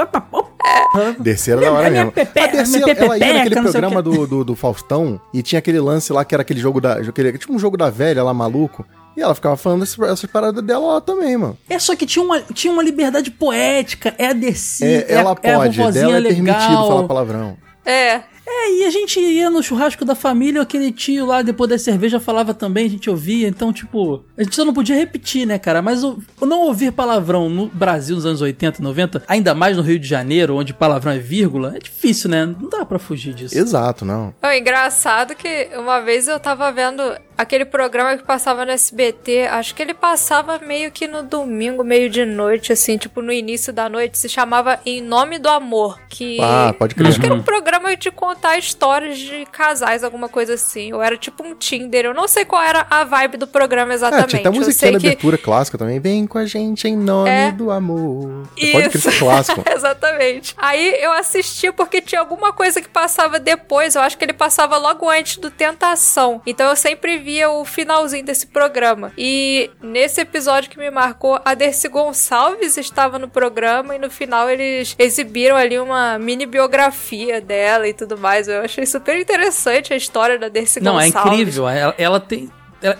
[0.00, 1.16] opa, opa.
[1.18, 2.12] Descer era da hora minha mesmo.
[2.12, 5.80] pepe- a Descer, minha ela ia naquele programa do, do, do Faustão e tinha aquele
[5.80, 6.94] lance lá que era aquele jogo da.
[6.94, 8.86] Aquele, tipo um jogo da velha lá, maluco.
[9.18, 11.58] E ela ficava falando essas, essas paradas dela lá também, mano.
[11.68, 15.32] É só que tinha uma, tinha uma liberdade poética, é a Desi, É, é, ela
[15.32, 16.88] a- é a pode, vovozinha dela é permitido legal.
[16.88, 17.56] falar palavrão.
[17.84, 18.20] é.
[18.50, 22.18] É, e a gente ia no churrasco da família, aquele tio lá, depois da cerveja,
[22.18, 25.82] falava também, a gente ouvia, então, tipo, a gente só não podia repetir, né, cara?
[25.82, 29.98] Mas o, não ouvir palavrão no Brasil nos anos 80, 90, ainda mais no Rio
[29.98, 32.46] de Janeiro, onde palavrão é vírgula, é difícil, né?
[32.46, 33.56] Não dá pra fugir disso.
[33.56, 34.34] Exato, não.
[34.42, 37.02] Não, engraçado que uma vez eu tava vendo
[37.36, 42.10] aquele programa que passava no SBT, acho que ele passava meio que no domingo, meio
[42.10, 46.38] de noite, assim, tipo no início da noite, se chamava Em Nome do Amor, que...
[46.40, 47.08] Ah, pode crer.
[47.08, 51.16] Acho que era um programa de contar histórias de casais, alguma coisa assim, ou era
[51.16, 54.28] tipo um Tinder, eu não sei qual era a vibe do programa exatamente.
[54.28, 55.06] tinha até a eu musiquinha sei da que...
[55.08, 55.98] abertura clássica também.
[55.98, 57.50] Vem com a gente em nome É.
[57.50, 58.48] do amor.
[58.56, 59.08] Você pode crer Isso.
[59.08, 59.64] isso é clássico.
[59.74, 60.54] Exatamente.
[60.56, 63.96] Aí eu assisti porque tinha alguma coisa que passava depois.
[63.96, 66.40] Eu acho que ele passava logo antes do Tentação.
[66.46, 69.12] Então eu sempre via o finalzinho desse programa.
[69.18, 74.48] E nesse episódio que me marcou, a Dercy Gonçalves estava no programa e no final
[74.48, 78.27] eles exibiram ali uma mini biografia dela e tudo mais.
[78.36, 81.32] Eu achei super interessante a história da Dercy Não, é Gonçalves.
[81.32, 81.68] incrível.
[81.68, 82.50] Ela, ela tem.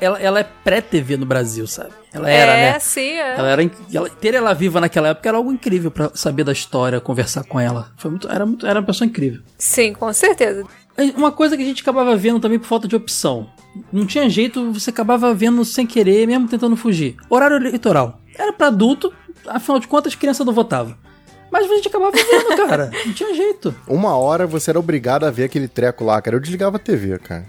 [0.00, 1.90] Ela, ela- é pré-TV no Brasil, sabe?
[2.12, 2.78] Ela era, é, né?
[2.80, 3.36] sim, é.
[3.38, 7.00] Ela era, ela, ter ela viva naquela época era algo incrível pra saber da história,
[7.00, 7.92] conversar com ela.
[7.96, 9.40] Foi muito, era, muito, era uma pessoa incrível.
[9.56, 10.64] Sim, com certeza.
[11.16, 13.48] Uma coisa que a gente acabava vendo também por falta de opção.
[13.92, 17.14] Não tinha jeito, você acabava vendo sem querer, mesmo tentando fugir.
[17.30, 18.18] Horário eleitoral.
[18.36, 19.12] Era pra adulto,
[19.46, 20.98] afinal de contas, criança não votava.
[21.50, 22.90] Mas a gente acabava vendo, cara.
[23.04, 23.74] Não tinha jeito.
[23.86, 26.36] Uma hora você era obrigado a ver aquele treco lá, cara.
[26.36, 27.46] Eu desligava a TV, cara.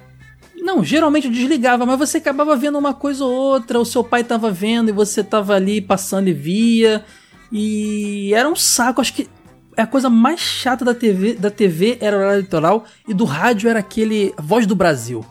[0.56, 4.24] Não, geralmente eu desligava, mas você acabava vendo uma coisa ou outra, o seu pai
[4.24, 7.04] tava vendo e você tava ali passando e via.
[7.52, 9.28] E era um saco, acho que
[9.76, 13.70] a coisa mais chata da TV, da TV era o horário eleitoral e do rádio
[13.70, 15.26] era aquele Voz do Brasil.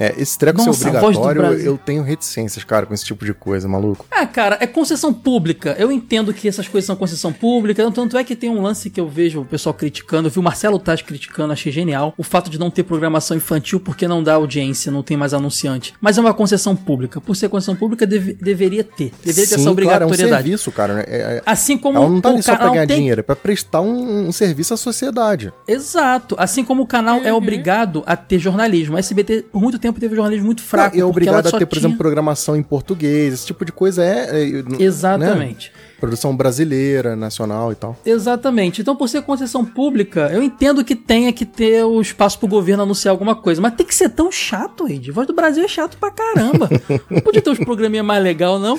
[0.00, 3.68] É, esse treco Nossa, ser obrigatório, eu tenho reticências, cara, com esse tipo de coisa,
[3.68, 4.06] maluco.
[4.10, 5.76] Ah, cara, é concessão pública.
[5.78, 7.90] Eu entendo que essas coisas são concessão pública.
[7.92, 10.28] Tanto é que tem um lance que eu vejo o pessoal criticando.
[10.28, 12.14] Eu vi o Marcelo Taz criticando, achei genial.
[12.16, 15.92] O fato de não ter programação infantil porque não dá audiência, não tem mais anunciante.
[16.00, 17.20] Mas é uma concessão pública.
[17.20, 19.12] Por ser concessão pública, deve- deveria ter.
[19.22, 20.30] Deveria ter Sim, essa claro, é um obrigatoriedade.
[20.44, 20.94] serviço, cara.
[20.94, 21.04] né?
[21.06, 23.22] É- é- Assim como ela não tá ali só pra canal ganhar tem- dinheiro, é
[23.22, 25.52] pra prestar um, um serviço à sociedade.
[25.68, 26.34] Exato.
[26.38, 28.96] Assim como o canal é obrigado a ter jornalismo.
[28.96, 30.94] A SBT, por muito tempo, teve jornalismo muito fraco.
[30.94, 33.72] Não, e é obrigado a ter, por tinha- exemplo, programação em português, esse tipo de
[33.72, 34.42] coisa é.
[34.42, 34.76] é, né?
[34.78, 35.72] Exatamente.
[35.98, 37.96] Produção brasileira, nacional e tal.
[38.06, 38.80] Exatamente.
[38.80, 42.82] Então, por ser concessão pública, eu entendo que tenha que ter o espaço pro governo
[42.84, 43.60] anunciar alguma coisa.
[43.60, 45.10] Mas tem que ser tão chato, Ed.
[45.10, 46.70] Voz do Brasil é chato pra caramba.
[47.10, 48.78] não podia ter uns programinha mais legal, não?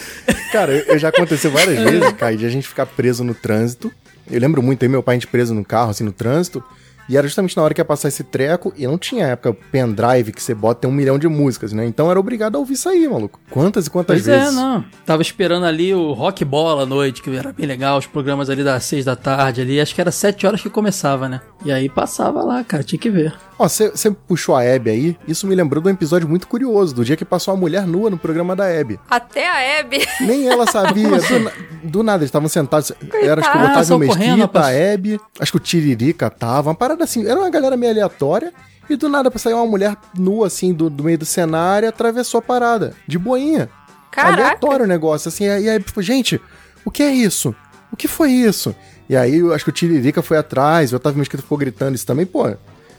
[0.51, 3.91] Cara, eu, eu já aconteceu várias vezes, cara, de a gente ficar preso no trânsito.
[4.29, 6.63] Eu lembro muito aí meu pai a gente preso no carro, assim, no trânsito.
[7.11, 10.31] E era justamente na hora que ia passar esse treco, e não tinha época pendrive
[10.31, 11.85] que você bota tem um milhão de músicas, né?
[11.85, 13.37] Então era obrigado a ouvir isso aí, maluco.
[13.49, 14.55] Quantas e quantas Pois é, vezes?
[14.55, 14.85] não.
[15.05, 18.63] Tava esperando ali o Rock Bola à noite, que era bem legal, os programas ali
[18.63, 19.81] das seis da tarde ali.
[19.81, 21.41] Acho que era sete horas que começava, né?
[21.65, 23.33] E aí passava lá, cara, tinha que ver.
[23.61, 27.05] Ó, você puxou a Hebe aí, isso me lembrou de um episódio muito curioso, do
[27.05, 28.99] dia que passou uma mulher nua no programa da Hebe.
[29.09, 29.99] Até a Hebe.
[30.21, 31.07] Nem ela sabia.
[31.19, 31.51] do, na-
[31.83, 32.91] do nada, eles estavam sentados.
[33.21, 34.71] Era acho que o Otávio Mesquita, a.
[34.73, 36.69] Hebe, acho que o Tiririca tava.
[36.69, 37.25] Uma parada assim.
[37.27, 38.51] Era uma galera meio aleatória.
[38.89, 42.39] E do nada saiu uma mulher nua, assim, do, do meio do cenário e atravessou
[42.39, 42.93] a parada.
[43.07, 43.69] De boinha.
[44.11, 44.33] Caraca.
[44.43, 45.43] Aleatório o negócio, assim.
[45.45, 46.41] E aí, tipo, gente,
[46.83, 47.55] o que é isso?
[47.91, 48.75] O que foi isso?
[49.07, 52.05] E aí, eu acho que o Tiririca foi atrás, o Otávio Mesquita ficou gritando isso
[52.07, 52.49] também, pô.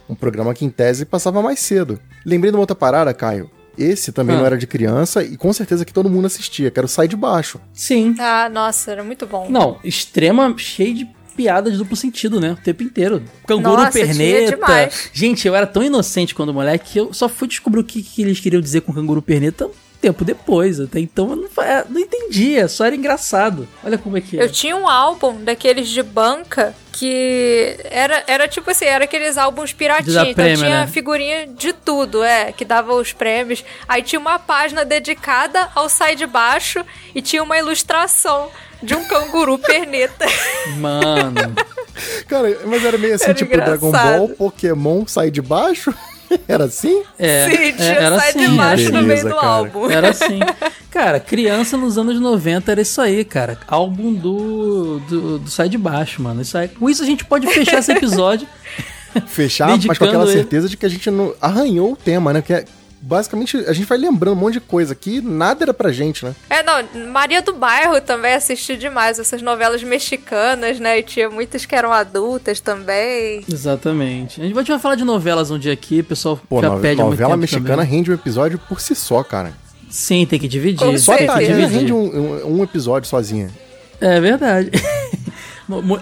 [0.08, 1.98] Um programa que, em tese, passava mais cedo.
[2.24, 3.50] Lembrei de uma outra parada, Caio.
[3.78, 4.40] esse também Ah.
[4.40, 7.08] não era de criança e com certeza que todo mundo assistia, que era o Sai
[7.08, 7.58] de Baixo.
[7.72, 8.14] Sim.
[8.18, 9.48] Ah, nossa, era muito bom.
[9.48, 12.52] Não, extrema, cheio de piada de duplo sentido, né?
[12.52, 13.22] O tempo inteiro.
[13.46, 14.58] Canguru Nossa, perneta.
[15.14, 18.20] Gente, eu era tão inocente quando moleque que eu só fui descobrir o que, que
[18.20, 19.70] eles queriam dizer com canguru perneta um
[20.02, 20.78] tempo depois.
[20.78, 23.66] Até então eu não, fa- não entendia, só era engraçado.
[23.82, 24.44] Olha como é que é.
[24.44, 29.73] Eu tinha um álbum daqueles de banca que era, era tipo assim, era aqueles álbuns
[30.12, 30.86] dar Então prêmio, tinha né?
[30.86, 33.64] figurinha de tudo, é, que dava os prêmios.
[33.89, 38.51] Aí tinha uma página dedicada ao Sai de Baixo e tinha uma ilustração
[38.82, 40.27] de um canguru perneta.
[40.77, 41.55] Mano.
[42.28, 44.19] Cara, mas era meio assim, Era tipo Dragon engraçado.
[44.19, 45.94] Ball, Pokémon, Sai de Baixo?
[46.48, 47.02] era assim?
[47.18, 49.46] É, Sim, tinha é, era Sai de assim, Baixo era no meio Beleza, do cara.
[49.46, 49.90] álbum.
[49.90, 50.40] Era assim.
[50.90, 53.59] Cara, criança nos anos 90 era isso aí, cara.
[53.66, 56.42] Álbum do, do, do Sai de Baixo, mano.
[56.42, 56.68] Isso aí.
[56.68, 58.46] Com isso a gente pode fechar esse episódio.
[59.26, 60.32] Fechar, mas com aquela ele.
[60.32, 62.40] certeza de que a gente não arranhou o tema, né?
[62.40, 62.64] Porque é-
[63.02, 66.34] basicamente a gente vai lembrando um monte de coisa que nada era pra gente, né?
[66.48, 71.00] É, não, Maria do Bairro também assisti demais essas novelas mexicanas, né?
[71.00, 73.44] E tinha muitas que eram adultas também.
[73.50, 74.40] Exatamente.
[74.40, 76.80] A gente vai- a falar de novelas um dia aqui, o pessoal Pô, já no-
[76.80, 77.86] pede novela tempo mexicana também.
[77.98, 79.52] rende um episódio por si só, cara.
[79.90, 80.78] Sim, tem que dividir.
[80.86, 81.50] Com Só a tem que certeza.
[81.52, 81.78] Tatiana dividir.
[81.80, 83.50] rende um, um- um episódio sozinha.
[84.00, 84.70] É verdade.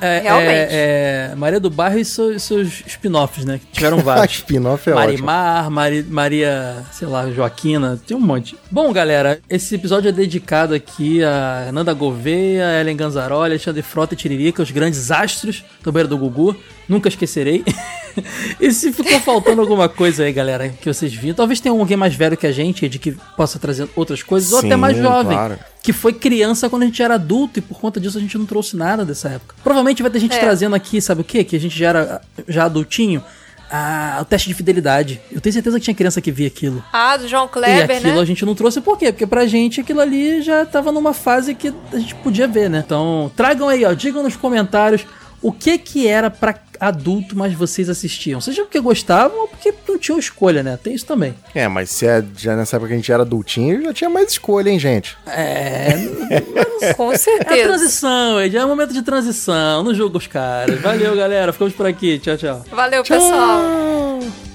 [0.01, 0.51] É, Realmente.
[0.53, 3.59] é- é Maria do Bairro e seus, seus spin-offs, né?
[3.59, 4.35] Que tiveram A vários.
[4.37, 5.07] spin-off é ótimo.
[5.27, 8.57] Marimar, Mari- Maria, sei lá, Joaquina, tem um monte.
[8.71, 14.17] Bom, galera, esse episódio é dedicado aqui a Nanda Gouveia, Ellen Ganzaroli, Alexandre Frota e
[14.17, 16.57] Tiririca, os grandes astros do Beira do Gugu.
[16.91, 17.65] Nunca esquecerei.
[18.61, 22.17] e se ficou faltando alguma coisa aí, galera, que vocês viram, talvez tenha alguém mais
[22.17, 25.37] velho que a gente, de que possa trazer outras coisas, ou até Sim, mais jovem,
[25.37, 25.57] claro.
[25.81, 28.45] que foi criança quando a gente era adulto e por conta disso a gente não
[28.45, 29.55] trouxe nada dessa época.
[29.63, 30.41] Provavelmente vai ter gente É.
[30.41, 31.45] trazendo aqui, sabe o quê?
[31.45, 33.23] Que a gente já era já adultinho.
[33.73, 35.21] Ah, o teste de fidelidade.
[35.31, 36.83] Eu tenho certeza que tinha criança que via aquilo.
[36.93, 38.21] Ah, do João e Kleber, aquilo né?
[38.21, 39.13] a gente não trouxe por quê?
[39.13, 42.83] Porque pra gente aquilo ali já tava numa fase que a gente podia ver, né?
[42.85, 45.07] Então, tragam aí, ó, digam nos comentários
[45.41, 48.41] o que que era pra adulto, mas vocês assistiam.
[48.41, 50.79] Seja porque gostavam ou porque não tinham escolha, né?
[50.83, 51.35] Tem isso também.
[51.55, 54.33] É, mas se é já nessa época que a gente era adultinho, já tinha mais
[54.33, 55.17] escolha, hein, gente?
[55.27, 55.91] É,
[56.97, 57.69] Com é a certeza.
[57.69, 59.83] transição, Ed, é um momento de transição.
[59.83, 60.81] Não julga os caras.
[60.81, 61.53] Valeu, galera.
[61.53, 62.19] Ficamos por aqui.
[62.19, 62.65] Tchau, tchau.
[62.71, 64.50] Valeu, pessoal.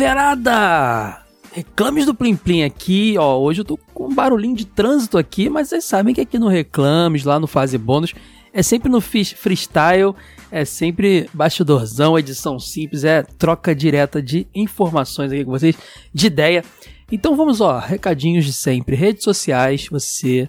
[0.00, 1.22] Fala, verada!
[1.52, 3.38] Reclames do Plim Plim aqui, ó.
[3.38, 6.48] Hoje eu tô com um barulhinho de trânsito aqui, mas vocês sabem que aqui no
[6.48, 8.14] Reclames, lá no Fase Bônus,
[8.50, 10.14] é sempre no freestyle,
[10.50, 15.76] é sempre bastidorzão, edição simples, é troca direta de informações aqui com vocês,
[16.14, 16.64] de ideia.
[17.12, 18.96] Então vamos, ó, recadinhos de sempre.
[18.96, 20.48] Redes sociais, você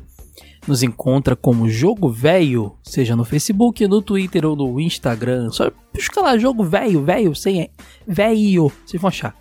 [0.66, 5.50] nos encontra como Jogo Velho, seja no Facebook, no Twitter ou no Instagram.
[5.52, 7.70] Só busca lá Jogo Velho, velho, sem E,
[8.08, 9.41] velho, vocês vão achar.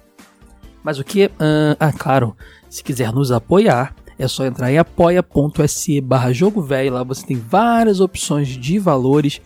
[0.83, 1.31] Mas o que?
[1.79, 2.37] Ah, claro,
[2.69, 6.93] se quiser nos apoiar, é só entrar em apoia.se barra jogo velho.
[6.95, 9.41] Lá você tem várias opções de valores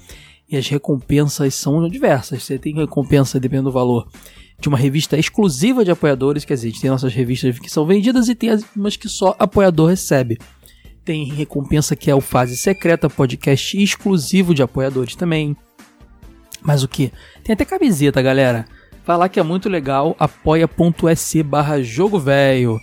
[0.49, 2.43] e as recompensas são diversas.
[2.43, 4.07] Você tem recompensa, dependendo do valor,
[4.61, 8.35] de uma revista exclusiva de apoiadores, quer dizer, tem nossas revistas que são vendidas e
[8.35, 8.65] tem as-
[8.97, 10.39] que só apoiador recebe.
[11.05, 15.57] Tem recompensa que é o Fase Secreta, podcast exclusivo de apoiadores também.
[16.63, 17.13] Mas o que?
[17.43, 18.65] Tem até camiseta, galera.
[19.07, 22.81] Vai lá que é muito legal, apoia.se barra jogo velho.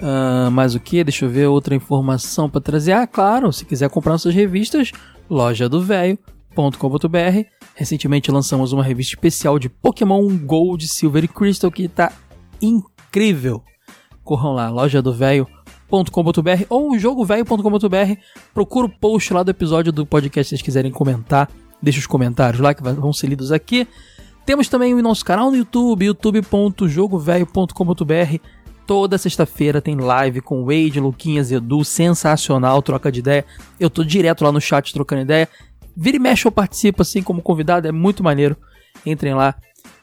[0.00, 1.02] Ah, mais o que?
[1.02, 2.92] Deixa eu ver outra informação para trazer.
[2.92, 4.92] Ah, claro, se quiser comprar nossas revistas,
[5.30, 11.88] loja do velho.com.br Recentemente lançamos uma revista especial de Pokémon Gold, Silver e Crystal que
[11.88, 12.12] tá
[12.62, 13.62] incrível.
[14.22, 18.20] Corram lá, loja do velho.com.br ou jogovelho.com.br.
[18.52, 21.50] Procura o post lá do episódio do podcast se vocês quiserem comentar.
[21.82, 23.88] Deixa os comentários lá que vão ser lidos aqui.
[24.44, 28.38] Temos também o nosso canal no YouTube, youtube.jogovelho.com.br.
[28.86, 33.46] Toda sexta-feira tem live com Wade, Luquinhas Edu, sensacional, troca de ideia.
[33.80, 35.48] Eu tô direto lá no chat trocando ideia.
[35.96, 38.54] Vira e mexe eu participo assim como convidado, é muito maneiro.
[39.06, 39.54] Entrem lá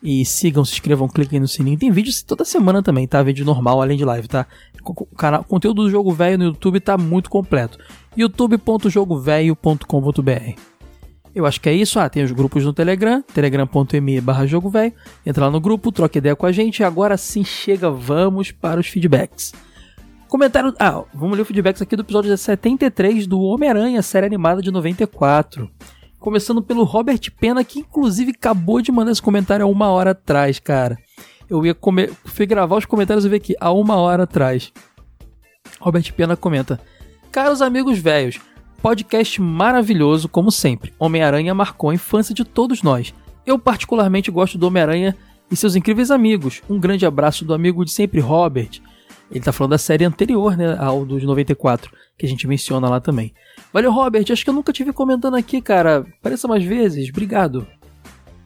[0.02, 1.78] e sigam, se inscrevam, cliquem no sininho.
[1.78, 3.22] Tem vídeos toda semana também, tá?
[3.22, 4.48] Vídeo normal, além de live, tá?
[4.84, 7.78] O canal, o conteúdo do Jogo Velho no YouTube tá muito completo.
[8.18, 10.81] youtube.jogovelho.com.br
[11.34, 12.00] eu acho que é isso.
[12.00, 14.94] Ah, tem os grupos no Telegram, telegram.me barra jogo velho.
[15.26, 16.84] Entra lá no grupo, troca ideia com a gente.
[16.84, 19.54] Agora sim chega, vamos para os feedbacks.
[20.28, 20.74] Comentário.
[20.80, 25.70] Ah, vamos ler o feedbacks aqui do episódio 73 do Homem-Aranha, série animada de 94.
[26.20, 30.60] Começando pelo Robert Pena, que inclusive acabou de mandar esse comentário há uma hora atrás,
[30.60, 30.98] cara.
[31.50, 32.08] Eu ia come...
[32.26, 34.72] fui gravar os comentários e ver aqui, há uma hora atrás.
[35.80, 36.80] Robert Pena comenta:
[37.32, 38.40] Caros amigos velhos,
[38.82, 40.92] podcast maravilhoso, como sempre.
[40.98, 43.14] Homem-Aranha marcou a infância de todos nós.
[43.46, 45.16] Eu particularmente gosto do Homem-Aranha
[45.52, 46.64] e seus incríveis amigos.
[46.68, 48.82] Um grande abraço do amigo de sempre, Robert.
[49.30, 53.00] Ele tá falando da série anterior, né, ao dos 94, que a gente menciona lá
[53.00, 53.34] também.
[53.72, 54.26] Valeu, Robert.
[54.32, 56.06] Acho que eu nunca tive comentando aqui, cara.
[56.20, 57.10] Apareça mais vezes.
[57.10, 57.68] Obrigado.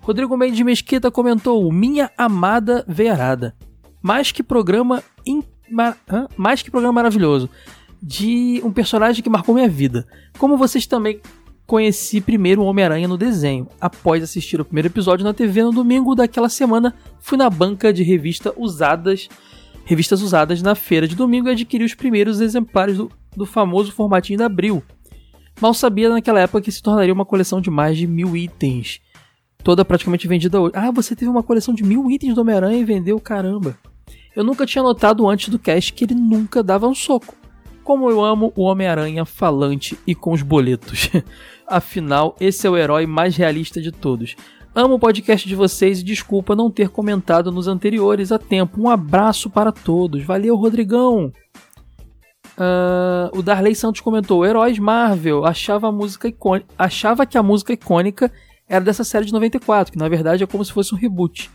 [0.02, 3.56] Rodrigo Mendes Mesquita comentou: Minha amada veiarada.
[4.02, 5.42] Mais que programa in...
[5.72, 5.96] Ma...
[6.38, 7.50] mais que programa maravilhoso
[8.08, 10.06] de um personagem que marcou minha vida.
[10.38, 11.20] Como vocês também
[11.66, 13.68] conheci primeiro o Homem-Aranha no desenho.
[13.82, 18.04] Após assistir o primeiro episódio na TV no domingo daquela semana, fui na banca de
[18.04, 19.28] revista usadas,
[19.86, 24.38] revistas usadas na feira de domingo e adquiri os primeiros exemplares do, do famoso formatinho
[24.38, 24.84] da Abril.
[25.60, 29.02] Mal sabia naquela época que se tornaria uma coleção de mais de mil itens.
[29.64, 30.74] Toda praticamente vendida hoje.
[30.76, 33.76] Ah, você teve uma coleção de mil itens do Homem-Aranha e vendeu, caramba.
[34.36, 37.34] Eu nunca tinha notado antes do cast que ele nunca dava um soco.
[37.86, 41.08] Como eu amo o Homem-Aranha falante e com os boletos.
[41.68, 44.36] Afinal, esse é o herói mais realista de todos.
[44.74, 48.82] Amo o podcast de vocês e desculpa não ter comentado nos anteriores a tempo.
[48.82, 50.24] Um abraço para todos.
[50.24, 51.32] Valeu, Rodrigão!
[52.58, 57.72] Uh, o Darley Santos comentou: Heróis Marvel achava a música icônica, achava que a música
[57.72, 58.32] icônica
[58.68, 61.52] era dessa série de 94, que na verdade é como se fosse um reboot.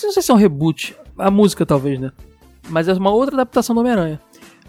[0.00, 2.12] Não sei se é um reboot, a música talvez, né?
[2.68, 4.20] Mas é uma outra adaptação do Homem-Aranha.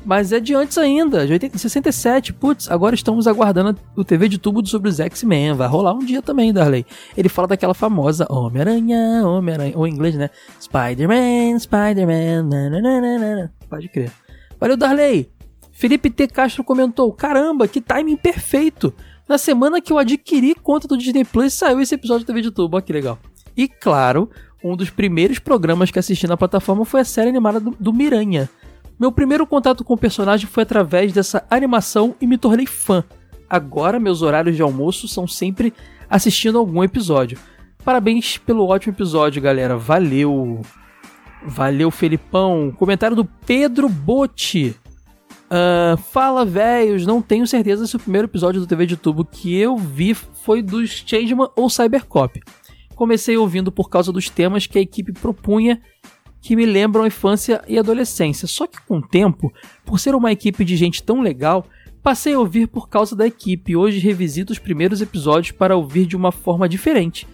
[0.04, 2.34] Mas é de antes ainda, de 80, 67.
[2.34, 5.54] Putz, agora estamos aguardando o TV de tubo sobre os X-Men.
[5.54, 6.86] Vai rolar um dia também, Darley.
[7.16, 10.30] Ele fala daquela famosa Homem-Aranha, Homem-Aranha, ou em inglês, né?
[10.60, 13.54] Spider-Man, Spider-Man, nananana.
[13.70, 14.12] Pode crer.
[14.60, 15.30] Valeu, Darley.
[15.72, 16.28] Felipe T.
[16.28, 18.94] Castro comentou: Caramba, que timing perfeito!
[19.30, 22.52] Na semana que eu adquiri conta do Disney Plus, saiu esse episódio do TV de
[22.52, 22.76] tubo.
[22.76, 23.20] Olha que legal.
[23.56, 24.30] E claro,
[24.64, 28.50] um dos primeiros programas que assisti na plataforma foi a série animada do, do Miranha
[29.02, 33.04] meu primeiro contato com o personagem foi através dessa animação e me tornei fã.
[33.50, 35.74] Agora meus horários de almoço são sempre
[36.08, 37.40] assistindo algum episódio.
[37.84, 39.76] Parabéns pelo ótimo episódio, galera.
[39.76, 40.62] Valeu.
[41.44, 42.72] Valeu, Felipão.
[42.78, 44.76] Comentário do Pedro Botti.
[45.50, 47.04] Uh, fala, velhos.
[47.04, 50.62] Não tenho certeza se o primeiro episódio do TV de Tubo que eu vi foi
[50.62, 52.40] dos Changeman ou Cybercop.
[52.94, 55.82] Comecei ouvindo por causa dos temas que a equipe propunha
[56.42, 58.48] que me lembram a infância e adolescência.
[58.48, 59.54] Só que com o tempo,
[59.86, 61.66] por ser uma equipe de gente tão legal,
[62.02, 66.18] passei a ouvir por causa da equipe hoje revisito os primeiros episódios para ouvir de
[66.18, 67.28] uma forma diferente,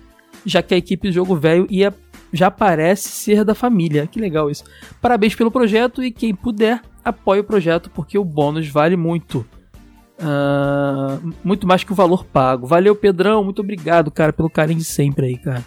[0.45, 1.93] já que a equipe do Jogo Velho ia
[2.33, 4.05] já parece ser da família.
[4.05, 4.65] Que legal isso.
[5.01, 9.45] Parabéns pelo projeto e quem puder, apoie o projeto porque o bônus vale muito.
[10.19, 12.67] Uh, muito mais que o valor pago.
[12.67, 13.43] Valeu, Pedrão.
[13.43, 15.63] Muito obrigado, cara, pelo carinho de sempre aí, cara.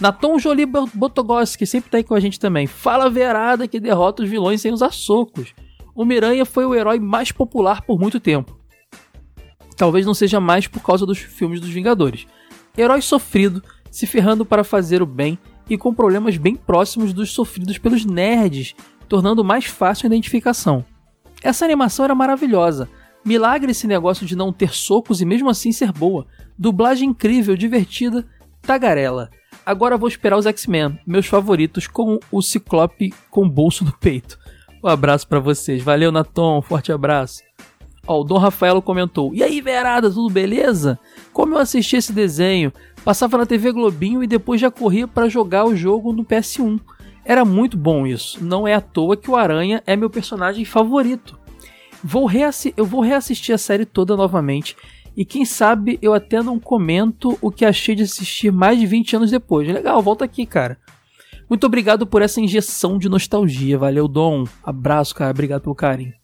[0.00, 2.66] Natom Jolie Botogoski sempre tá aí com a gente também.
[2.66, 5.52] Fala verada que derrota os vilões sem usar socos.
[5.94, 8.56] O Miranha foi o herói mais popular por muito tempo.
[9.76, 12.26] Talvez não seja mais por causa dos filmes dos Vingadores.
[12.76, 15.36] Herói sofrido, se ferrando para fazer o bem
[15.68, 18.76] e com problemas bem próximos dos sofridos pelos nerds,
[19.08, 20.84] tornando mais fácil a identificação.
[21.42, 22.88] Essa animação era maravilhosa.
[23.24, 26.26] Milagre esse negócio de não ter socos e mesmo assim ser boa.
[26.56, 28.24] Dublagem incrível, divertida,
[28.62, 29.30] tagarela.
[29.68, 34.38] Agora vou esperar os X-Men, meus favoritos, com o Ciclope com o bolso no peito.
[34.82, 35.82] Um abraço para vocês.
[35.82, 36.62] Valeu, Natom.
[36.62, 37.42] Forte abraço.
[38.06, 40.98] Ó, o Dom Rafaelo comentou: E aí, Verada, tudo beleza?
[41.34, 42.72] Como eu assisti esse desenho?
[43.04, 46.80] Passava na TV Globinho e depois já corria para jogar o jogo no PS1.
[47.22, 48.42] Era muito bom isso.
[48.42, 51.38] Não é à toa que o Aranha é meu personagem favorito.
[52.02, 52.26] Vou
[52.74, 54.74] eu vou reassistir a série toda novamente
[55.18, 59.16] E quem sabe eu até não comento o que achei de assistir mais de 20
[59.16, 59.66] anos depois.
[59.66, 60.78] Legal, volta aqui, cara.
[61.50, 63.76] Muito obrigado por essa injeção de nostalgia.
[63.76, 64.44] Valeu, Dom.
[64.62, 65.32] Abraço, cara.
[65.32, 66.14] Obrigado pelo carinho.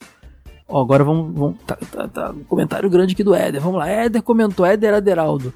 [0.68, 1.36] Ó, agora vamos.
[1.36, 3.60] vamos tá, tá, tá, um comentário grande aqui do Éder.
[3.60, 3.88] Vamos lá.
[3.88, 5.52] Éder comentou, Éder Aderaldo.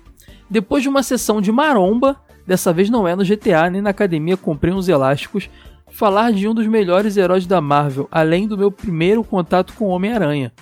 [0.51, 4.37] Depois de uma sessão de maromba, dessa vez não é no GTA nem na academia,
[4.37, 5.49] comprei uns elásticos.
[5.93, 10.53] Falar de um dos melhores heróis da Marvel, além do meu primeiro contato com Homem-Aranha.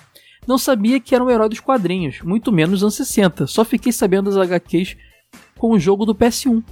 [0.47, 3.47] Não sabia que era um herói dos quadrinhos, muito menos nos anos 60.
[3.47, 4.95] Só fiquei sabendo das HQs
[5.57, 6.63] com o jogo do PS1.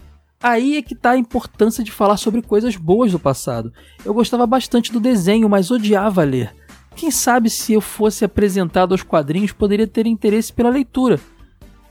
[0.41, 3.73] Aí é que tá a importância de falar sobre coisas boas do passado.
[4.06, 6.53] Eu gostava bastante do desenho, mas odiava ler.
[6.95, 11.19] Quem sabe se eu fosse apresentado aos quadrinhos poderia ter interesse pela leitura.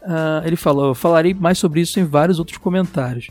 [0.03, 3.29] Ah, ele falou, eu falarei mais sobre isso em vários outros comentários.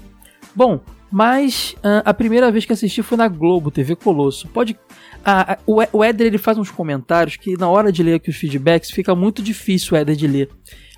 [0.55, 0.81] Bom,
[1.15, 4.47] mas ah, a primeira vez que assisti foi na Globo, TV Colosso.
[4.47, 4.75] Pode.
[5.23, 8.31] Ah, ah, o o Éder ele faz uns comentários que na hora de ler aqui
[8.31, 10.49] os feedbacks fica muito difícil o Éder de ler.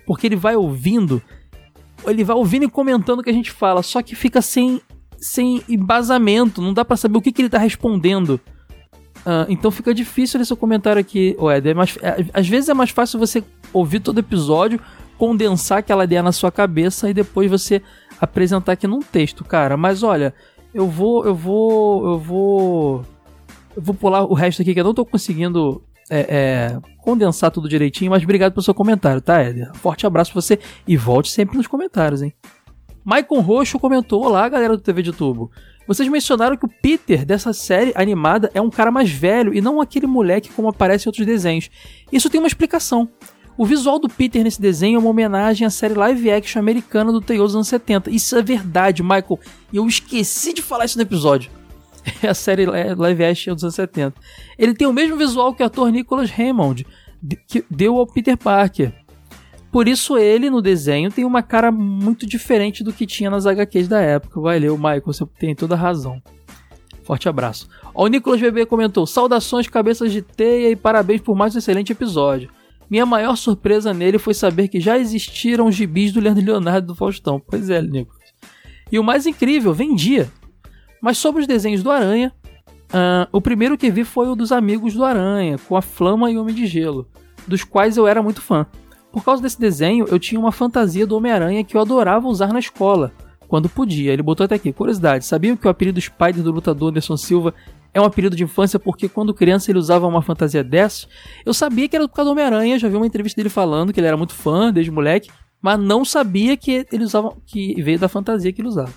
[0.08, 1.22] Porque ele vai ouvindo,
[2.08, 4.80] ele vai ouvindo e comentando o que a gente fala, só que fica sem,
[5.18, 8.40] sem embasamento, não dá pra saber o que, que ele tá respondendo.
[9.26, 11.72] Ah, então fica difícil ler seu comentário aqui, ô Éder.
[11.72, 13.44] É mais- é- às vezes é mais fácil você
[13.74, 14.80] ouvir todo episódio,
[15.18, 17.82] condensar aquela ideia na sua cabeça e depois você
[18.20, 19.76] apresentar aqui num texto, cara.
[19.78, 20.34] Mas olha,
[20.74, 23.06] eu vou, eu vou, eu vou,
[23.76, 27.70] eu vou pular o resto aqui que eu não tô conseguindo é, é, condensar tudo
[27.70, 28.12] direitinho.
[28.12, 29.74] Mas obrigado pelo seu comentário, tá, Éder?
[29.76, 32.34] Forte abraço pra você e volte sempre nos comentários, hein?
[33.04, 35.52] Maicon Roxo comentou: Olá, galera do TV de Tubo.
[35.88, 39.80] Vocês mencionaram que o Peter dessa série animada é um cara mais velho e não
[39.80, 41.70] aquele moleque como aparece em outros desenhos.
[42.12, 43.08] Isso tem uma explicação.
[43.58, 47.22] O visual do Peter nesse desenho é uma homenagem à série live action americana do
[47.22, 48.10] Tales dos anos 70.
[48.12, 49.40] Isso é verdade, Michael.
[49.72, 51.50] E eu esqueci de falar isso no episódio.
[52.22, 54.14] É a série li- live action dos anos 70.
[54.60, 56.86] Ele tem o mesmo visual que o ator Nicholas Hammond,
[57.24, 58.94] de- que deu ao Peter Parker.
[59.72, 63.88] Por isso ele, no desenho, tem uma cara muito diferente do que tinha nas HQs
[63.88, 64.40] da época.
[64.40, 66.22] Valeu, Michael, você tem toda a razão.
[67.04, 67.68] Forte abraço.
[67.94, 71.92] Ó, o Nicolas Bebê comentou: Saudações, cabeças de teia e parabéns por mais um excelente
[71.92, 72.50] episódio.
[72.90, 76.96] Minha maior surpresa nele foi saber que já existiram os gibis do Leandro Leonardo do
[76.96, 77.40] Faustão.
[77.40, 78.34] Pois é, Nicolas.
[78.92, 80.30] E o mais incrível, vendia.
[81.02, 82.32] Mas sobre os desenhos do Aranha,
[82.94, 86.38] ah, o primeiro que vi foi o dos Amigos do Aranha, com a Flama e
[86.38, 87.08] o Homem de Gelo,
[87.48, 88.66] dos quais eu era muito fã.
[89.12, 92.60] Por causa desse desenho, eu tinha uma fantasia do Homem-Aranha que eu adorava usar na
[92.60, 93.12] escola,
[93.48, 94.12] quando podia.
[94.12, 97.54] Ele botou até aqui, curiosidade, sabiam que o apelido Spider do lutador Anderson Silva
[97.96, 101.08] é um apelido de infância porque quando criança ele usava uma fantasia dessas?
[101.46, 104.00] Eu sabia que era por causa do Homem-Aranha, já vi uma entrevista dele falando que
[104.00, 105.30] ele era muito fã desde moleque,
[105.62, 108.94] mas não sabia que ele usava que veio da fantasia que ele usava.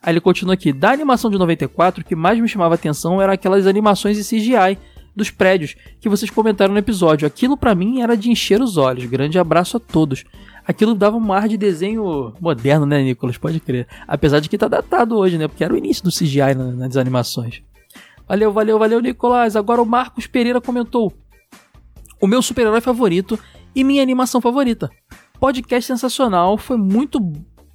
[0.00, 3.32] Aí ele continua aqui, da animação de 94, o que mais me chamava atenção era
[3.34, 4.78] aquelas animações de CGI
[5.14, 7.26] dos prédios que vocês comentaram no episódio.
[7.26, 9.04] Aquilo pra mim era de encher os olhos.
[9.04, 10.24] Grande abraço a todos.
[10.66, 13.36] Aquilo dava um ar de desenho moderno, né, Nicolas?
[13.36, 13.86] Pode crer.
[14.08, 15.46] Apesar de que tá datado hoje, né?
[15.48, 17.62] Porque era o início do CGI na- nas animações.
[18.28, 19.56] Valeu, valeu, valeu, Nicolas.
[19.56, 21.12] Agora o Marcos Pereira comentou:
[22.20, 23.38] O meu super-herói favorito
[23.74, 24.90] e minha animação favorita.
[25.38, 27.18] Podcast sensacional, foi muito.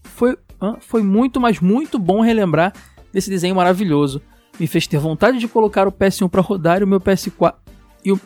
[0.04, 0.38] Foi,
[0.80, 2.74] foi muito, mas muito bom relembrar
[3.12, 4.22] desse desenho maravilhoso.
[4.60, 7.56] Me fez ter vontade de colocar o PS1 pra rodar e o meu PS4.
[8.04, 8.20] E, o,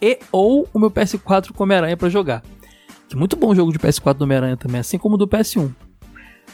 [0.00, 2.42] e ou o meu PS4 com Homem-Aranha pra jogar.
[3.08, 5.70] Que muito bom jogo de PS4 do Homem-Aranha também, assim como o do PS1.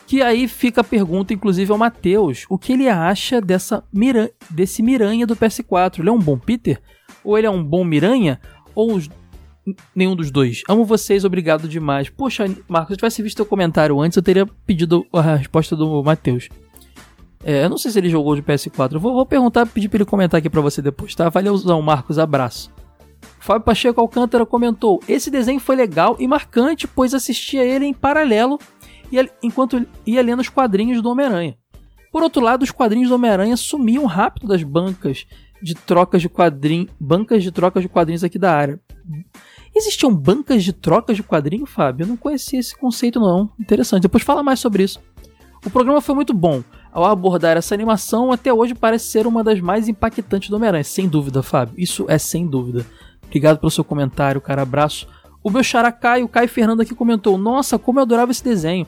[0.07, 4.83] Que aí fica a pergunta, inclusive, ao Matheus: o que ele acha dessa Miran desse
[4.83, 6.01] Miranha do PS4?
[6.01, 6.81] Ele é um bom Peter?
[7.25, 8.41] Ou ele é um bom Miranha?
[8.75, 9.09] Ou os-
[9.95, 10.63] nenhum dos dois?
[10.69, 12.11] Amo vocês, obrigado demais.
[12.11, 16.49] Poxa, Marcos, se tivesse visto o comentário antes, eu teria pedido a resposta do Matheus.
[17.45, 18.93] É, eu não sei se ele jogou de PS4.
[18.95, 21.29] Eu vou, vou perguntar, pedir pra ele comentar aqui pra você depois, tá?
[21.29, 22.71] Valeuzão, Marcos, abraço.
[23.41, 28.59] Fábio Pacheco Alcântara comentou: Esse desenho foi legal e marcante, pois assistia ele em paralelo
[29.43, 31.57] enquanto ia lendo os quadrinhos do Homem-Aranha.
[32.11, 35.27] Por outro lado, os quadrinhos do Homem-Aranha sumiam rápido das bancas
[35.63, 38.81] de trocas de quadrinhos, bancas de trocas de quadrinhos aqui da área.
[39.75, 42.05] Existiam bancas de trocas de quadrinho, Fábio?
[42.05, 43.51] Eu não conhecia esse conceito não.
[43.59, 44.03] Interessante.
[44.03, 45.01] Depois fala mais sobre isso.
[45.65, 46.63] O programa foi muito bom.
[46.93, 50.85] Ao abordar essa animação, até hoje parece ser uma das mais impactantes do Homem-Aranha.
[50.85, 51.75] Sem dúvida, Fábio.
[51.79, 52.85] Isso é sem dúvida.
[53.25, 54.61] Obrigado pelo seu comentário, cara.
[54.61, 55.09] Abraço.
[55.43, 58.87] O meu xará Caio, Caio Fernando aqui comentou: Nossa, como eu adorava esse desenho.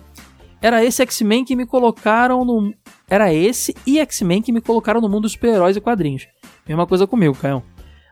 [0.62, 2.72] Era esse X-Men que me colocaram no.
[3.08, 6.26] Era esse e X-Men que me colocaram no mundo dos super-heróis e quadrinhos.
[6.66, 7.62] Mesma coisa comigo, Caio.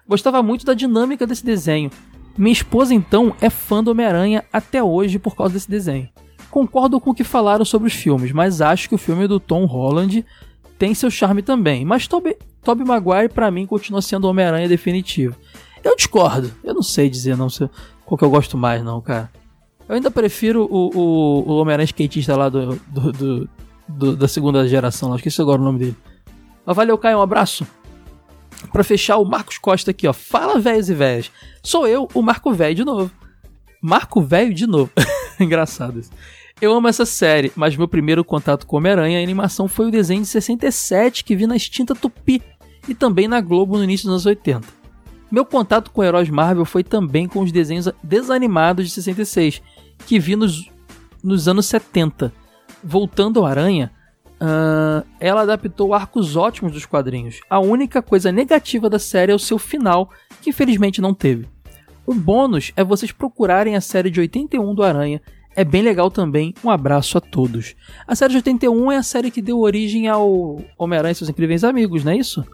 [0.07, 1.91] Gostava muito da dinâmica desse desenho.
[2.37, 6.09] Minha esposa, então, é fã do Homem-Aranha até hoje por causa desse desenho.
[6.51, 9.65] Concordo com o que falaram sobre os filmes, mas acho que o filme do Tom
[9.65, 10.25] Holland
[10.79, 11.85] tem seu charme também.
[11.85, 15.37] Mas Tobey, Tobey Maguire, pra mim, continua sendo o Homem-Aranha definitivo.
[15.83, 16.53] Eu discordo.
[16.63, 17.69] Eu não sei dizer não se-
[18.13, 19.31] qual que eu gosto mais, não, cara.
[19.89, 23.49] Eu ainda prefiro o, o, o Homem-Aranha skatista lá do, do, do-
[23.89, 25.17] do- da segunda geração, lá.
[25.17, 25.97] esqueci agora o nome dele.
[26.67, 27.67] Mas valeu, Caio, um abraço.
[28.71, 30.13] Pra fechar, o Marcos Costa aqui, ó.
[30.13, 31.31] Fala, velhos e velhas.
[31.63, 33.11] Sou eu, o Marco Velho de novo.
[33.81, 34.91] Marco Velho de novo.
[35.41, 36.11] Engraçado isso.
[36.61, 40.21] Eu amo essa série, mas meu primeiro contato com Homem-Aranha e animação foi o desenho
[40.21, 42.41] de 67 que vi na extinta Tupi
[42.87, 44.82] e também na Globo no início dos anos 80.
[45.33, 49.63] Meu contato com heróis Marvel foi também com os desenhos desanimados de 66,
[50.07, 50.71] que vi nos,
[51.25, 52.31] nos anos 70.
[52.85, 53.91] Voltando ao Aranha,
[54.39, 57.41] ah, ela adaptou arcos ótimos dos quadrinhos.
[57.49, 60.11] A única coisa negativa da série é o seu final,
[60.43, 61.49] que infelizmente não teve.
[62.07, 65.23] Um bônus é vocês procurarem a série de 81 do Aranha.
[65.57, 66.53] É bem legal também.
[66.63, 67.75] Um abraço a todos.
[68.07, 71.65] A série de 81 é a série que deu origem ao Homem-Aranha e seus incríveis
[71.65, 72.45] amigos, não é isso?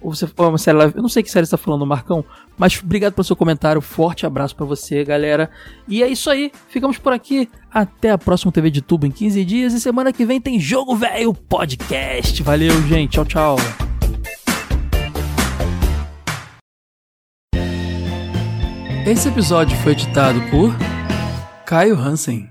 [0.00, 0.94] Ou você é uma série live?
[0.96, 2.24] Eu não sei que série você tá falando, Marcão.
[2.56, 3.80] Mas obrigado pelo seu comentário.
[3.80, 5.50] Forte abraço pra você, galera.
[5.86, 6.50] E é isso aí.
[6.68, 7.48] Ficamos por aqui.
[7.72, 9.72] Até a próxima TV de Tubo em 15 dias.
[9.74, 12.42] E semana que vem tem Jogo Velho Podcast.
[12.42, 13.12] Valeu, gente.
[13.12, 13.56] Tchau, tchau.
[19.06, 20.74] Esse episódio foi editado por
[21.64, 22.49] Caio Hansen.